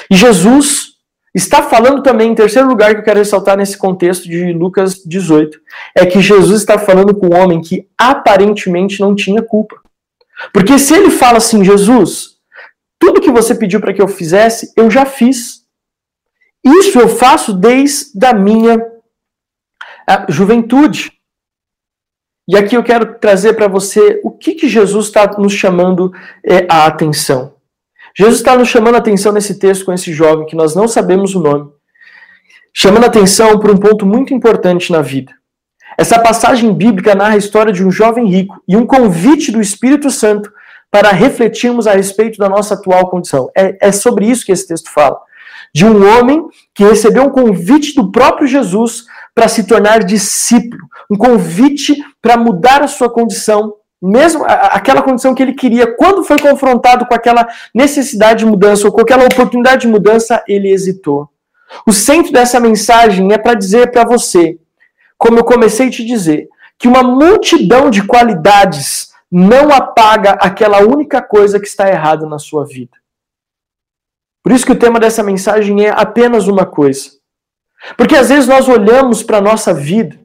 E 0.09 0.15
Jesus 0.15 0.97
está 1.33 1.63
falando 1.63 2.03
também, 2.03 2.31
em 2.31 2.35
terceiro 2.35 2.67
lugar, 2.67 2.93
que 2.93 2.99
eu 2.99 3.03
quero 3.03 3.19
ressaltar 3.19 3.57
nesse 3.57 3.77
contexto 3.77 4.23
de 4.23 4.53
Lucas 4.53 5.01
18, 5.03 5.59
é 5.95 6.05
que 6.05 6.21
Jesus 6.21 6.61
está 6.61 6.77
falando 6.77 7.15
com 7.15 7.27
um 7.27 7.37
homem 7.39 7.61
que 7.61 7.87
aparentemente 7.97 8.99
não 8.99 9.15
tinha 9.15 9.41
culpa. 9.41 9.77
Porque 10.53 10.77
se 10.77 10.93
ele 10.93 11.09
fala 11.09 11.37
assim, 11.37 11.63
Jesus, 11.63 12.36
tudo 12.99 13.21
que 13.21 13.31
você 13.31 13.55
pediu 13.55 13.79
para 13.79 13.93
que 13.93 14.01
eu 14.01 14.07
fizesse, 14.07 14.73
eu 14.75 14.89
já 14.89 15.05
fiz. 15.05 15.65
Isso 16.63 16.99
eu 16.99 17.07
faço 17.07 17.53
desde 17.53 18.25
a 18.25 18.33
minha 18.33 18.77
juventude. 20.29 21.11
E 22.49 22.57
aqui 22.57 22.75
eu 22.75 22.83
quero 22.83 23.19
trazer 23.19 23.53
para 23.53 23.67
você 23.67 24.21
o 24.23 24.31
que, 24.31 24.55
que 24.55 24.69
Jesus 24.69 25.07
está 25.07 25.37
nos 25.37 25.53
chamando 25.53 26.11
é, 26.45 26.65
a 26.69 26.85
atenção. 26.85 27.55
Jesus 28.17 28.37
está 28.37 28.57
nos 28.57 28.69
chamando 28.69 28.95
a 28.95 28.99
atenção 28.99 29.31
nesse 29.31 29.59
texto 29.59 29.85
com 29.85 29.93
esse 29.93 30.13
jovem 30.13 30.45
que 30.45 30.55
nós 30.55 30.73
não 30.73 30.87
sabemos 30.87 31.35
o 31.35 31.39
nome, 31.39 31.69
chamando 32.73 33.03
a 33.03 33.07
atenção 33.07 33.59
por 33.59 33.69
um 33.69 33.77
ponto 33.77 34.05
muito 34.05 34.33
importante 34.33 34.91
na 34.91 35.01
vida. 35.01 35.33
Essa 35.97 36.19
passagem 36.19 36.73
bíblica 36.73 37.13
narra 37.13 37.33
a 37.33 37.37
história 37.37 37.73
de 37.73 37.83
um 37.83 37.91
jovem 37.91 38.27
rico 38.27 38.61
e 38.67 38.77
um 38.77 38.85
convite 38.85 39.51
do 39.51 39.61
Espírito 39.61 40.09
Santo 40.09 40.51
para 40.89 41.11
refletirmos 41.11 41.87
a 41.87 41.93
respeito 41.93 42.37
da 42.37 42.49
nossa 42.49 42.73
atual 42.73 43.09
condição. 43.09 43.49
É, 43.55 43.87
é 43.87 43.91
sobre 43.91 44.25
isso 44.25 44.45
que 44.45 44.51
esse 44.51 44.67
texto 44.67 44.89
fala. 44.91 45.19
De 45.73 45.85
um 45.85 46.17
homem 46.17 46.45
que 46.73 46.83
recebeu 46.83 47.23
um 47.23 47.29
convite 47.29 47.93
do 47.93 48.11
próprio 48.11 48.47
Jesus 48.47 49.05
para 49.35 49.47
se 49.47 49.67
tornar 49.67 50.03
discípulo, 50.03 50.81
um 51.11 51.17
convite 51.17 51.95
para 52.21 52.37
mudar 52.37 52.81
a 52.81 52.87
sua 52.87 53.09
condição, 53.09 53.75
mesmo 54.01 54.43
aquela 54.45 55.01
condição 55.01 55.35
que 55.35 55.43
ele 55.43 55.53
queria. 55.53 55.95
Quando 55.95 56.23
foi 56.23 56.39
confrontado 56.39 57.05
com 57.05 57.13
aquela 57.13 57.47
necessidade 57.73 58.39
de 58.39 58.45
mudança 58.45 58.87
ou 58.87 58.93
com 58.93 59.01
aquela 59.01 59.25
oportunidade 59.25 59.81
de 59.81 59.87
mudança, 59.87 60.43
ele 60.47 60.71
hesitou. 60.71 61.29
O 61.85 61.91
centro 61.91 62.31
dessa 62.31 62.59
mensagem 62.59 63.31
é 63.33 63.37
para 63.37 63.53
dizer 63.53 63.91
para 63.91 64.05
você, 64.05 64.57
como 65.17 65.37
eu 65.37 65.43
comecei 65.43 65.87
a 65.87 65.91
te 65.91 66.05
dizer, 66.05 66.47
que 66.77 66.87
uma 66.87 67.03
multidão 67.03 67.89
de 67.89 68.03
qualidades 68.03 69.06
não 69.31 69.71
apaga 69.71 70.31
aquela 70.31 70.79
única 70.79 71.21
coisa 71.21 71.59
que 71.59 71.67
está 71.67 71.89
errada 71.89 72.25
na 72.25 72.39
sua 72.39 72.65
vida. 72.65 72.97
Por 74.43 74.53
isso 74.53 74.65
que 74.65 74.71
o 74.71 74.79
tema 74.79 74.99
dessa 74.99 75.21
mensagem 75.21 75.85
é 75.85 75.89
apenas 75.89 76.47
uma 76.47 76.65
coisa. 76.65 77.11
Porque 77.97 78.15
às 78.15 78.29
vezes 78.29 78.47
nós 78.47 78.67
olhamos 78.67 79.21
para 79.21 79.37
a 79.37 79.41
nossa 79.41 79.73
vida, 79.73 80.17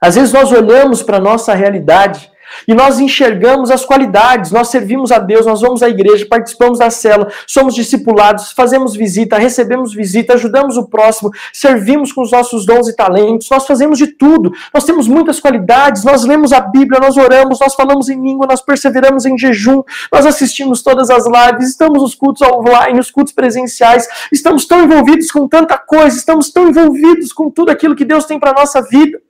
às 0.00 0.14
vezes 0.14 0.32
nós 0.32 0.50
olhamos 0.50 1.02
para 1.02 1.18
a 1.18 1.20
nossa 1.20 1.54
realidade 1.54 2.29
e 2.66 2.74
nós 2.74 2.98
enxergamos 2.98 3.70
as 3.70 3.84
qualidades, 3.84 4.50
nós 4.50 4.68
servimos 4.68 5.12
a 5.12 5.18
Deus, 5.18 5.46
nós 5.46 5.60
vamos 5.60 5.82
à 5.82 5.88
igreja, 5.88 6.26
participamos 6.28 6.78
da 6.78 6.90
cela, 6.90 7.28
somos 7.46 7.74
discipulados, 7.74 8.52
fazemos 8.52 8.94
visita, 8.94 9.38
recebemos 9.38 9.94
visita, 9.94 10.34
ajudamos 10.34 10.76
o 10.76 10.86
próximo, 10.86 11.30
servimos 11.52 12.12
com 12.12 12.22
os 12.22 12.32
nossos 12.32 12.64
dons 12.66 12.88
e 12.88 12.94
talentos, 12.94 13.48
nós 13.50 13.66
fazemos 13.66 13.98
de 13.98 14.08
tudo. 14.08 14.52
Nós 14.72 14.84
temos 14.84 15.08
muitas 15.08 15.40
qualidades, 15.40 16.04
nós 16.04 16.24
lemos 16.24 16.52
a 16.52 16.60
Bíblia, 16.60 17.00
nós 17.00 17.16
oramos, 17.16 17.60
nós 17.60 17.74
falamos 17.74 18.08
em 18.08 18.20
língua, 18.20 18.46
nós 18.46 18.60
perseveramos 18.60 19.26
em 19.26 19.36
jejum, 19.36 19.82
nós 20.12 20.26
assistimos 20.26 20.82
todas 20.82 21.10
as 21.10 21.24
lives, 21.26 21.70
estamos 21.70 22.02
nos 22.02 22.14
cultos 22.14 22.42
online, 22.42 22.96
nos 22.96 23.10
cultos 23.10 23.32
presenciais, 23.32 24.06
estamos 24.32 24.66
tão 24.66 24.84
envolvidos 24.84 25.30
com 25.30 25.48
tanta 25.48 25.76
coisa, 25.76 26.16
estamos 26.16 26.50
tão 26.50 26.68
envolvidos 26.68 27.32
com 27.32 27.50
tudo 27.50 27.70
aquilo 27.70 27.96
que 27.96 28.04
Deus 28.04 28.24
tem 28.24 28.38
para 28.38 28.52
nossa 28.52 28.82
vida. 28.82 29.20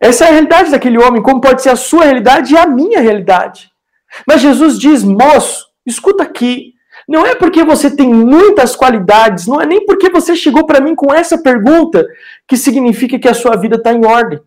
Essa 0.00 0.24
é 0.24 0.28
a 0.28 0.32
realidade 0.32 0.70
daquele 0.70 0.98
homem, 0.98 1.22
como 1.22 1.40
pode 1.40 1.62
ser 1.62 1.70
a 1.70 1.76
sua 1.76 2.04
realidade 2.04 2.54
e 2.54 2.56
a 2.56 2.66
minha 2.66 3.00
realidade. 3.00 3.70
Mas 4.26 4.40
Jesus 4.40 4.78
diz, 4.78 5.02
moço, 5.02 5.66
escuta 5.84 6.22
aqui. 6.22 6.74
Não 7.08 7.26
é 7.26 7.34
porque 7.34 7.64
você 7.64 7.94
tem 7.94 8.12
muitas 8.12 8.76
qualidades, 8.76 9.46
não 9.46 9.60
é 9.60 9.66
nem 9.66 9.84
porque 9.86 10.10
você 10.10 10.36
chegou 10.36 10.66
para 10.66 10.80
mim 10.80 10.94
com 10.94 11.12
essa 11.12 11.42
pergunta 11.42 12.06
que 12.46 12.56
significa 12.56 13.18
que 13.18 13.28
a 13.28 13.34
sua 13.34 13.56
vida 13.56 13.76
está 13.76 13.92
em 13.92 14.04
ordem. 14.04 14.40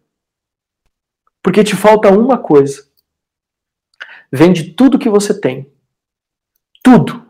Porque 1.44 1.64
te 1.64 1.76
falta 1.76 2.10
uma 2.10 2.38
coisa. 2.38 2.86
Vende 4.32 4.72
tudo 4.74 5.00
que 5.00 5.10
você 5.10 5.40
tem. 5.40 5.70
Tudo. 6.84 7.26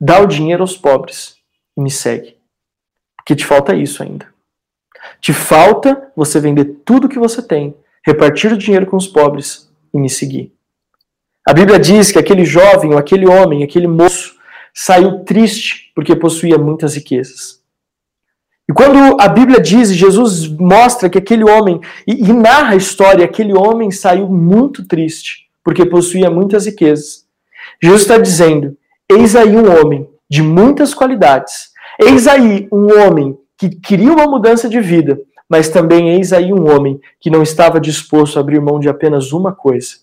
Dá 0.00 0.20
o 0.20 0.26
dinheiro 0.26 0.62
aos 0.62 0.76
pobres 0.76 1.36
e 1.76 1.80
me 1.80 1.90
segue. 1.90 2.36
Porque 3.16 3.34
te 3.34 3.46
falta 3.46 3.74
isso 3.74 4.02
ainda. 4.02 4.32
Te 5.20 5.32
falta 5.32 6.10
você 6.14 6.40
vender 6.40 6.80
tudo 6.84 7.08
que 7.08 7.18
você 7.18 7.42
tem, 7.42 7.74
repartir 8.04 8.52
o 8.52 8.58
dinheiro 8.58 8.86
com 8.86 8.96
os 8.96 9.06
pobres 9.06 9.70
e 9.92 9.98
me 9.98 10.08
seguir. 10.08 10.52
A 11.46 11.52
Bíblia 11.52 11.78
diz 11.78 12.10
que 12.10 12.18
aquele 12.18 12.44
jovem, 12.44 12.92
ou 12.92 12.98
aquele 12.98 13.26
homem, 13.26 13.62
aquele 13.62 13.86
moço, 13.86 14.34
saiu 14.74 15.20
triste 15.24 15.92
porque 15.94 16.14
possuía 16.14 16.58
muitas 16.58 16.94
riquezas. 16.94 17.60
E 18.68 18.72
quando 18.72 19.16
a 19.20 19.28
Bíblia 19.28 19.60
diz, 19.60 19.94
Jesus 19.94 20.48
mostra 20.48 21.08
que 21.08 21.18
aquele 21.18 21.44
homem, 21.44 21.80
e, 22.06 22.14
e 22.14 22.32
narra 22.32 22.72
a 22.72 22.76
história, 22.76 23.24
aquele 23.24 23.52
homem 23.52 23.90
saiu 23.90 24.28
muito 24.28 24.86
triste 24.86 25.46
porque 25.62 25.86
possuía 25.86 26.30
muitas 26.30 26.66
riquezas. 26.66 27.24
Jesus 27.82 28.02
está 28.02 28.18
dizendo: 28.18 28.76
eis 29.08 29.36
aí 29.36 29.56
um 29.56 29.80
homem 29.80 30.08
de 30.28 30.42
muitas 30.42 30.92
qualidades, 30.94 31.70
eis 32.00 32.26
aí 32.26 32.68
um 32.72 32.86
homem 33.00 33.38
que 33.58 33.70
queria 33.70 34.12
uma 34.12 34.26
mudança 34.26 34.68
de 34.68 34.80
vida, 34.80 35.18
mas 35.48 35.68
também 35.68 36.10
eis 36.10 36.32
aí 36.32 36.52
um 36.52 36.70
homem 36.70 37.00
que 37.20 37.30
não 37.30 37.42
estava 37.42 37.80
disposto 37.80 38.36
a 38.36 38.40
abrir 38.40 38.60
mão 38.60 38.78
de 38.78 38.88
apenas 38.88 39.32
uma 39.32 39.52
coisa. 39.52 39.96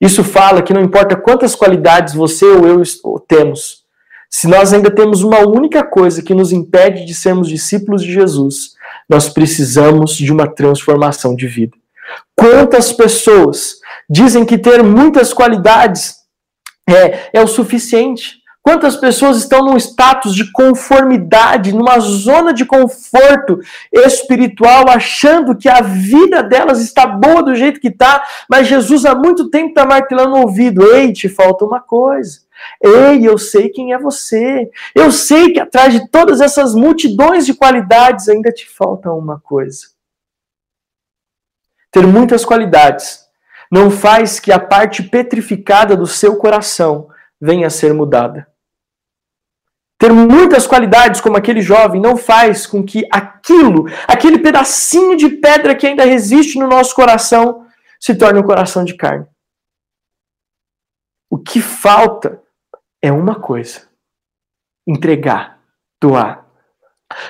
Isso 0.00 0.22
fala 0.22 0.62
que 0.62 0.72
não 0.72 0.80
importa 0.80 1.16
quantas 1.16 1.54
qualidades 1.54 2.14
você 2.14 2.44
ou 2.44 2.66
eu 2.66 2.82
temos, 3.26 3.84
se 4.30 4.46
nós 4.46 4.72
ainda 4.72 4.90
temos 4.90 5.22
uma 5.22 5.40
única 5.40 5.82
coisa 5.82 6.22
que 6.22 6.34
nos 6.34 6.52
impede 6.52 7.04
de 7.04 7.14
sermos 7.14 7.48
discípulos 7.48 8.02
de 8.02 8.12
Jesus, 8.12 8.74
nós 9.08 9.28
precisamos 9.28 10.16
de 10.16 10.30
uma 10.30 10.46
transformação 10.46 11.34
de 11.34 11.46
vida. 11.46 11.76
Quantas 12.36 12.92
pessoas 12.92 13.76
dizem 14.08 14.44
que 14.44 14.58
ter 14.58 14.82
muitas 14.82 15.32
qualidades 15.32 16.16
é, 16.88 17.30
é 17.38 17.42
o 17.42 17.46
suficiente? 17.46 18.37
Quantas 18.68 18.98
pessoas 18.98 19.38
estão 19.38 19.64
num 19.64 19.78
status 19.78 20.34
de 20.34 20.52
conformidade, 20.52 21.72
numa 21.72 21.98
zona 22.00 22.52
de 22.52 22.66
conforto 22.66 23.60
espiritual, 23.90 24.90
achando 24.90 25.56
que 25.56 25.70
a 25.70 25.80
vida 25.80 26.42
delas 26.42 26.78
está 26.82 27.06
boa 27.06 27.42
do 27.42 27.54
jeito 27.54 27.80
que 27.80 27.88
está, 27.88 28.22
mas 28.46 28.66
Jesus 28.66 29.06
há 29.06 29.14
muito 29.14 29.48
tempo 29.48 29.70
está 29.70 29.86
martelando 29.86 30.32
no 30.32 30.42
ouvido: 30.42 30.84
ei, 30.92 31.14
te 31.14 31.30
falta 31.30 31.64
uma 31.64 31.80
coisa. 31.80 32.40
Ei, 32.78 33.26
eu 33.26 33.38
sei 33.38 33.70
quem 33.70 33.94
é 33.94 33.98
você. 33.98 34.70
Eu 34.94 35.10
sei 35.10 35.50
que 35.50 35.60
atrás 35.60 35.94
de 35.94 36.06
todas 36.06 36.42
essas 36.42 36.74
multidões 36.74 37.46
de 37.46 37.54
qualidades 37.54 38.28
ainda 38.28 38.52
te 38.52 38.68
falta 38.68 39.10
uma 39.10 39.40
coisa. 39.40 39.86
Ter 41.90 42.06
muitas 42.06 42.44
qualidades 42.44 43.24
não 43.72 43.90
faz 43.90 44.38
que 44.38 44.52
a 44.52 44.58
parte 44.58 45.02
petrificada 45.04 45.96
do 45.96 46.06
seu 46.06 46.36
coração 46.36 47.08
venha 47.40 47.68
a 47.68 47.70
ser 47.70 47.94
mudada. 47.94 48.46
Ter 49.98 50.12
muitas 50.12 50.66
qualidades 50.66 51.20
como 51.20 51.36
aquele 51.36 51.60
jovem 51.60 52.00
não 52.00 52.16
faz 52.16 52.66
com 52.66 52.84
que 52.84 53.06
aquilo, 53.10 53.86
aquele 54.06 54.38
pedacinho 54.38 55.16
de 55.16 55.28
pedra 55.28 55.74
que 55.74 55.86
ainda 55.86 56.04
resiste 56.04 56.56
no 56.56 56.68
nosso 56.68 56.94
coração, 56.94 57.66
se 57.98 58.14
torne 58.14 58.38
um 58.38 58.44
coração 58.44 58.84
de 58.84 58.96
carne. 58.96 59.26
O 61.28 61.36
que 61.36 61.60
falta 61.60 62.40
é 63.02 63.10
uma 63.10 63.40
coisa: 63.40 63.88
entregar, 64.86 65.58
doar. 66.00 66.46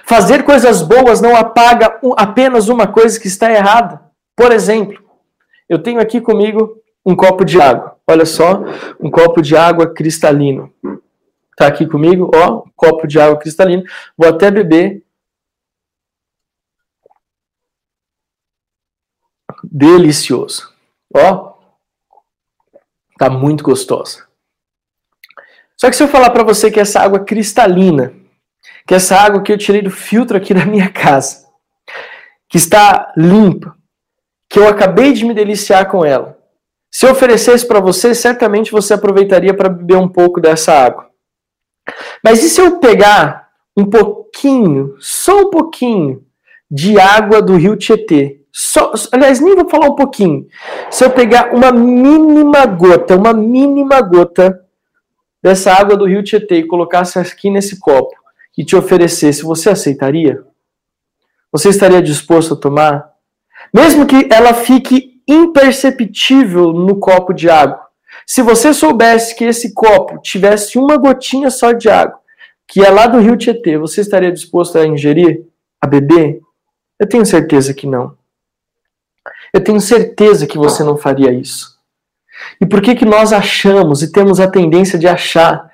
Fazer 0.04 0.44
coisas 0.44 0.82
boas 0.82 1.20
não 1.20 1.36
apaga 1.36 1.98
apenas 2.16 2.68
uma 2.68 2.86
coisa 2.86 3.18
que 3.18 3.28
está 3.28 3.50
errada. 3.50 4.02
Por 4.36 4.52
exemplo, 4.52 5.02
eu 5.68 5.82
tenho 5.82 6.00
aqui 6.00 6.20
comigo 6.20 6.76
um 7.04 7.16
copo 7.16 7.44
de 7.44 7.60
água. 7.60 7.96
Olha 8.06 8.26
só, 8.26 8.62
um 9.00 9.10
copo 9.10 9.40
de 9.40 9.56
água 9.56 9.92
cristalino. 9.92 10.72
Tá 11.58 11.66
aqui 11.66 11.88
comigo, 11.88 12.30
ó, 12.32 12.58
um 12.64 12.70
copo 12.76 13.04
de 13.08 13.18
água 13.18 13.36
cristalino. 13.36 13.82
Vou 14.16 14.28
até 14.28 14.48
beber. 14.48 15.04
Delicioso. 19.64 20.72
Ó, 21.12 21.54
tá 23.18 23.28
muito 23.28 23.64
gostosa. 23.64 24.28
Só 25.76 25.90
que 25.90 25.96
se 25.96 26.02
eu 26.04 26.06
falar 26.06 26.30
para 26.30 26.44
você 26.44 26.70
que 26.70 26.78
essa 26.78 27.00
água 27.00 27.24
cristalina, 27.24 28.14
que 28.86 28.94
essa 28.94 29.16
água 29.16 29.42
que 29.42 29.52
eu 29.52 29.58
tirei 29.58 29.82
do 29.82 29.90
filtro 29.90 30.36
aqui 30.36 30.54
da 30.54 30.64
minha 30.64 30.88
casa, 30.92 31.44
que 32.48 32.56
está 32.56 33.12
limpa, 33.16 33.76
que 34.48 34.60
eu 34.60 34.68
acabei 34.68 35.12
de 35.12 35.24
me 35.24 35.34
deliciar 35.34 35.90
com 35.90 36.04
ela, 36.04 36.38
se 36.88 37.04
eu 37.04 37.10
oferecesse 37.10 37.66
para 37.66 37.80
você, 37.80 38.14
certamente 38.14 38.70
você 38.70 38.94
aproveitaria 38.94 39.52
para 39.52 39.68
beber 39.68 39.96
um 39.96 40.08
pouco 40.08 40.40
dessa 40.40 40.72
água. 40.72 41.07
Mas 42.22 42.42
e 42.42 42.50
se 42.50 42.60
eu 42.60 42.78
pegar 42.78 43.48
um 43.76 43.84
pouquinho, 43.84 44.96
só 44.98 45.42
um 45.42 45.50
pouquinho, 45.50 46.24
de 46.70 46.98
água 46.98 47.40
do 47.40 47.56
rio 47.56 47.76
Tietê? 47.76 48.40
Só, 48.52 48.92
aliás, 49.12 49.40
nem 49.40 49.54
vou 49.54 49.68
falar 49.68 49.86
um 49.86 49.94
pouquinho. 49.94 50.46
Se 50.90 51.04
eu 51.04 51.10
pegar 51.10 51.54
uma 51.54 51.70
mínima 51.70 52.66
gota, 52.66 53.16
uma 53.16 53.32
mínima 53.32 54.00
gota 54.00 54.60
dessa 55.42 55.72
água 55.72 55.96
do 55.96 56.06
rio 56.06 56.22
Tietê 56.22 56.56
e 56.56 56.66
colocasse 56.66 57.18
aqui 57.18 57.50
nesse 57.50 57.78
copo 57.78 58.14
e 58.56 58.64
te 58.64 58.74
oferecesse, 58.74 59.42
você 59.42 59.70
aceitaria? 59.70 60.42
Você 61.52 61.68
estaria 61.68 62.02
disposto 62.02 62.54
a 62.54 62.56
tomar? 62.56 63.12
Mesmo 63.72 64.06
que 64.06 64.28
ela 64.30 64.52
fique 64.52 65.22
imperceptível 65.26 66.72
no 66.72 66.96
copo 66.96 67.32
de 67.32 67.48
água. 67.48 67.87
Se 68.30 68.42
você 68.42 68.74
soubesse 68.74 69.34
que 69.34 69.44
esse 69.44 69.72
copo 69.72 70.20
tivesse 70.20 70.78
uma 70.78 70.98
gotinha 70.98 71.50
só 71.50 71.72
de 71.72 71.88
água, 71.88 72.20
que 72.68 72.84
é 72.84 72.90
lá 72.90 73.06
do 73.06 73.18
rio 73.18 73.38
Tietê, 73.38 73.78
você 73.78 74.02
estaria 74.02 74.30
disposto 74.30 74.76
a 74.76 74.86
ingerir, 74.86 75.46
a 75.80 75.86
beber? 75.86 76.38
Eu 77.00 77.08
tenho 77.08 77.24
certeza 77.24 77.72
que 77.72 77.86
não. 77.86 78.14
Eu 79.50 79.64
tenho 79.64 79.80
certeza 79.80 80.46
que 80.46 80.58
você 80.58 80.84
não 80.84 80.98
faria 80.98 81.32
isso. 81.32 81.78
E 82.60 82.66
por 82.66 82.82
que 82.82 82.94
que 82.94 83.06
nós 83.06 83.32
achamos 83.32 84.02
e 84.02 84.12
temos 84.12 84.40
a 84.40 84.50
tendência 84.50 84.98
de 84.98 85.08
achar 85.08 85.67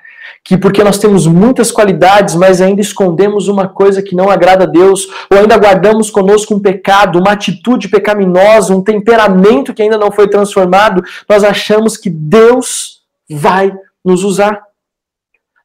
que 0.44 0.58
porque 0.58 0.84
nós 0.84 0.98
temos 0.98 1.26
muitas 1.26 1.72
qualidades, 1.72 2.34
mas 2.34 2.60
ainda 2.60 2.82
escondemos 2.82 3.48
uma 3.48 3.66
coisa 3.66 4.02
que 4.02 4.14
não 4.14 4.28
agrada 4.28 4.64
a 4.64 4.66
Deus, 4.66 5.08
ou 5.30 5.38
ainda 5.38 5.56
guardamos 5.56 6.10
conosco 6.10 6.54
um 6.54 6.60
pecado, 6.60 7.18
uma 7.18 7.32
atitude 7.32 7.88
pecaminosa, 7.88 8.74
um 8.74 8.84
temperamento 8.84 9.72
que 9.72 9.82
ainda 9.82 9.96
não 9.96 10.12
foi 10.12 10.28
transformado, 10.28 11.02
nós 11.26 11.42
achamos 11.42 11.96
que 11.96 12.10
Deus 12.10 13.02
vai 13.28 13.74
nos 14.04 14.22
usar. 14.22 14.62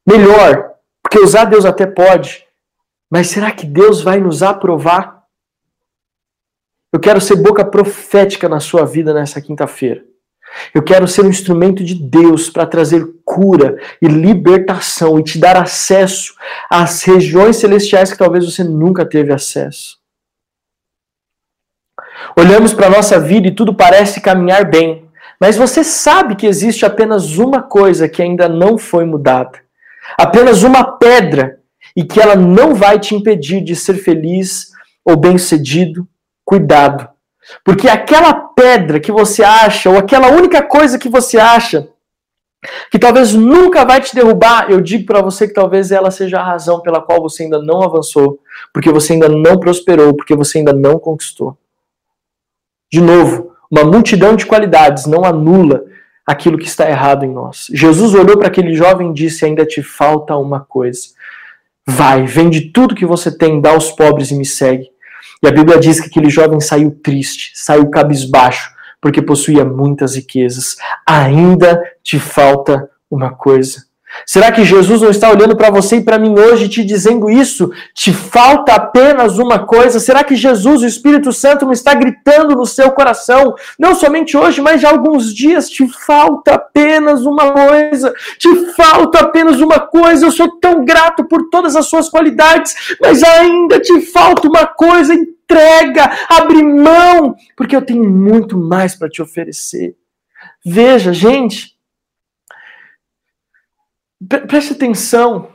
Melhor, 0.08 0.72
porque 1.04 1.20
usar 1.20 1.44
Deus 1.44 1.66
até 1.66 1.86
pode, 1.86 2.46
mas 3.12 3.28
será 3.28 3.52
que 3.52 3.66
Deus 3.66 4.02
vai 4.02 4.22
nos 4.22 4.42
aprovar? 4.42 5.24
Eu 6.94 7.02
quero 7.02 7.20
ser 7.20 7.36
boca 7.36 7.66
profética 7.66 8.48
na 8.48 8.62
sua 8.62 8.86
vida 8.86 9.14
nessa 9.14 9.42
quinta-feira. 9.42 10.09
Eu 10.74 10.84
quero 10.84 11.08
ser 11.08 11.26
um 11.26 11.30
instrumento 11.30 11.84
de 11.84 11.96
Deus 11.96 12.50
para 12.50 12.66
trazer 12.66 13.06
cura 13.24 13.78
e 14.02 14.08
libertação 14.08 15.20
e 15.20 15.24
te 15.24 15.40
dar 15.40 15.58
acesso 15.58 16.34
às 16.70 17.04
regiões 17.04 17.58
celestiais 17.58 18.12
que 18.12 18.18
talvez 18.18 18.46
você 18.46 18.64
nunca 18.64 19.06
teve 19.06 19.34
acesso. 19.34 19.98
Olhamos 22.36 22.74
para 22.74 22.88
a 22.88 22.92
nossa 22.92 23.20
vida 23.20 23.48
e 23.48 23.56
tudo 23.56 23.74
parece 23.74 24.22
caminhar 24.22 24.70
bem, 24.70 25.08
mas 25.40 25.56
você 25.56 25.84
sabe 25.84 26.36
que 26.36 26.48
existe 26.48 26.86
apenas 26.86 27.38
uma 27.38 27.62
coisa 27.62 28.10
que 28.10 28.22
ainda 28.22 28.50
não 28.50 28.78
foi 28.78 29.06
mudada. 29.06 29.60
Apenas 30.18 30.64
uma 30.64 30.98
pedra 30.98 31.60
e 31.96 32.04
que 32.04 32.20
ela 32.20 32.36
não 32.36 32.76
vai 32.76 33.00
te 33.00 33.16
impedir 33.16 33.62
de 33.62 33.76
ser 33.76 33.96
feliz 33.96 34.72
ou 35.06 35.16
bem-sucedido. 35.16 36.08
Cuidado 36.44 37.08
porque 37.64 37.88
aquela 37.88 38.34
pedra 38.34 39.00
que 39.00 39.12
você 39.12 39.44
acha, 39.44 39.90
ou 39.90 39.98
aquela 39.98 40.30
única 40.30 40.62
coisa 40.62 40.98
que 40.98 41.10
você 41.10 41.38
acha, 41.38 41.90
que 42.92 43.00
talvez 43.00 43.34
nunca 43.34 43.86
vai 43.86 44.02
te 44.02 44.14
derrubar, 44.14 44.70
eu 44.70 44.82
digo 44.82 45.06
para 45.06 45.22
você 45.22 45.48
que 45.48 45.54
talvez 45.54 45.92
ela 45.92 46.12
seja 46.12 46.40
a 46.40 46.44
razão 46.44 46.82
pela 46.82 47.02
qual 47.02 47.22
você 47.22 47.44
ainda 47.44 47.62
não 47.62 47.82
avançou, 47.82 48.40
porque 48.74 48.92
você 48.92 49.14
ainda 49.14 49.30
não 49.30 49.58
prosperou, 49.60 50.14
porque 50.14 50.36
você 50.36 50.58
ainda 50.58 50.74
não 50.74 51.00
conquistou. 51.00 51.58
De 52.92 53.00
novo, 53.00 53.56
uma 53.72 53.84
multidão 53.84 54.36
de 54.36 54.46
qualidades 54.46 55.06
não 55.06 55.24
anula 55.24 55.86
aquilo 56.26 56.58
que 56.58 56.68
está 56.68 56.90
errado 56.90 57.24
em 57.24 57.32
nós. 57.32 57.68
Jesus 57.72 58.14
olhou 58.14 58.38
para 58.38 58.48
aquele 58.48 58.74
jovem 58.76 59.12
e 59.12 59.14
disse: 59.14 59.46
Ainda 59.46 59.66
te 59.66 59.82
falta 59.82 60.36
uma 60.36 60.60
coisa. 60.60 61.10
Vai, 61.88 62.26
vende 62.26 62.72
tudo 62.72 62.96
que 62.96 63.06
você 63.06 63.36
tem, 63.36 63.62
dá 63.62 63.72
aos 63.72 63.92
pobres 63.92 64.32
e 64.32 64.36
me 64.36 64.46
segue. 64.46 64.92
E 65.42 65.48
a 65.48 65.52
Bíblia 65.52 65.80
diz 65.80 66.00
que 66.00 66.08
aquele 66.08 66.30
jovem 66.30 66.60
saiu 66.60 66.92
triste, 66.92 67.52
saiu 67.56 67.90
cabisbaixo, 67.90 68.72
porque 69.02 69.22
possuía 69.22 69.64
muitas 69.64 70.16
riquezas. 70.16 70.76
Ainda 71.06 71.82
te 72.04 72.20
falta 72.20 72.90
uma 73.10 73.34
coisa. 73.34 73.89
Será 74.26 74.52
que 74.52 74.64
Jesus 74.64 75.02
não 75.02 75.10
está 75.10 75.30
olhando 75.30 75.56
para 75.56 75.70
você 75.70 75.98
e 75.98 76.04
para 76.04 76.20
mim 76.20 76.38
hoje 76.38 76.68
te 76.68 76.84
dizendo 76.84 77.30
isso? 77.30 77.72
Te 77.94 78.12
falta 78.14 78.74
apenas 78.74 79.38
uma 79.38 79.66
coisa? 79.66 80.00
Será 80.00 80.24
que 80.24 80.36
Jesus, 80.36 80.82
o 80.82 80.88
Espírito 80.88 81.32
Santo, 81.32 81.66
não 81.66 81.72
está 81.72 81.94
gritando 81.94 82.56
no 82.56 82.66
seu 82.66 82.92
coração? 82.92 83.56
Não 83.78 83.96
somente 83.96 84.36
hoje, 84.36 84.62
mas 84.62 84.82
já 84.82 84.90
há 84.90 84.92
alguns 84.92 85.34
dias. 85.34 85.70
Te 85.70 85.88
falta 85.88 86.56
apenas 86.56 87.26
uma 87.26 87.52
coisa. 87.52 88.14
Te 88.38 88.74
falta 88.74 89.20
apenas 89.20 89.60
uma 89.60 89.80
coisa. 89.80 90.26
Eu 90.26 90.32
sou 90.32 90.60
tão 90.60 90.84
grato 90.84 91.24
por 91.26 91.50
todas 91.50 91.76
as 91.76 91.88
suas 91.88 92.10
qualidades, 92.10 92.76
mas 93.02 93.24
ainda 93.24 93.80
te 93.80 94.02
falta 94.02 94.48
uma 94.48 94.66
coisa. 94.66 95.14
Entrega, 95.14 96.12
abre 96.30 96.62
mão, 96.62 97.36
porque 97.56 97.76
eu 97.76 97.82
tenho 97.82 98.08
muito 98.08 98.58
mais 98.58 98.96
para 98.96 99.10
te 99.10 99.22
oferecer. 99.22 99.96
Veja, 100.64 101.14
gente 101.14 101.79
Preste 104.48 104.74
atenção. 104.74 105.50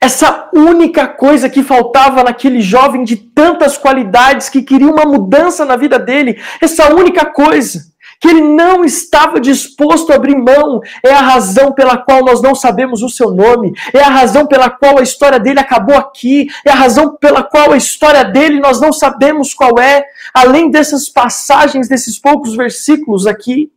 Essa 0.00 0.50
única 0.52 1.06
coisa 1.06 1.48
que 1.48 1.62
faltava 1.62 2.22
naquele 2.22 2.60
jovem 2.60 3.02
de 3.02 3.16
tantas 3.16 3.78
qualidades 3.78 4.48
que 4.48 4.62
queria 4.62 4.90
uma 4.90 5.04
mudança 5.04 5.64
na 5.64 5.76
vida 5.76 5.98
dele, 5.98 6.40
essa 6.60 6.94
única 6.94 7.24
coisa 7.26 7.80
que 8.20 8.28
ele 8.28 8.40
não 8.40 8.84
estava 8.84 9.40
disposto 9.40 10.10
a 10.10 10.16
abrir 10.16 10.36
mão, 10.36 10.80
é 11.04 11.12
a 11.12 11.20
razão 11.20 11.72
pela 11.72 11.98
qual 11.98 12.24
nós 12.24 12.40
não 12.40 12.54
sabemos 12.54 13.02
o 13.02 13.08
seu 13.08 13.30
nome, 13.30 13.72
é 13.92 14.00
a 14.00 14.08
razão 14.08 14.46
pela 14.46 14.70
qual 14.70 14.98
a 14.98 15.02
história 15.02 15.38
dele 15.38 15.60
acabou 15.60 15.96
aqui, 15.96 16.46
é 16.64 16.70
a 16.70 16.74
razão 16.74 17.16
pela 17.16 17.42
qual 17.42 17.72
a 17.72 17.76
história 17.76 18.24
dele 18.24 18.58
nós 18.58 18.80
não 18.80 18.92
sabemos 18.92 19.52
qual 19.52 19.78
é, 19.78 20.04
além 20.32 20.70
dessas 20.70 21.08
passagens, 21.08 21.88
desses 21.88 22.18
poucos 22.18 22.54
versículos 22.56 23.26
aqui. 23.26 23.70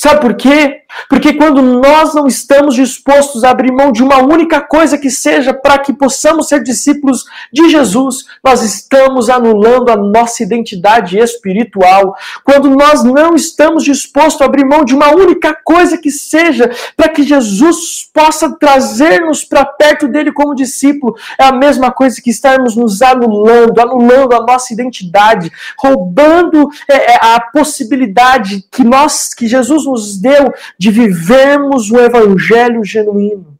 Sabe 0.00 0.18
por 0.22 0.32
quê? 0.34 0.80
Porque 1.10 1.34
quando 1.34 1.60
nós 1.60 2.14
não 2.14 2.26
estamos 2.26 2.74
dispostos 2.74 3.44
a 3.44 3.50
abrir 3.50 3.70
mão 3.70 3.92
de 3.92 4.02
uma 4.02 4.16
única 4.16 4.58
coisa 4.58 4.96
que 4.96 5.10
seja 5.10 5.52
para 5.52 5.78
que 5.78 5.92
possamos 5.92 6.48
ser 6.48 6.62
discípulos 6.62 7.26
de 7.52 7.68
Jesus, 7.68 8.24
nós 8.42 8.62
estamos 8.62 9.28
anulando 9.28 9.90
a 9.90 9.96
nossa 9.96 10.42
identidade 10.42 11.18
espiritual. 11.18 12.14
Quando 12.42 12.70
nós 12.70 13.04
não 13.04 13.34
estamos 13.34 13.84
dispostos 13.84 14.40
a 14.40 14.46
abrir 14.46 14.64
mão 14.64 14.86
de 14.86 14.94
uma 14.94 15.10
única 15.14 15.54
coisa 15.54 15.98
que 15.98 16.10
seja 16.10 16.70
para 16.96 17.10
que 17.10 17.22
Jesus 17.22 18.08
possa 18.12 18.56
trazer-nos 18.58 19.44
para 19.44 19.66
perto 19.66 20.08
dele 20.08 20.32
como 20.32 20.54
discípulo, 20.54 21.14
é 21.38 21.44
a 21.44 21.52
mesma 21.52 21.90
coisa 21.92 22.22
que 22.22 22.30
estarmos 22.30 22.74
nos 22.74 23.02
anulando, 23.02 23.78
anulando 23.78 24.34
a 24.34 24.46
nossa 24.46 24.72
identidade, 24.72 25.52
roubando 25.78 26.70
é, 26.88 27.12
é 27.12 27.18
a 27.20 27.38
possibilidade 27.52 28.64
que 28.70 28.82
nós, 28.82 29.34
que 29.34 29.46
Jesus 29.46 29.89
nos 29.90 30.16
deu 30.16 30.52
de 30.78 30.90
vivermos 30.90 31.90
o 31.90 31.98
evangelho 31.98 32.84
genuíno. 32.84 33.58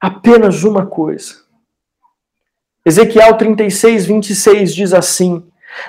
Apenas 0.00 0.64
uma 0.64 0.86
coisa. 0.86 1.42
Ezequiel 2.84 3.36
36, 3.36 4.06
26 4.06 4.74
diz 4.74 4.94
assim: 4.94 5.44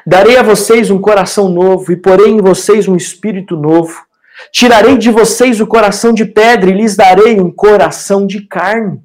Darei 0.06 0.38
a 0.38 0.44
vocês 0.44 0.89
um 0.89 1.00
coração 1.00 1.48
novo 1.48 1.92
e 1.92 1.96
porei 1.96 2.30
em 2.30 2.42
vocês 2.42 2.88
um 2.88 2.96
espírito 2.96 3.56
novo. 3.56 4.06
Tirarei 4.52 4.98
de 4.98 5.12
vocês 5.12 5.62
o 5.62 5.68
coração 5.68 6.13
de 6.13 6.26
pedra 6.26 6.70
e 6.70 6.74
lhes 6.74 6.96
darei 6.96 7.39
um 7.39 7.52
coração 7.52 8.26
de 8.26 8.42
carne. 8.42 9.02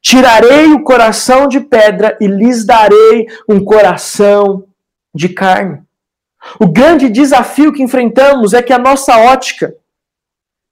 Tirarei 0.00 0.72
o 0.72 0.82
coração 0.82 1.46
de 1.46 1.60
pedra 1.60 2.16
e 2.20 2.26
lhes 2.26 2.64
darei 2.64 3.26
um 3.48 3.62
coração 3.62 4.64
de 5.14 5.28
carne. 5.28 5.83
O 6.60 6.68
grande 6.68 7.08
desafio 7.08 7.72
que 7.72 7.82
enfrentamos 7.82 8.52
é 8.52 8.62
que 8.62 8.72
a 8.72 8.78
nossa 8.78 9.16
ótica 9.16 9.74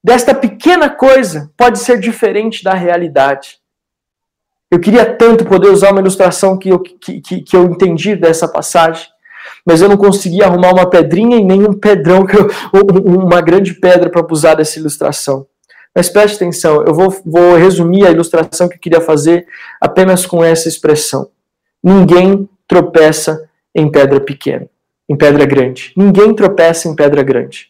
desta 0.03 0.33
pequena 0.35 0.89
coisa 0.89 1.51
pode 1.57 1.79
ser 1.79 1.99
diferente 1.99 2.63
da 2.63 2.73
realidade. 2.73 3.57
Eu 4.69 4.79
queria 4.79 5.05
tanto 5.05 5.45
poder 5.45 5.69
usar 5.69 5.91
uma 5.91 6.01
ilustração 6.01 6.57
que 6.57 6.69
eu, 6.69 6.79
que, 6.79 7.21
que, 7.21 7.41
que 7.41 7.55
eu 7.55 7.65
entendi 7.65 8.15
dessa 8.15 8.47
passagem, 8.47 9.07
mas 9.65 9.81
eu 9.81 9.87
não 9.87 9.97
consegui 9.97 10.41
arrumar 10.43 10.71
uma 10.71 10.89
pedrinha 10.89 11.37
e 11.37 11.43
nem 11.43 11.61
um 11.67 11.73
pedrão, 11.73 12.25
uma 13.05 13.39
grande 13.39 13.73
pedra 13.75 14.09
para 14.09 14.25
usar 14.31 14.55
dessa 14.55 14.79
ilustração. 14.79 15.45
Mas 15.95 16.09
preste 16.09 16.37
atenção, 16.37 16.83
eu 16.83 16.93
vou, 16.93 17.09
vou 17.23 17.55
resumir 17.55 18.05
a 18.05 18.11
ilustração 18.11 18.67
que 18.67 18.75
eu 18.75 18.79
queria 18.79 18.99
fazer 18.99 19.45
apenas 19.79 20.25
com 20.25 20.43
essa 20.43 20.67
expressão. 20.67 21.29
Ninguém 21.83 22.49
tropeça 22.67 23.47
em 23.75 23.91
pedra 23.91 24.19
pequena, 24.19 24.67
em 25.07 25.15
pedra 25.15 25.45
grande. 25.45 25.93
Ninguém 25.95 26.33
tropeça 26.33 26.87
em 26.87 26.95
pedra 26.95 27.23
grande. 27.23 27.67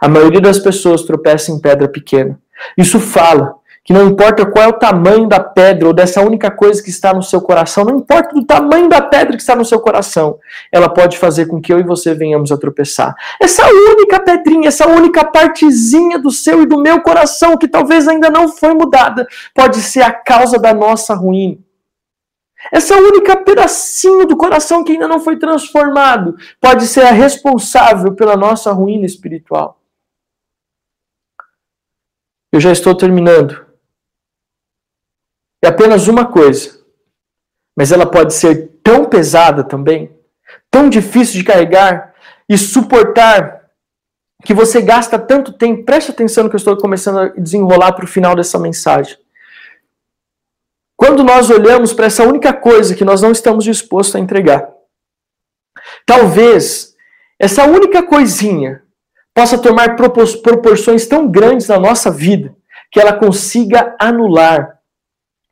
A 0.00 0.08
maioria 0.08 0.40
das 0.40 0.58
pessoas 0.58 1.02
tropeça 1.02 1.50
em 1.50 1.58
pedra 1.58 1.88
pequena. 1.88 2.38
Isso 2.76 3.00
fala 3.00 3.54
que 3.86 3.92
não 3.92 4.08
importa 4.08 4.44
qual 4.44 4.64
é 4.64 4.68
o 4.68 4.72
tamanho 4.72 5.28
da 5.28 5.38
pedra 5.38 5.86
ou 5.86 5.94
dessa 5.94 6.20
única 6.20 6.50
coisa 6.50 6.82
que 6.82 6.90
está 6.90 7.14
no 7.14 7.22
seu 7.22 7.40
coração, 7.40 7.84
não 7.84 7.98
importa 7.98 8.36
o 8.36 8.44
tamanho 8.44 8.88
da 8.88 9.00
pedra 9.00 9.36
que 9.36 9.42
está 9.42 9.54
no 9.54 9.64
seu 9.64 9.78
coração, 9.78 10.38
ela 10.72 10.88
pode 10.88 11.16
fazer 11.16 11.46
com 11.46 11.60
que 11.60 11.72
eu 11.72 11.78
e 11.78 11.84
você 11.84 12.12
venhamos 12.12 12.50
a 12.50 12.56
tropeçar. 12.58 13.14
Essa 13.40 13.62
única 13.64 14.18
pedrinha, 14.18 14.66
essa 14.66 14.88
única 14.88 15.24
partezinha 15.24 16.18
do 16.18 16.32
seu 16.32 16.62
e 16.62 16.66
do 16.66 16.82
meu 16.82 17.00
coração 17.00 17.56
que 17.56 17.68
talvez 17.68 18.08
ainda 18.08 18.28
não 18.28 18.48
foi 18.48 18.74
mudada, 18.74 19.24
pode 19.54 19.76
ser 19.76 20.02
a 20.02 20.10
causa 20.10 20.58
da 20.58 20.74
nossa 20.74 21.14
ruína. 21.14 21.58
Essa 22.72 22.96
única 22.96 23.36
pedacinho 23.36 24.26
do 24.26 24.36
coração 24.36 24.82
que 24.82 24.92
ainda 24.92 25.08
não 25.08 25.20
foi 25.20 25.38
transformado 25.38 26.36
pode 26.60 26.86
ser 26.86 27.02
a 27.02 27.12
responsável 27.12 28.14
pela 28.14 28.36
nossa 28.36 28.72
ruína 28.72 29.06
espiritual. 29.06 29.80
Eu 32.52 32.60
já 32.60 32.72
estou 32.72 32.96
terminando 32.96 33.66
é 35.62 35.68
apenas 35.68 36.06
uma 36.06 36.24
coisa, 36.24 36.78
mas 37.76 37.90
ela 37.90 38.06
pode 38.06 38.32
ser 38.34 38.78
tão 38.84 39.04
pesada 39.04 39.64
também, 39.64 40.16
tão 40.70 40.88
difícil 40.88 41.38
de 41.38 41.44
carregar 41.44 42.14
e 42.48 42.56
suportar, 42.56 43.68
que 44.44 44.54
você 44.54 44.80
gasta 44.80 45.18
tanto 45.18 45.52
tempo. 45.52 45.84
Preste 45.84 46.12
atenção 46.12 46.44
no 46.44 46.50
que 46.50 46.54
eu 46.54 46.58
estou 46.58 46.76
começando 46.76 47.18
a 47.18 47.28
desenrolar 47.30 47.92
para 47.92 48.04
o 48.04 48.08
final 48.08 48.36
dessa 48.36 48.58
mensagem. 48.60 49.18
Quando 51.06 51.22
nós 51.22 51.50
olhamos 51.50 51.92
para 51.92 52.06
essa 52.06 52.24
única 52.24 52.52
coisa 52.52 52.92
que 52.92 53.04
nós 53.04 53.22
não 53.22 53.30
estamos 53.30 53.62
dispostos 53.62 54.16
a 54.16 54.18
entregar, 54.18 54.68
talvez 56.04 56.96
essa 57.38 57.62
única 57.62 58.02
coisinha 58.02 58.82
possa 59.32 59.56
tomar 59.56 59.94
proporções 59.94 61.06
tão 61.06 61.30
grandes 61.30 61.68
na 61.68 61.78
nossa 61.78 62.10
vida 62.10 62.56
que 62.90 62.98
ela 62.98 63.12
consiga 63.12 63.94
anular 64.00 64.80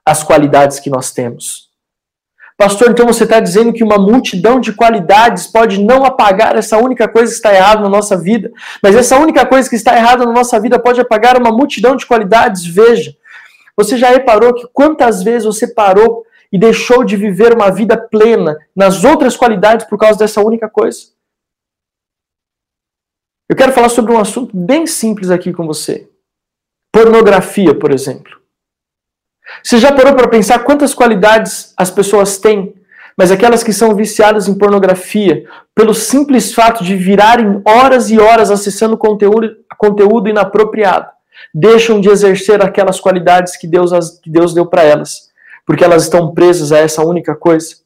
as 0.05 0.25
qualidades 0.25 0.81
que 0.81 0.90
nós 0.90 1.12
temos. 1.12 1.71
Pastor, 2.59 2.90
então 2.90 3.07
você 3.07 3.23
está 3.23 3.38
dizendo 3.38 3.73
que 3.73 3.85
uma 3.85 3.97
multidão 3.97 4.59
de 4.59 4.73
qualidades 4.73 5.47
pode 5.47 5.81
não 5.81 6.05
apagar 6.05 6.57
essa 6.57 6.79
única 6.79 7.07
coisa 7.07 7.31
que 7.31 7.37
está 7.37 7.55
errada 7.55 7.81
na 7.81 7.88
nossa 7.88 8.17
vida, 8.17 8.51
mas 8.83 8.97
essa 8.97 9.17
única 9.19 9.47
coisa 9.47 9.71
que 9.71 9.77
está 9.77 9.97
errada 9.97 10.27
na 10.27 10.33
nossa 10.33 10.59
vida 10.59 10.81
pode 10.81 11.01
apagar 11.01 11.40
uma 11.40 11.53
multidão 11.53 11.95
de 11.95 12.07
qualidades? 12.07 12.67
Veja, 12.67 13.14
você 13.76 13.96
já 13.96 14.08
reparou 14.08 14.54
que 14.54 14.66
quantas 14.72 15.22
vezes 15.22 15.44
você 15.44 15.66
parou 15.66 16.24
e 16.52 16.58
deixou 16.58 17.04
de 17.04 17.16
viver 17.16 17.52
uma 17.52 17.70
vida 17.70 17.96
plena 17.96 18.56
nas 18.74 19.04
outras 19.04 19.37
qualidades 19.37 19.87
por 19.87 19.98
causa 19.98 20.18
dessa 20.18 20.40
única 20.40 20.68
coisa? 20.68 21.14
Eu 23.48 23.56
quero 23.56 23.72
falar 23.72 23.88
sobre 23.88 24.12
um 24.12 24.18
assunto 24.18 24.56
bem 24.56 24.87
simples 24.87 25.30
aqui 25.30 25.52
com 25.52 25.66
você. 25.66 26.08
Pornografia, 26.92 27.74
por 27.74 27.90
exemplo. 27.90 28.40
Você 29.62 29.78
já 29.78 29.92
parou 29.92 30.14
para 30.14 30.28
pensar 30.28 30.60
quantas 30.60 30.94
qualidades 30.94 31.74
as 31.76 31.90
pessoas 31.90 32.38
têm, 32.38 32.74
mas 33.16 33.30
aquelas 33.30 33.62
que 33.62 33.72
são 33.72 33.94
viciadas 33.94 34.48
em 34.48 34.56
pornografia, 34.56 35.44
pelo 35.74 35.94
simples 35.94 36.52
fato 36.52 36.82
de 36.82 36.96
virarem 36.96 37.60
horas 37.64 38.10
e 38.10 38.18
horas 38.18 38.50
acessando 38.50 38.96
conteúdo, 38.96 39.56
conteúdo 39.76 40.28
inapropriado, 40.28 41.10
deixam 41.55 42.01
de 42.01 42.09
exercer 42.09 42.62
aquelas 42.62 43.01
qualidades 43.01 43.57
que 43.57 43.66
Deus, 43.66 43.90
que 44.23 44.31
Deus 44.31 44.55
deu 44.55 44.66
para 44.66 44.83
elas, 44.83 45.31
porque 45.66 45.85
elas 45.85 46.05
estão 46.05 46.33
presas 46.33 46.73
a 46.73 46.79
essa 46.79 47.03
única 47.03 47.35
coisa? 47.35 47.77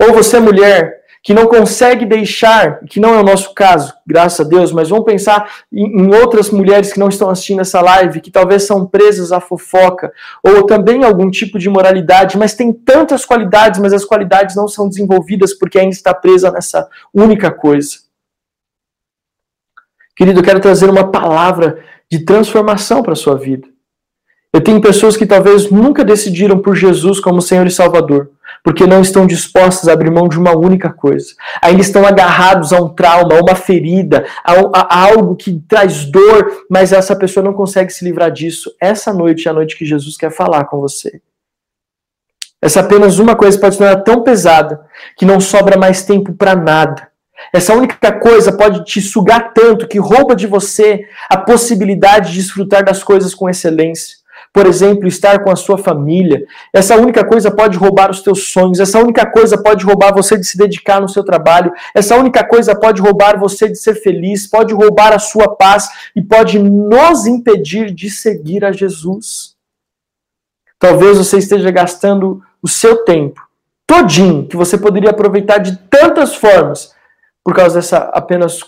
Ou 0.00 0.12
você, 0.12 0.40
mulher, 0.40 1.04
que 1.24 1.32
não 1.32 1.46
consegue 1.46 2.04
deixar, 2.04 2.80
que 2.80 3.00
não 3.00 3.14
é 3.14 3.18
o 3.18 3.24
nosso 3.24 3.54
caso, 3.54 3.94
graças 4.06 4.44
a 4.44 4.48
Deus, 4.48 4.70
mas 4.70 4.90
vamos 4.90 5.06
pensar 5.06 5.50
em, 5.72 6.02
em, 6.02 6.14
outras 6.14 6.50
mulheres 6.50 6.92
que 6.92 7.00
não 7.00 7.08
estão 7.08 7.30
assistindo 7.30 7.62
essa 7.62 7.80
live, 7.80 8.20
que 8.20 8.30
talvez 8.30 8.64
são 8.64 8.86
presas 8.86 9.32
à 9.32 9.40
fofoca, 9.40 10.12
ou 10.42 10.66
também 10.66 11.02
algum 11.02 11.30
tipo 11.30 11.58
de 11.58 11.70
moralidade, 11.70 12.36
mas 12.36 12.54
tem 12.54 12.74
tantas 12.74 13.24
qualidades, 13.24 13.80
mas 13.80 13.94
as 13.94 14.04
qualidades 14.04 14.54
não 14.54 14.68
são 14.68 14.86
desenvolvidas 14.86 15.54
porque 15.54 15.78
ainda 15.78 15.94
está 15.94 16.12
presa 16.12 16.50
nessa 16.50 16.86
única 17.14 17.50
coisa. 17.50 18.04
Querido, 20.14 20.40
eu 20.40 20.44
quero 20.44 20.60
trazer 20.60 20.90
uma 20.90 21.10
palavra 21.10 21.82
de 22.10 22.24
transformação 22.24 23.02
para 23.02 23.12
a 23.12 23.16
sua 23.16 23.36
vida. 23.36 23.68
Eu 24.52 24.60
tenho 24.60 24.80
pessoas 24.80 25.16
que 25.16 25.26
talvez 25.26 25.68
nunca 25.68 26.04
decidiram 26.04 26.60
por 26.60 26.76
Jesus 26.76 27.18
como 27.18 27.42
Senhor 27.42 27.66
e 27.66 27.72
Salvador, 27.72 28.30
porque 28.62 28.86
não 28.86 29.02
estão 29.02 29.26
dispostas 29.26 29.88
a 29.88 29.92
abrir 29.92 30.12
mão 30.12 30.28
de 30.28 30.38
uma 30.38 30.56
única 30.56 30.92
coisa. 30.92 31.34
Ainda 31.60 31.80
estão 31.80 32.06
agarrados 32.06 32.72
a 32.72 32.80
um 32.80 32.88
trauma, 32.88 33.34
a 33.34 33.42
uma 33.42 33.56
ferida, 33.56 34.24
a, 34.44 34.52
a, 34.52 34.80
a 34.80 35.04
algo 35.10 35.34
que 35.34 35.60
traz 35.68 36.04
dor, 36.04 36.64
mas 36.70 36.92
essa 36.92 37.16
pessoa 37.16 37.42
não 37.42 37.52
consegue 37.52 37.92
se 37.92 38.04
livrar 38.04 38.30
disso. 38.30 38.72
Essa 38.80 39.12
noite 39.12 39.48
é 39.48 39.50
a 39.50 39.54
noite 39.54 39.76
que 39.76 39.84
Jesus 39.84 40.16
quer 40.16 40.30
falar 40.30 40.66
com 40.66 40.80
você. 40.80 41.20
Essa 42.62 42.78
apenas 42.78 43.18
uma 43.18 43.34
coisa 43.34 43.58
pode 43.58 43.76
tornar 43.76 44.02
tão 44.02 44.22
pesada 44.22 44.86
que 45.18 45.26
não 45.26 45.40
sobra 45.40 45.76
mais 45.76 46.04
tempo 46.04 46.32
para 46.32 46.54
nada. 46.54 47.08
Essa 47.52 47.74
única 47.74 48.12
coisa 48.12 48.56
pode 48.56 48.84
te 48.84 49.00
sugar 49.00 49.52
tanto 49.52 49.86
que 49.86 49.98
rouba 49.98 50.34
de 50.34 50.46
você 50.46 51.06
a 51.28 51.36
possibilidade 51.36 52.32
de 52.32 52.38
desfrutar 52.38 52.84
das 52.84 53.02
coisas 53.02 53.34
com 53.34 53.48
excelência 53.48 54.24
por 54.54 54.66
exemplo, 54.66 55.08
estar 55.08 55.42
com 55.42 55.50
a 55.50 55.56
sua 55.56 55.76
família. 55.76 56.46
Essa 56.72 56.96
única 56.96 57.24
coisa 57.24 57.50
pode 57.50 57.76
roubar 57.76 58.08
os 58.08 58.22
teus 58.22 58.52
sonhos, 58.52 58.78
essa 58.78 59.00
única 59.00 59.26
coisa 59.26 59.60
pode 59.60 59.84
roubar 59.84 60.14
você 60.14 60.38
de 60.38 60.46
se 60.46 60.56
dedicar 60.56 61.00
no 61.00 61.08
seu 61.08 61.24
trabalho, 61.24 61.72
essa 61.92 62.16
única 62.16 62.46
coisa 62.46 62.72
pode 62.78 63.02
roubar 63.02 63.36
você 63.36 63.68
de 63.68 63.76
ser 63.76 63.96
feliz, 63.96 64.46
pode 64.46 64.72
roubar 64.72 65.12
a 65.12 65.18
sua 65.18 65.56
paz 65.56 65.88
e 66.14 66.22
pode 66.22 66.60
nos 66.60 67.26
impedir 67.26 67.92
de 67.92 68.08
seguir 68.08 68.64
a 68.64 68.70
Jesus. 68.70 69.56
Talvez 70.78 71.18
você 71.18 71.38
esteja 71.38 71.72
gastando 71.72 72.40
o 72.62 72.68
seu 72.68 73.04
tempo 73.04 73.40
todinho, 73.84 74.46
que 74.46 74.56
você 74.56 74.78
poderia 74.78 75.10
aproveitar 75.10 75.58
de 75.58 75.76
tantas 75.90 76.36
formas, 76.36 76.93
por 77.44 77.54
causa 77.54 77.76
dessa 77.76 77.98
apenas 78.14 78.58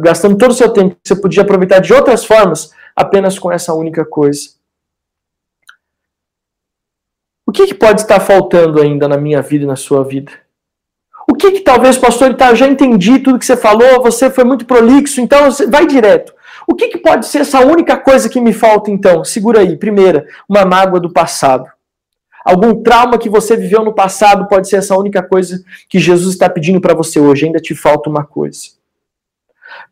gastando 0.00 0.38
todo 0.38 0.52
o 0.52 0.54
seu 0.54 0.72
tempo 0.72 0.94
que 0.94 1.00
você 1.06 1.14
podia 1.14 1.42
aproveitar 1.42 1.80
de 1.80 1.92
outras 1.92 2.24
formas, 2.24 2.72
apenas 2.96 3.38
com 3.38 3.52
essa 3.52 3.74
única 3.74 4.04
coisa. 4.04 4.58
O 7.46 7.52
que, 7.52 7.66
que 7.66 7.74
pode 7.74 8.00
estar 8.00 8.20
faltando 8.20 8.80
ainda 8.80 9.06
na 9.06 9.18
minha 9.18 9.42
vida 9.42 9.64
e 9.64 9.66
na 9.66 9.76
sua 9.76 10.02
vida? 10.02 10.32
O 11.28 11.34
que, 11.34 11.52
que 11.52 11.60
talvez, 11.60 11.98
pastor, 11.98 12.34
tá, 12.34 12.54
já 12.54 12.66
entendi 12.66 13.18
tudo 13.18 13.38
que 13.38 13.44
você 13.44 13.56
falou, 13.56 14.02
você 14.02 14.30
foi 14.30 14.44
muito 14.44 14.64
prolixo, 14.64 15.20
então 15.20 15.50
vai 15.68 15.86
direto. 15.86 16.32
O 16.66 16.74
que, 16.74 16.88
que 16.88 16.98
pode 16.98 17.26
ser 17.26 17.40
essa 17.40 17.60
única 17.60 17.96
coisa 17.96 18.28
que 18.28 18.40
me 18.40 18.52
falta 18.52 18.90
então? 18.90 19.24
Segura 19.24 19.60
aí. 19.60 19.76
Primeira, 19.76 20.26
uma 20.48 20.64
mágoa 20.64 21.00
do 21.00 21.12
passado. 21.12 21.66
Algum 22.44 22.82
trauma 22.82 23.18
que 23.18 23.28
você 23.28 23.56
viveu 23.56 23.84
no 23.84 23.94
passado 23.94 24.48
pode 24.48 24.68
ser 24.68 24.76
essa 24.76 24.96
única 24.96 25.22
coisa 25.22 25.62
que 25.88 25.98
Jesus 25.98 26.34
está 26.34 26.48
pedindo 26.48 26.80
para 26.80 26.94
você 26.94 27.20
hoje. 27.20 27.46
Ainda 27.46 27.60
te 27.60 27.74
falta 27.74 28.08
uma 28.08 28.24
coisa. 28.24 28.60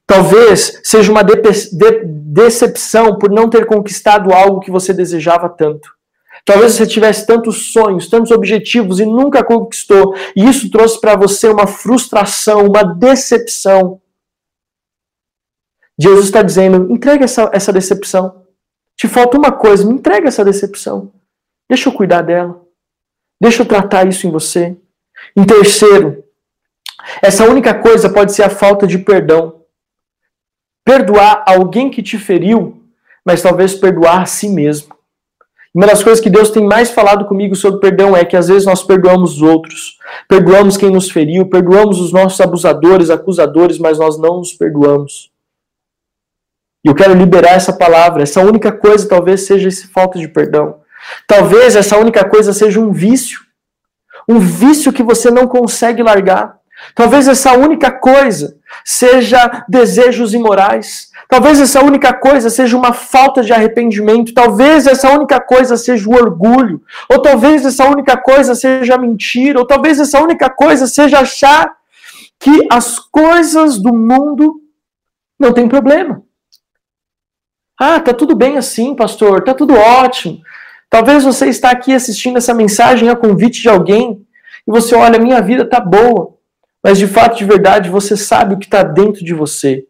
Talvez 0.07 0.81
seja 0.83 1.13
uma 1.13 1.23
de 1.23 1.37
de 1.37 2.05
decepção 2.05 3.19
por 3.19 3.31
não 3.31 3.49
ter 3.49 3.67
conquistado 3.67 4.33
algo 4.33 4.61
que 4.61 4.71
você 4.71 4.93
desejava 4.93 5.49
tanto. 5.49 5.99
Talvez 6.45 6.73
você 6.73 6.87
tivesse 6.87 7.27
tantos 7.27 7.73
sonhos, 7.73 8.09
tantos 8.09 8.31
objetivos 8.31 9.01
e 9.01 9.05
nunca 9.05 9.45
conquistou. 9.45 10.15
E 10.35 10.49
isso 10.49 10.71
trouxe 10.71 10.99
para 10.99 11.15
você 11.15 11.49
uma 11.49 11.67
frustração, 11.67 12.67
uma 12.67 12.83
decepção. 12.83 14.01
Jesus 15.99 16.27
está 16.27 16.43
dizendo: 16.43 16.91
entrega 16.91 17.25
essa, 17.25 17.51
essa 17.53 17.73
decepção. 17.73 18.47
Te 18.97 19.07
falta 19.07 19.37
uma 19.37 19.53
coisa, 19.53 19.87
me 19.87 19.95
entrega 19.95 20.29
essa 20.29 20.45
decepção. 20.45 21.13
Deixa 21.69 21.89
eu 21.89 21.93
cuidar 21.93 22.23
dela. 22.23 22.63
Deixa 23.41 23.63
eu 23.63 23.67
tratar 23.67 24.07
isso 24.07 24.27
em 24.27 24.31
você. 24.31 24.77
Em 25.37 25.45
terceiro, 25.45 26.25
essa 27.23 27.45
única 27.45 27.75
coisa 27.75 28.09
pode 28.09 28.33
ser 28.33 28.43
a 28.43 28.51
falta 28.51 28.87
de 28.87 28.99
perdão. 28.99 29.63
Perdoar 30.85 31.45
alguém 31.47 31.91
que 31.91 32.03
te 32.03 32.19
feriu, 32.19 32.83
mas 33.25 33.43
talvez 33.43 33.75
perdoar 33.75 34.23
a 34.23 34.27
si 34.27 34.49
mesmo. 34.49 34.97
Uma 35.75 35.87
das 35.87 36.03
coisas 36.03 36.21
que 36.21 36.31
Deus 36.31 36.51
tem 36.51 36.65
mais 36.65 36.91
falado 36.91 37.27
comigo 37.27 37.55
sobre 37.55 37.79
perdão 37.79 38.17
é 38.17 38.25
que 38.25 38.37
às 38.37 38.49
vezes 38.49 38.65
nós 38.65 38.83
perdoamos 38.83 39.35
os 39.35 39.43
outros, 39.43 39.99
perdoamos 40.27 40.77
quem 40.77 40.91
nos 40.91 41.11
feriu, 41.11 41.47
perdoamos 41.47 42.01
os 42.01 42.13
nossos 42.13 42.41
abusadores, 42.41 43.11
acusadores, 43.11 43.79
mas 43.79 43.99
nós 43.99 44.19
não 44.19 44.39
nos 44.39 44.55
perdoamos. 44.55 45.31
E 46.85 46.89
eu 46.89 46.95
quero 46.95 47.15
liberar 47.15 47.53
essa 47.53 47.73
palavra. 47.73 48.23
Essa 48.23 48.41
única 48.41 48.73
coisa 48.73 49.09
talvez 49.09 49.43
seja 49.43 49.69
esse 49.69 49.89
falta 49.89 50.19
de 50.19 50.27
perdão. 50.27 50.81
Talvez 51.27 51.77
essa 51.77 51.97
única 51.97 52.25
coisa 52.29 52.53
seja 52.53 52.81
um 52.81 52.93
vício. 52.93 53.41
Um 54.29 54.39
vício 54.39 54.93
que 54.93 55.03
você 55.03 55.31
não 55.31 55.47
consegue 55.47 56.03
largar. 56.03 56.59
Talvez 56.95 57.27
essa 57.27 57.53
única 57.53 57.91
coisa 57.91 58.57
seja 58.85 59.65
desejos 59.69 60.35
imorais. 60.35 61.09
Talvez 61.29 61.61
essa 61.61 61.83
única 61.83 62.13
coisa 62.13 62.49
seja 62.49 62.77
uma 62.77 62.93
falta 62.93 63.43
de 63.43 63.53
arrependimento. 63.53 64.33
Talvez 64.33 64.87
essa 64.87 65.11
única 65.11 65.41
coisa 65.41 65.77
seja 65.77 66.09
o 66.09 66.15
orgulho. 66.15 66.83
Ou 67.11 67.21
talvez 67.21 67.65
essa 67.67 67.85
única 67.85 68.17
coisa 68.17 68.55
seja 68.55 68.95
a 68.95 68.99
mentira. 68.99 69.59
Ou 69.59 69.67
talvez 69.67 69.99
essa 69.99 70.21
única 70.21 70.49
coisa 70.49 70.87
seja 70.87 71.21
achar 71.21 71.77
que 72.39 72.67
as 72.71 72.99
coisas 72.99 73.79
do 73.79 73.93
mundo 73.93 74.61
não 75.39 75.53
tem 75.53 75.69
problema. 75.69 76.23
Ah, 77.79 78.01
tá 78.01 78.13
tudo 78.13 78.35
bem 78.35 78.57
assim, 78.59 78.95
pastor, 78.95 79.45
tá 79.45 79.55
tudo 79.55 79.75
ótimo. 79.75 80.41
Talvez 80.91 81.25
você 81.25 81.47
está 81.47 81.71
aqui 81.71 81.93
assistindo 81.93 82.39
essa 82.39 82.55
mensagem 82.55 83.09
a 83.09 83.17
convite 83.17 83.61
de 83.61 83.69
alguém 83.69 84.25
e 84.67 84.71
você 84.71 84.95
olha, 84.95 85.19
minha 85.19 85.41
vida 85.41 85.65
tá 85.69 85.81
boa. 85.81 86.35
Mas 86.83 86.99
de 86.99 87.07
fato, 87.07 87.37
de 87.37 87.45
verdade, 87.45 87.91
você 87.91 88.17
sabe 88.17 88.55
o 88.55 88.59
que 88.59 88.67
está 88.67 88.83
dentro 88.83 89.25
de 89.25 89.35
você. 89.35 89.85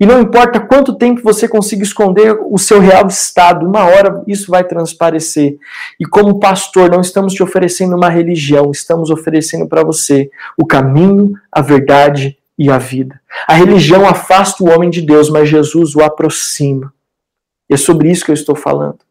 E 0.00 0.06
não 0.06 0.20
importa 0.20 0.60
quanto 0.60 0.96
tempo 0.96 1.22
você 1.22 1.46
consiga 1.48 1.82
esconder 1.82 2.36
o 2.50 2.58
seu 2.58 2.80
real 2.80 3.06
estado, 3.06 3.66
uma 3.66 3.84
hora 3.84 4.22
isso 4.26 4.50
vai 4.50 4.64
transparecer. 4.64 5.56
E 5.98 6.04
como 6.04 6.40
pastor, 6.40 6.90
não 6.90 7.00
estamos 7.00 7.32
te 7.32 7.42
oferecendo 7.42 7.96
uma 7.96 8.08
religião, 8.08 8.70
estamos 8.70 9.10
oferecendo 9.10 9.68
para 9.68 9.84
você 9.84 10.28
o 10.58 10.66
caminho, 10.66 11.32
a 11.50 11.62
verdade 11.62 12.36
e 12.58 12.70
a 12.70 12.78
vida. 12.78 13.20
A 13.46 13.54
religião 13.54 14.06
afasta 14.06 14.62
o 14.62 14.68
homem 14.68 14.90
de 14.90 15.02
Deus, 15.02 15.30
mas 15.30 15.48
Jesus 15.48 15.94
o 15.94 16.02
aproxima. 16.02 16.92
E 17.70 17.74
é 17.74 17.76
sobre 17.76 18.10
isso 18.10 18.24
que 18.24 18.30
eu 18.30 18.34
estou 18.34 18.56
falando. 18.56 19.05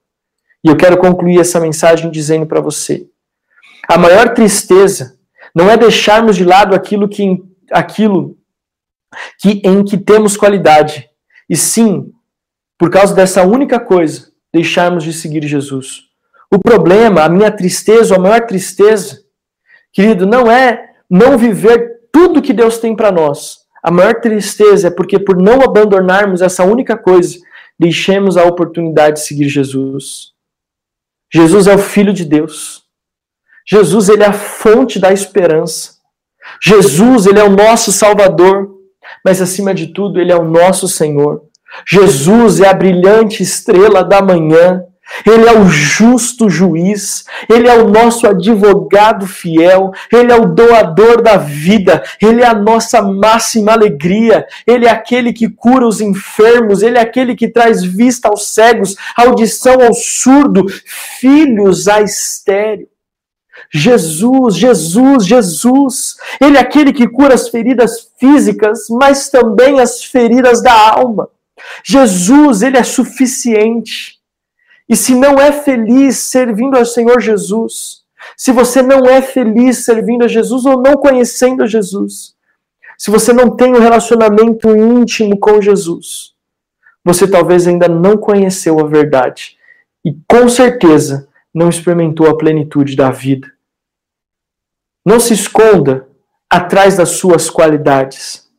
E 0.66 0.68
eu 0.68 0.76
quero 0.76 0.98
concluir 0.98 1.40
essa 1.40 1.60
mensagem 1.60 2.10
dizendo 2.10 2.48
para 2.48 2.60
você: 2.60 3.08
a 3.88 4.00
maior 4.00 4.34
tristeza 4.34 5.16
não 5.54 5.70
é 5.70 5.78
deixarmos 5.78 6.36
de 6.36 6.44
lado 6.44 6.74
aquilo 6.74 7.08
que 7.08 7.44
aquilo 7.72 8.36
que 9.40 9.62
em 9.64 9.86
que 9.86 9.96
temos 9.96 10.36
qualidade, 10.36 11.08
e 11.48 11.56
sim, 11.56 12.12
por 12.80 12.90
causa 12.90 13.14
dessa 13.14 13.44
única 13.44 13.80
coisa, 13.80 14.32
deixarmos 14.52 15.04
de 15.04 15.14
seguir 15.14 15.46
Jesus. 15.48 16.02
O 16.52 16.60
problema, 16.60 17.24
a 17.24 17.30
minha 17.30 17.52
tristeza, 17.52 18.16
a 18.16 18.20
maior 18.20 18.46
tristeza, 18.46 19.22
querido, 19.94 20.26
não 20.26 20.52
é 20.52 20.90
não 21.10 21.38
viver 21.38 22.02
tudo 22.12 22.42
que 22.42 22.54
Deus 22.54 22.80
tem 22.80 22.96
para 22.96 23.12
nós. 23.12 23.60
A 23.84 23.92
maior 23.92 24.16
tristeza 24.20 24.88
é 24.88 24.92
porque 24.92 25.20
por 25.20 25.38
não 25.38 25.62
abandonarmos 25.62 26.42
essa 26.42 26.64
única 26.64 26.98
coisa, 26.98 27.38
deixemos 27.78 28.36
a 28.36 28.44
oportunidade 28.46 29.18
de 29.18 29.28
seguir 29.28 29.48
Jesus. 29.48 30.35
Jesus 31.34 31.68
é 31.68 31.76
o 31.76 31.80
filho 31.80 32.14
de 32.14 32.26
Deus. 32.26 32.84
Jesus, 33.68 34.10
ele 34.10 34.24
é 34.24 34.28
a 34.28 34.34
fonte 34.34 35.00
da 35.00 35.12
esperança. 35.12 35.96
Jesus, 36.62 37.26
ele 37.26 37.40
é 37.40 37.44
o 37.44 37.50
nosso 37.50 37.92
salvador 37.92 38.76
mas 39.24 39.42
acima 39.42 39.74
de 39.74 39.88
tudo, 39.88 40.20
Ele 40.20 40.32
é 40.32 40.36
o 40.36 40.46
nosso 40.46 40.88
Senhor. 40.88 41.44
Jesus 41.88 42.60
é 42.62 42.68
a 42.68 42.74
brilhante 42.74 43.44
estrela 43.44 44.04
da 44.04 44.22
manhã. 44.22 44.84
Ele 45.26 45.48
é 45.48 45.58
o 45.58 45.66
justo 45.68 46.50
juiz, 46.50 47.26
ele 47.50 47.68
é 47.68 47.78
o 47.78 47.90
nosso 47.90 48.28
advogado 48.28 49.28
fiel, 49.28 49.92
ele 50.12 50.32
é 50.32 50.36
o 50.36 50.48
doador 50.48 51.22
da 51.22 51.38
vida, 51.38 52.04
ele 52.22 52.42
é 52.42 52.48
a 52.48 52.56
nossa 52.56 53.02
máxima 53.02 53.74
alegria, 53.74 54.46
ele 54.66 54.86
é 54.86 54.90
aquele 54.90 55.32
que 55.32 55.48
cura 55.48 55.88
os 55.88 56.02
enfermos, 56.02 56.82
ele 56.82 56.98
é 56.98 57.02
aquele 57.02 57.36
que 57.36 57.48
traz 57.48 57.84
vista 57.84 58.30
aos 58.30 58.48
cegos, 58.48 58.96
audição 59.16 59.82
ao 59.82 59.94
surdo, 59.94 60.66
filhos 61.20 61.88
a 61.88 62.02
estéreo. 62.02 62.88
Jesus, 63.72 64.56
Jesus, 64.56 65.26
Jesus. 65.26 66.16
Ele 66.42 66.58
é 66.58 66.62
aquele 66.62 66.92
que 66.92 67.08
cura 67.08 67.34
as 67.34 67.50
feridas 67.50 68.10
físicas, 68.20 68.88
mas 68.90 69.30
também 69.30 69.80
as 69.80 70.04
feridas 70.04 70.62
da 70.62 70.74
alma. 70.74 71.30
Jesus, 71.84 72.62
ele 72.62 72.78
é 72.78 72.84
suficiente. 72.84 74.15
E 74.88 74.96
se 74.96 75.16
não 75.16 75.40
é 75.40 75.52
feliz 75.52 76.18
servindo 76.18 76.78
ao 76.78 76.86
Senhor 76.86 77.20
Jesus, 77.20 78.04
se 78.38 78.52
você 78.52 78.82
não 78.82 79.06
é 79.06 79.22
feliz 79.22 79.86
servindo 79.86 80.24
a 80.24 80.28
Jesus 80.28 80.66
ou 80.66 80.82
não 80.82 80.94
conhecendo 80.94 81.64
a 81.64 81.68
Jesus, 81.68 82.36
se 82.98 83.12
você 83.12 83.34
não 83.34 83.56
tem 83.56 83.74
um 83.74 83.80
relacionamento 83.80 84.76
íntimo 84.76 85.38
com 85.38 85.62
Jesus, 85.62 86.34
você 87.04 87.30
talvez 87.30 87.68
ainda 87.68 87.88
não 87.88 88.18
conheceu 88.18 88.80
a 88.80 88.88
verdade 88.88 89.58
e 90.04 90.14
com 90.28 90.48
certeza 90.48 91.28
não 91.54 91.70
experimentou 91.70 92.30
a 92.30 92.38
plenitude 92.38 92.96
da 92.96 93.10
vida. 93.10 93.52
Não 95.06 95.20
se 95.20 95.34
esconda 95.34 96.08
atrás 96.50 96.98
das 96.98 97.10
suas 97.10 97.50
qualidades. 97.50 98.50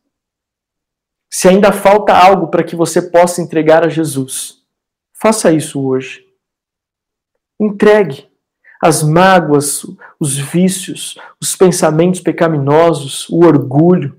Se 1.29 1.47
ainda 1.47 1.71
falta 1.71 2.13
algo 2.13 2.47
para 2.47 2.63
que 2.63 2.75
você 2.75 3.01
possa 3.01 3.41
entregar 3.41 3.83
a 3.83 3.89
Jesus, 3.89 4.56
faça 5.27 5.51
isso 5.51 5.85
hoje. 5.85 6.25
Entregue 7.59 8.29
as 8.81 9.03
mágoas, 9.03 9.85
os 10.17 10.37
vícios, 10.37 11.17
os 11.41 11.53
pensamentos 11.53 12.21
pecaminosos, 12.21 13.27
o 13.27 13.43
orgulho. 13.43 14.17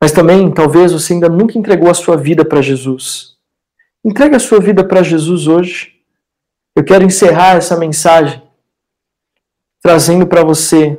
Mas 0.00 0.10
também, 0.10 0.52
talvez 0.52 0.90
você 0.90 1.12
ainda 1.12 1.28
nunca 1.28 1.56
entregou 1.56 1.88
a 1.88 1.94
sua 1.94 2.16
vida 2.16 2.44
para 2.44 2.60
Jesus. 2.60 3.36
Entregue 4.04 4.34
a 4.34 4.40
sua 4.40 4.58
vida 4.58 4.82
para 4.82 5.02
Jesus 5.02 5.46
hoje. 5.46 5.94
Eu 6.74 6.82
quero 6.82 7.04
encerrar 7.04 7.56
essa 7.56 7.76
mensagem 7.76 8.42
trazendo 9.80 10.26
para 10.26 10.42
você 10.42 10.98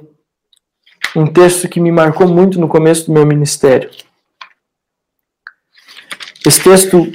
um 1.16 1.28
texto 1.28 1.68
que 1.68 1.82
me 1.82 1.92
marcou 1.92 2.30
muito 2.30 2.62
no 2.62 2.70
começo 2.70 3.08
do 3.08 3.12
meu 3.12 3.26
ministério. 3.26 3.90
Esse 6.46 6.64
texto 6.64 7.12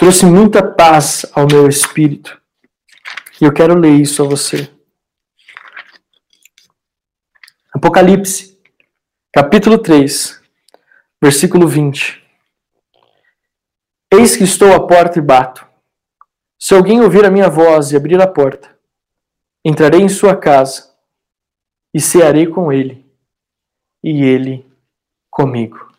trouxe 0.00 0.24
muita 0.24 0.62
paz 0.62 1.26
ao 1.34 1.46
meu 1.46 1.68
espírito. 1.68 2.40
E 3.38 3.44
eu 3.44 3.52
quero 3.52 3.78
ler 3.78 3.92
isso 4.00 4.22
a 4.24 4.26
você. 4.26 4.68
Apocalipse, 7.72 8.58
capítulo 9.30 9.76
3, 9.76 10.42
versículo 11.22 11.68
20. 11.68 12.26
Eis 14.12 14.36
que 14.36 14.44
estou 14.44 14.74
à 14.74 14.86
porta 14.86 15.18
e 15.18 15.22
bato. 15.22 15.66
Se 16.58 16.74
alguém 16.74 17.00
ouvir 17.00 17.26
a 17.26 17.30
minha 17.30 17.50
voz 17.50 17.92
e 17.92 17.96
abrir 17.96 18.20
a 18.20 18.26
porta, 18.26 18.74
Entrarei 19.62 20.00
em 20.00 20.08
sua 20.08 20.34
casa 20.34 20.90
e 21.92 22.00
cearei 22.00 22.46
com 22.46 22.72
ele, 22.72 23.04
e 24.02 24.22
ele 24.22 24.66
comigo. 25.30 25.92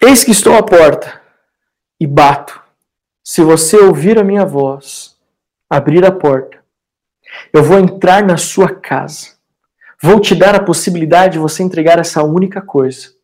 Eis 0.00 0.22
que 0.22 0.30
estou 0.30 0.56
à 0.56 0.62
porta 0.62 1.23
e 2.04 2.06
bato. 2.06 2.60
Se 3.22 3.42
você 3.42 3.78
ouvir 3.78 4.18
a 4.18 4.24
minha 4.24 4.44
voz, 4.44 5.16
abrir 5.68 6.04
a 6.04 6.12
porta, 6.12 6.58
eu 7.50 7.64
vou 7.64 7.78
entrar 7.78 8.22
na 8.22 8.36
sua 8.36 8.68
casa. 8.68 9.28
Vou 10.02 10.20
te 10.20 10.34
dar 10.34 10.54
a 10.54 10.62
possibilidade 10.62 11.34
de 11.34 11.38
você 11.38 11.62
entregar 11.62 11.98
essa 11.98 12.22
única 12.22 12.60
coisa. 12.60 13.14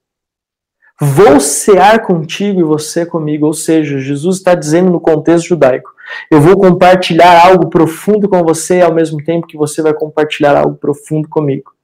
Vou 0.98 1.38
cear 1.40 2.00
contigo 2.02 2.60
e 2.60 2.64
você 2.64 3.04
comigo. 3.04 3.46
Ou 3.46 3.52
seja, 3.52 3.98
Jesus 3.98 4.38
está 4.38 4.54
dizendo 4.54 4.90
no 4.90 5.00
contexto 5.00 5.48
judaico: 5.48 5.94
eu 6.30 6.40
vou 6.40 6.56
compartilhar 6.56 7.46
algo 7.46 7.68
profundo 7.68 8.30
com 8.30 8.42
você 8.42 8.80
ao 8.80 8.94
mesmo 8.94 9.22
tempo 9.22 9.46
que 9.46 9.58
você 9.58 9.82
vai 9.82 9.92
compartilhar 9.92 10.56
algo 10.56 10.76
profundo 10.76 11.28
comigo. 11.28 11.74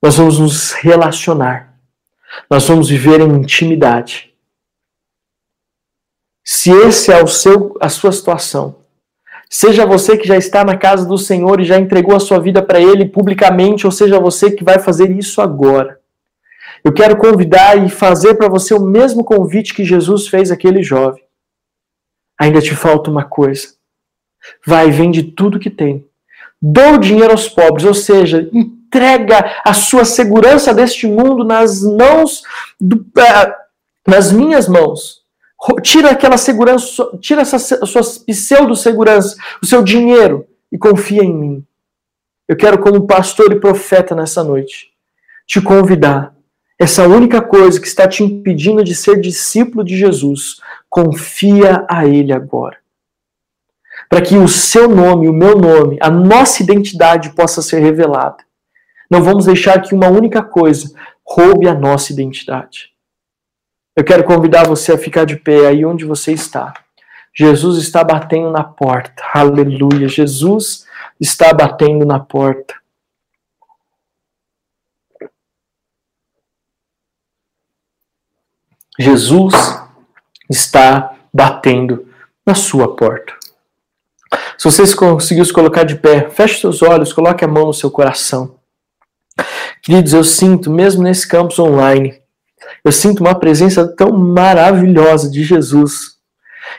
Nós 0.00 0.16
vamos 0.16 0.38
nos 0.38 0.72
relacionar. 0.72 1.74
Nós 2.48 2.68
vamos 2.68 2.88
viver 2.88 3.20
em 3.20 3.32
intimidade. 3.32 4.33
Se 6.44 6.70
esse 6.70 7.10
é 7.10 7.22
o 7.22 7.26
seu 7.26 7.76
a 7.80 7.88
sua 7.88 8.12
situação, 8.12 8.76
seja 9.48 9.86
você 9.86 10.16
que 10.16 10.28
já 10.28 10.36
está 10.36 10.64
na 10.64 10.76
casa 10.76 11.06
do 11.06 11.16
Senhor 11.16 11.60
e 11.60 11.64
já 11.64 11.78
entregou 11.78 12.14
a 12.14 12.20
sua 12.20 12.38
vida 12.38 12.62
para 12.62 12.80
ele 12.80 13.06
publicamente, 13.06 13.86
ou 13.86 13.92
seja 13.92 14.20
você 14.20 14.50
que 14.50 14.62
vai 14.62 14.78
fazer 14.78 15.10
isso 15.10 15.40
agora. 15.40 15.98
Eu 16.84 16.92
quero 16.92 17.16
convidar 17.16 17.82
e 17.82 17.88
fazer 17.88 18.34
para 18.34 18.48
você 18.48 18.74
o 18.74 18.80
mesmo 18.80 19.24
convite 19.24 19.72
que 19.72 19.84
Jesus 19.84 20.28
fez 20.28 20.50
àquele 20.50 20.82
jovem 20.82 21.24
ainda 22.38 22.60
te 22.60 22.74
falta 22.74 23.10
uma 23.10 23.24
coisa. 23.24 23.68
Vai, 24.66 24.90
vende 24.90 25.22
tudo 25.22 25.58
que 25.58 25.70
tem. 25.70 26.06
O 26.62 26.98
dinheiro 26.98 27.32
aos 27.32 27.48
pobres, 27.48 27.84
ou 27.86 27.94
seja, 27.94 28.48
entrega 28.52 29.60
a 29.64 29.74
sua 29.74 30.04
segurança 30.04 30.72
deste 30.72 31.06
mundo 31.06 31.44
nas 31.44 31.82
mãos, 31.82 32.42
do, 32.80 32.96
uh, 32.96 33.54
nas 34.06 34.32
minhas 34.32 34.68
mãos. 34.68 35.23
Tira 35.82 36.10
aquela 36.10 36.36
segurança, 36.36 37.18
tira 37.20 37.42
essa 37.42 37.58
sua 37.58 38.02
pseudo-segurança, 38.26 39.36
o 39.62 39.66
seu 39.66 39.82
dinheiro 39.82 40.46
e 40.70 40.76
confia 40.76 41.22
em 41.22 41.32
mim. 41.32 41.66
Eu 42.46 42.56
quero, 42.56 42.78
como 42.78 43.06
pastor 43.06 43.52
e 43.52 43.60
profeta 43.60 44.14
nessa 44.14 44.44
noite, 44.44 44.90
te 45.46 45.62
convidar 45.62 46.34
essa 46.78 47.06
única 47.06 47.40
coisa 47.40 47.80
que 47.80 47.86
está 47.86 48.06
te 48.06 48.22
impedindo 48.22 48.82
de 48.82 48.94
ser 48.94 49.20
discípulo 49.20 49.84
de 49.84 49.96
Jesus, 49.96 50.60
confia 50.90 51.86
a 51.88 52.04
Ele 52.04 52.32
agora. 52.32 52.76
Para 54.08 54.20
que 54.20 54.36
o 54.36 54.48
seu 54.48 54.88
nome, 54.88 55.28
o 55.28 55.32
meu 55.32 55.56
nome, 55.56 55.96
a 56.00 56.10
nossa 56.10 56.62
identidade 56.62 57.30
possa 57.30 57.62
ser 57.62 57.80
revelada. 57.80 58.44
Não 59.10 59.22
vamos 59.22 59.46
deixar 59.46 59.80
que 59.80 59.94
uma 59.94 60.08
única 60.08 60.42
coisa 60.42 60.92
roube 61.26 61.68
a 61.68 61.74
nossa 61.74 62.12
identidade. 62.12 62.93
Eu 63.96 64.02
quero 64.02 64.24
convidar 64.24 64.66
você 64.66 64.92
a 64.92 64.98
ficar 64.98 65.24
de 65.24 65.36
pé 65.36 65.68
aí 65.68 65.84
onde 65.84 66.04
você 66.04 66.32
está. 66.32 66.74
Jesus 67.32 67.78
está 67.78 68.02
batendo 68.02 68.50
na 68.50 68.64
porta. 68.64 69.22
Aleluia. 69.32 70.08
Jesus 70.08 70.86
está 71.20 71.52
batendo 71.52 72.04
na 72.04 72.18
porta. 72.18 72.74
Jesus 78.98 79.54
está 80.50 81.16
batendo 81.32 82.08
na 82.46 82.54
sua 82.54 82.94
porta. 82.94 83.32
Se 84.58 84.64
você 84.64 84.96
conseguiu 84.96 85.44
se 85.44 85.52
colocar 85.52 85.84
de 85.84 85.96
pé, 85.96 86.30
feche 86.30 86.60
seus 86.60 86.82
olhos, 86.82 87.12
coloque 87.12 87.44
a 87.44 87.48
mão 87.48 87.66
no 87.66 87.74
seu 87.74 87.90
coração. 87.90 88.56
Queridos, 89.82 90.12
eu 90.12 90.24
sinto, 90.24 90.70
mesmo 90.70 91.02
nesse 91.02 91.26
campus 91.26 91.58
online, 91.58 92.23
eu 92.84 92.92
sinto 92.92 93.20
uma 93.20 93.34
presença 93.34 93.86
tão 93.86 94.10
maravilhosa 94.12 95.30
de 95.30 95.42
Jesus. 95.42 96.14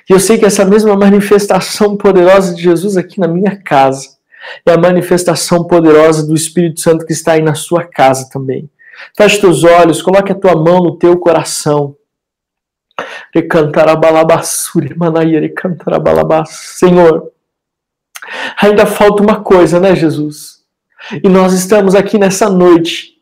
E 0.09 0.13
eu 0.13 0.19
sei 0.19 0.37
que 0.37 0.45
essa 0.45 0.63
mesma 0.63 0.95
manifestação 0.95 1.97
poderosa 1.97 2.53
de 2.53 2.61
Jesus 2.61 2.95
aqui 2.95 3.19
na 3.19 3.27
minha 3.27 3.55
casa 3.55 4.15
é 4.65 4.71
a 4.71 4.77
manifestação 4.77 5.63
poderosa 5.63 6.25
do 6.25 6.35
Espírito 6.35 6.79
Santo 6.79 7.05
que 7.05 7.13
está 7.13 7.33
aí 7.33 7.41
na 7.41 7.55
sua 7.55 7.83
casa 7.83 8.29
também. 8.31 8.69
Feche 9.17 9.41
teus 9.41 9.63
olhos, 9.63 10.01
coloque 10.01 10.31
a 10.31 10.35
tua 10.35 10.55
mão 10.55 10.81
no 10.81 10.97
teu 10.97 11.17
coração. 11.17 11.95
Senhor, 16.45 17.31
ainda 18.61 18.85
falta 18.85 19.21
uma 19.21 19.41
coisa, 19.41 19.79
né, 19.79 19.95
Jesus? 19.95 20.63
E 21.23 21.27
nós 21.27 21.53
estamos 21.53 21.93
aqui 21.93 22.17
nessa 22.17 22.49
noite, 22.49 23.14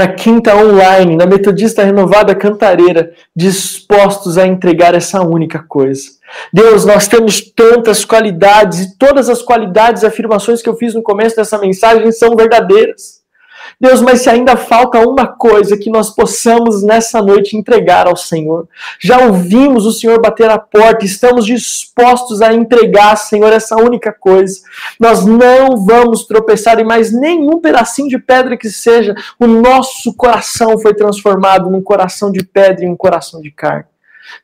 na 0.00 0.08
quinta 0.08 0.56
online, 0.56 1.14
na 1.14 1.26
Metodista 1.26 1.84
Renovada 1.84 2.34
Cantareira, 2.34 3.12
dispostos 3.36 4.38
a 4.38 4.46
entregar 4.46 4.94
essa 4.94 5.20
única 5.20 5.62
coisa. 5.68 6.04
Deus, 6.50 6.86
nós 6.86 7.06
temos 7.06 7.42
tantas 7.42 8.02
qualidades, 8.02 8.80
e 8.80 8.96
todas 8.96 9.28
as 9.28 9.42
qualidades 9.42 10.02
e 10.02 10.06
afirmações 10.06 10.62
que 10.62 10.70
eu 10.70 10.74
fiz 10.74 10.94
no 10.94 11.02
começo 11.02 11.36
dessa 11.36 11.58
mensagem 11.58 12.10
são 12.12 12.34
verdadeiras. 12.34 13.19
Deus, 13.78 14.00
mas 14.00 14.22
se 14.22 14.30
ainda 14.30 14.56
falta 14.56 14.98
uma 15.06 15.26
coisa 15.26 15.76
que 15.76 15.90
nós 15.90 16.10
possamos 16.10 16.82
nessa 16.82 17.20
noite 17.20 17.56
entregar 17.56 18.06
ao 18.06 18.16
Senhor. 18.16 18.68
Já 19.00 19.20
ouvimos 19.26 19.86
o 19.86 19.92
Senhor 19.92 20.20
bater 20.20 20.50
a 20.50 20.58
porta, 20.58 21.04
estamos 21.04 21.46
dispostos 21.46 22.40
a 22.42 22.52
entregar, 22.52 23.16
Senhor, 23.16 23.52
essa 23.52 23.76
única 23.76 24.12
coisa. 24.12 24.60
Nós 24.98 25.24
não 25.24 25.76
vamos 25.84 26.24
tropeçar 26.24 26.78
em 26.80 26.84
mais 26.84 27.12
nenhum 27.12 27.60
pedacinho 27.60 28.08
de 28.08 28.18
pedra 28.18 28.56
que 28.56 28.70
seja. 28.70 29.14
O 29.38 29.46
nosso 29.46 30.14
coração 30.14 30.78
foi 30.78 30.94
transformado 30.94 31.70
num 31.70 31.82
coração 31.82 32.30
de 32.30 32.44
pedra 32.44 32.84
e 32.84 32.88
um 32.88 32.96
coração 32.96 33.40
de 33.40 33.50
carne. 33.50 33.90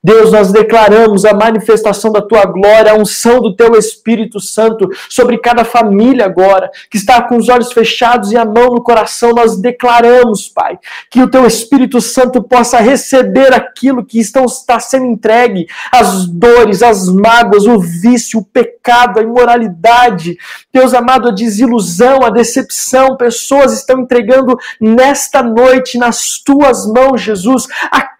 Deus, 0.03 0.33
nós 0.33 0.53
declaramos 0.53 1.25
a 1.25 1.35
manifestação 1.35 2.13
da 2.13 2.23
tua 2.23 2.45
glória, 2.45 2.93
a 2.93 2.97
unção 2.97 3.41
do 3.41 3.55
teu 3.55 3.77
Espírito 3.77 4.41
Santo 4.41 4.89
sobre 5.09 5.39
cada 5.39 5.65
família 5.65 6.25
agora, 6.25 6.71
que 6.91 6.97
está 6.97 7.23
com 7.23 7.37
os 7.37 7.49
olhos 7.49 7.73
fechados 7.73 8.31
e 8.33 8.37
a 8.37 8.45
mão 8.45 8.75
no 8.75 8.83
coração. 8.83 9.33
Nós 9.33 9.57
declaramos, 9.57 10.49
Pai, 10.49 10.79
que 11.11 11.23
o 11.23 11.29
teu 11.29 11.47
Espírito 11.47 12.01
Santo 12.01 12.43
possa 12.43 12.79
receber 12.79 13.53
aquilo 13.53 14.05
que 14.05 14.19
está 14.19 14.79
sendo 14.79 15.07
entregue, 15.07 15.67
as 15.91 16.27
dores, 16.27 16.83
as 16.83 17.09
mágoas, 17.09 17.67
o 17.67 17.79
vício, 17.79 18.41
o 18.41 18.45
pecado, 18.45 19.19
a 19.19 19.23
imoralidade. 19.23 20.37
Deus 20.73 20.95
amado, 20.95 21.29
a 21.29 21.33
desilusão, 21.33 22.23
a 22.23 22.31
decepção. 22.31 23.17
Pessoas 23.17 23.73
estão 23.73 24.01
entregando 24.01 24.57
nesta 24.81 25.43
noite, 25.43 25.99
nas 25.99 26.39
tuas 26.39 26.87
mãos, 26.87 27.21
Jesus, 27.21 27.67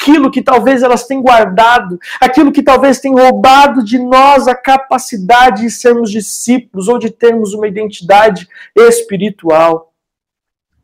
aquilo 0.07 0.31
que 0.31 0.41
talvez 0.41 0.85
elas 0.85 1.05
tenham 1.05 1.23
guardado 1.23 1.99
aquilo 2.21 2.53
que 2.53 2.63
talvez 2.63 3.01
tenha 3.01 3.21
roubado 3.21 3.83
de 3.83 3.99
nós 3.99 4.47
a 4.47 4.55
capacidade 4.55 5.63
de 5.63 5.71
sermos 5.71 6.13
discípulos 6.13 6.87
ou 6.87 6.97
de 6.97 7.11
termos 7.11 7.53
uma 7.53 7.67
identidade 7.67 8.49
espiritual. 8.77 9.93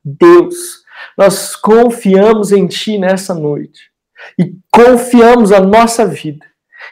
Deus, 0.05 0.83
nós 1.17 1.55
confiamos 1.55 2.51
em 2.51 2.67
Ti 2.67 2.99
nessa 2.99 3.33
noite 3.33 3.93
e 4.37 4.53
confiamos 4.73 5.53
a 5.53 5.61
nossa 5.61 6.05
vida 6.05 6.45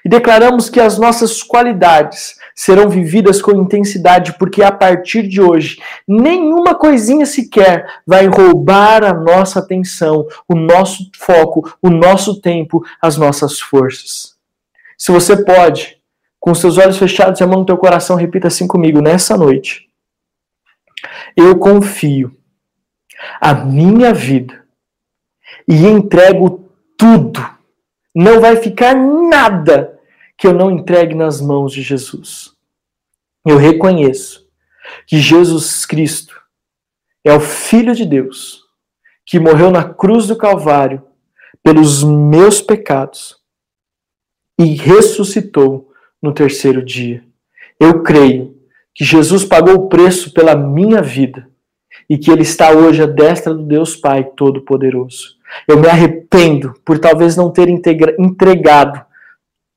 e 0.05 0.09
declaramos 0.09 0.71
que 0.71 0.81
as 0.81 0.99
nossas 0.99 1.43
qualidades 1.43 2.37
serão 2.61 2.91
vividas 2.91 3.41
com 3.41 3.53
intensidade, 3.53 4.35
porque 4.39 4.63
a 4.63 4.71
partir 4.71 5.27
de 5.27 5.41
hoje, 5.41 5.81
nenhuma 6.07 6.75
coisinha 6.75 7.25
sequer 7.25 8.03
vai 8.07 8.27
roubar 8.27 9.03
a 9.03 9.15
nossa 9.15 9.61
atenção, 9.61 10.27
o 10.47 10.55
nosso 10.55 11.11
foco, 11.17 11.75
o 11.81 11.89
nosso 11.89 12.39
tempo, 12.39 12.85
as 13.01 13.17
nossas 13.17 13.59
forças. 13.59 14.37
Se 14.99 15.11
você 15.11 15.43
pode, 15.43 16.03
com 16.39 16.55
seus 16.55 16.77
olhos 16.77 16.99
fechados 16.99 17.41
e 17.41 17.43
a 17.43 17.47
mão 17.47 17.61
no 17.61 17.65
teu 17.65 17.79
coração, 17.79 18.15
repita 18.15 18.49
assim 18.49 18.67
comigo 18.67 19.01
nessa 19.01 19.39
noite. 19.39 19.89
Eu 21.35 21.59
confio 21.59 22.37
a 23.41 23.55
minha 23.55 24.13
vida 24.13 24.67
e 25.67 25.87
entrego 25.87 26.71
tudo. 26.95 27.41
Não 28.15 28.39
vai 28.39 28.57
ficar 28.57 28.95
nada 28.95 29.99
que 30.41 30.47
eu 30.47 30.55
não 30.55 30.71
entregue 30.71 31.15
nas 31.15 31.39
mãos 31.39 31.71
de 31.71 31.83
Jesus. 31.83 32.55
Eu 33.47 33.59
reconheço 33.59 34.49
que 35.07 35.19
Jesus 35.19 35.85
Cristo 35.85 36.35
é 37.23 37.31
o 37.31 37.41
Filho 37.41 37.95
de 37.95 38.07
Deus 38.07 38.65
que 39.27 39.39
morreu 39.39 39.71
na 39.71 39.85
cruz 39.85 40.27
do 40.27 40.35
Calvário 40.35 41.03
pelos 41.63 42.03
meus 42.03 42.63
pecados 42.63 43.37
e 44.59 44.65
ressuscitou 44.75 45.93
no 46.23 46.33
terceiro 46.33 46.83
dia. 46.83 47.23
Eu 47.79 48.03
creio 48.03 48.57
que 48.95 49.05
Jesus 49.05 49.45
pagou 49.45 49.75
o 49.75 49.89
preço 49.91 50.33
pela 50.33 50.57
minha 50.57 51.03
vida 51.03 51.51
e 52.09 52.17
que 52.17 52.31
Ele 52.31 52.43
está 52.43 52.73
hoje 52.73 53.03
à 53.03 53.07
destra 53.07 53.53
do 53.53 53.63
Deus 53.63 53.95
Pai 53.95 54.25
Todo-Poderoso. 54.25 55.37
Eu 55.69 55.79
me 55.79 55.87
arrependo 55.87 56.73
por 56.83 56.99
talvez 56.99 57.37
não 57.37 57.51
ter 57.51 57.69
entregado 57.69 59.10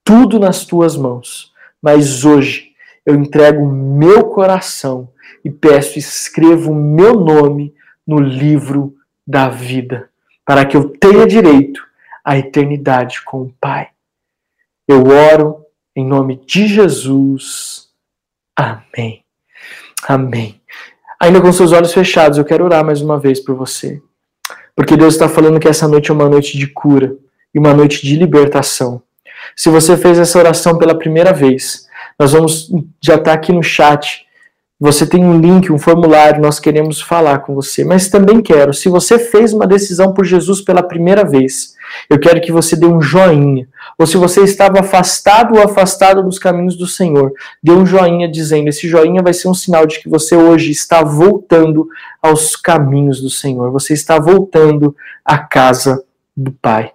tudo 0.03 0.39
nas 0.39 0.65
tuas 0.65 0.97
mãos, 0.97 1.53
mas 1.81 2.25
hoje 2.25 2.71
eu 3.05 3.15
entrego 3.15 3.63
o 3.63 3.71
meu 3.71 4.25
coração 4.25 5.09
e 5.43 5.49
peço, 5.49 5.99
escreva 5.99 6.69
o 6.69 6.75
meu 6.75 7.19
nome 7.19 7.73
no 8.05 8.19
livro 8.19 8.95
da 9.25 9.49
vida, 9.49 10.09
para 10.45 10.65
que 10.65 10.75
eu 10.75 10.89
tenha 10.89 11.25
direito 11.25 11.81
à 12.23 12.37
eternidade 12.37 13.21
com 13.23 13.41
o 13.41 13.53
Pai. 13.59 13.89
Eu 14.87 15.03
oro 15.07 15.65
em 15.95 16.05
nome 16.05 16.41
de 16.45 16.67
Jesus. 16.67 17.89
Amém. 18.55 19.23
Amém. 20.07 20.61
Ainda 21.19 21.41
com 21.41 21.51
seus 21.53 21.71
olhos 21.71 21.93
fechados, 21.93 22.37
eu 22.37 22.45
quero 22.45 22.65
orar 22.65 22.83
mais 22.83 23.01
uma 23.01 23.17
vez 23.17 23.39
por 23.39 23.55
você. 23.55 24.01
Porque 24.75 24.97
Deus 24.97 25.13
está 25.13 25.29
falando 25.29 25.59
que 25.59 25.67
essa 25.67 25.87
noite 25.87 26.11
é 26.11 26.13
uma 26.13 26.27
noite 26.27 26.57
de 26.57 26.67
cura 26.67 27.15
e 27.53 27.59
uma 27.59 27.73
noite 27.73 28.05
de 28.05 28.15
libertação. 28.15 29.01
Se 29.55 29.69
você 29.69 29.97
fez 29.97 30.17
essa 30.19 30.37
oração 30.37 30.77
pela 30.77 30.97
primeira 30.97 31.33
vez, 31.33 31.87
nós 32.19 32.31
vamos 32.31 32.71
já 33.01 33.15
está 33.15 33.33
aqui 33.33 33.51
no 33.51 33.63
chat. 33.63 34.25
Você 34.79 35.05
tem 35.05 35.23
um 35.23 35.39
link, 35.39 35.71
um 35.71 35.79
formulário, 35.79 36.41
nós 36.41 36.59
queremos 36.59 36.99
falar 36.99 37.39
com 37.39 37.55
você. 37.55 37.85
Mas 37.85 38.09
também 38.09 38.41
quero, 38.41 38.73
se 38.73 38.89
você 38.89 39.17
fez 39.17 39.53
uma 39.53 39.65
decisão 39.65 40.13
por 40.13 40.25
Jesus 40.25 40.59
pela 40.59 40.83
primeira 40.83 41.23
vez, 41.23 41.73
eu 42.09 42.19
quero 42.19 42.41
que 42.41 42.51
você 42.51 42.75
dê 42.75 42.85
um 42.85 43.01
joinha. 43.01 43.65
Ou 43.97 44.05
se 44.05 44.17
você 44.17 44.41
estava 44.41 44.81
afastado 44.81 45.55
ou 45.55 45.63
afastado 45.63 46.21
dos 46.21 46.37
caminhos 46.37 46.75
do 46.75 46.85
Senhor, 46.85 47.31
dê 47.61 47.71
um 47.71 47.85
joinha 47.85 48.27
dizendo: 48.27 48.67
esse 48.67 48.87
joinha 48.87 49.21
vai 49.21 49.33
ser 49.33 49.47
um 49.47 49.53
sinal 49.53 49.85
de 49.85 50.01
que 50.01 50.09
você 50.09 50.35
hoje 50.35 50.71
está 50.71 51.01
voltando 51.01 51.87
aos 52.21 52.55
caminhos 52.55 53.21
do 53.21 53.29
Senhor. 53.29 53.71
Você 53.71 53.93
está 53.93 54.19
voltando 54.19 54.95
à 55.23 55.37
casa 55.37 56.03
do 56.35 56.51
Pai. 56.51 56.91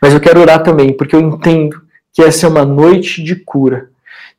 Mas 0.00 0.12
eu 0.12 0.20
quero 0.20 0.40
orar 0.40 0.62
também, 0.62 0.96
porque 0.96 1.14
eu 1.14 1.20
entendo 1.20 1.82
que 2.12 2.22
essa 2.22 2.46
é 2.46 2.48
uma 2.48 2.64
noite 2.64 3.22
de 3.22 3.36
cura. 3.36 3.91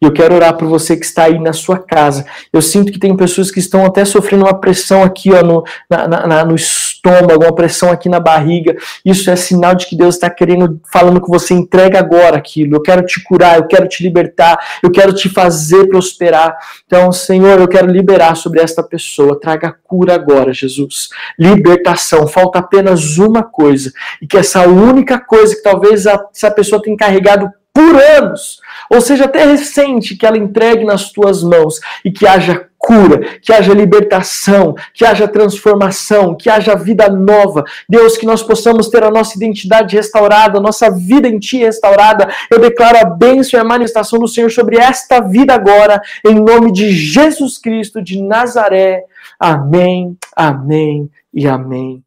E 0.04 0.06
eu 0.06 0.12
quero 0.12 0.36
orar 0.36 0.58
por 0.58 0.68
você 0.68 0.97
que 0.97 1.06
está 1.06 1.24
aí 1.24 1.39
na 1.39 1.54
sua 1.54 1.80
casa. 1.80 2.26
Eu 2.51 2.62
sinto 2.62 2.91
que 2.91 2.99
tem 2.99 3.16
pessoas 3.16 3.49
que 3.49 3.60
estão 3.60 3.86
até 3.86 4.04
sofrendo 4.04 4.43
uma 4.43 4.60
pressão 4.60 5.01
aqui 5.01 5.32
ó, 5.32 5.41
no, 5.41 5.64
na, 5.89 6.28
na, 6.28 6.43
no 6.43 6.56
estômago, 6.56 7.45
uma 7.45 7.56
pressão 7.56 7.89
aqui 7.89 8.10
na 8.10 8.20
barriga. 8.20 8.76
Isso 9.06 9.32
é 9.32 9.36
sinal 9.38 9.74
de 9.74 9.86
que 9.86 9.95
Deus 9.95 10.16
está 10.16 10.30
querendo, 10.30 10.82
falando 10.91 11.22
com 11.22 11.32
você, 11.32 11.54
entrega 11.54 11.99
agora 11.99 12.36
aquilo. 12.36 12.76
Eu 12.76 12.82
quero 12.82 13.06
te 13.06 13.24
curar, 13.24 13.60
eu 13.60 13.66
quero 13.66 13.88
te 13.88 14.04
libertar, 14.04 14.60
eu 14.84 14.91
quero 14.91 15.14
te 15.14 15.30
fazer 15.30 15.88
prosperar. 15.88 16.54
Então, 16.86 17.10
Senhor, 17.14 17.62
eu 17.62 17.68
quero 17.70 17.88
liberar 17.88 18.36
sobre 18.36 18.60
esta 18.60 18.84
pessoa. 18.84 19.39
Traga 19.39 19.74
cura 19.86 20.16
agora, 20.16 20.51
Jesus. 20.51 21.08
Libertação. 21.39 22.28
Falta 22.28 22.60
apenas 22.60 23.18
uma 23.18 23.41
coisa. 23.41 23.89
E 24.22 24.28
que 24.28 24.36
essa 24.36 24.68
única 24.68 25.18
coisa 25.18 25.56
que 25.56 25.64
talvez 25.64 26.06
essa 26.06 26.51
pessoa 26.51 26.82
tenha 26.82 26.97
carregado 26.97 27.49
por 27.74 27.95
anos, 27.95 28.60
ou 28.89 29.01
seja, 29.01 29.25
até 29.25 29.45
recente, 29.45 30.15
que 30.15 30.25
ela 30.25 30.38
entregue 30.38 30.86
nas 30.86 31.11
tuas 31.11 31.43
mãos 31.43 31.79
e 32.03 32.11
que 32.11 32.27
haja 32.27 32.67
cura, 32.84 33.39
que 33.41 33.53
haja 33.53 33.73
libertação, 33.73 34.75
que 34.93 35.05
haja 35.05 35.25
transformação, 35.25 36.36
que 36.36 36.49
haja 36.49 36.75
vida 36.75 37.07
nova. 37.07 37.63
Deus, 37.88 38.17
que 38.17 38.25
nós 38.25 38.43
possamos 38.43 38.89
ter 38.89 39.03
a 39.03 39.09
nossa 39.09 39.38
identidade 39.38 39.95
restaurada, 39.95 40.57
a 40.57 40.61
nossa 40.61 40.91
vida 40.91 41.27
em 41.27 41.39
Ti 41.39 41.59
restaurada. 41.59 42.27
Eu 42.51 42.59
declaro 42.59 42.97
a 42.97 43.05
bênção 43.05 43.57
e 43.57 43.61
a 43.61 43.63
manifestação 43.63 44.19
do 44.19 44.27
Senhor 44.27 44.51
sobre 44.51 44.77
esta 44.77 45.21
vida 45.21 45.53
agora, 45.53 46.01
em 46.25 46.36
nome 46.36 46.73
de 46.73 46.91
Jesus 46.91 47.57
Cristo 47.57 48.01
de 48.01 48.21
Nazaré. 48.21 49.05
Amém, 49.39 50.17
amém 50.36 51.09
e 51.34 51.47
amém. 51.47 52.03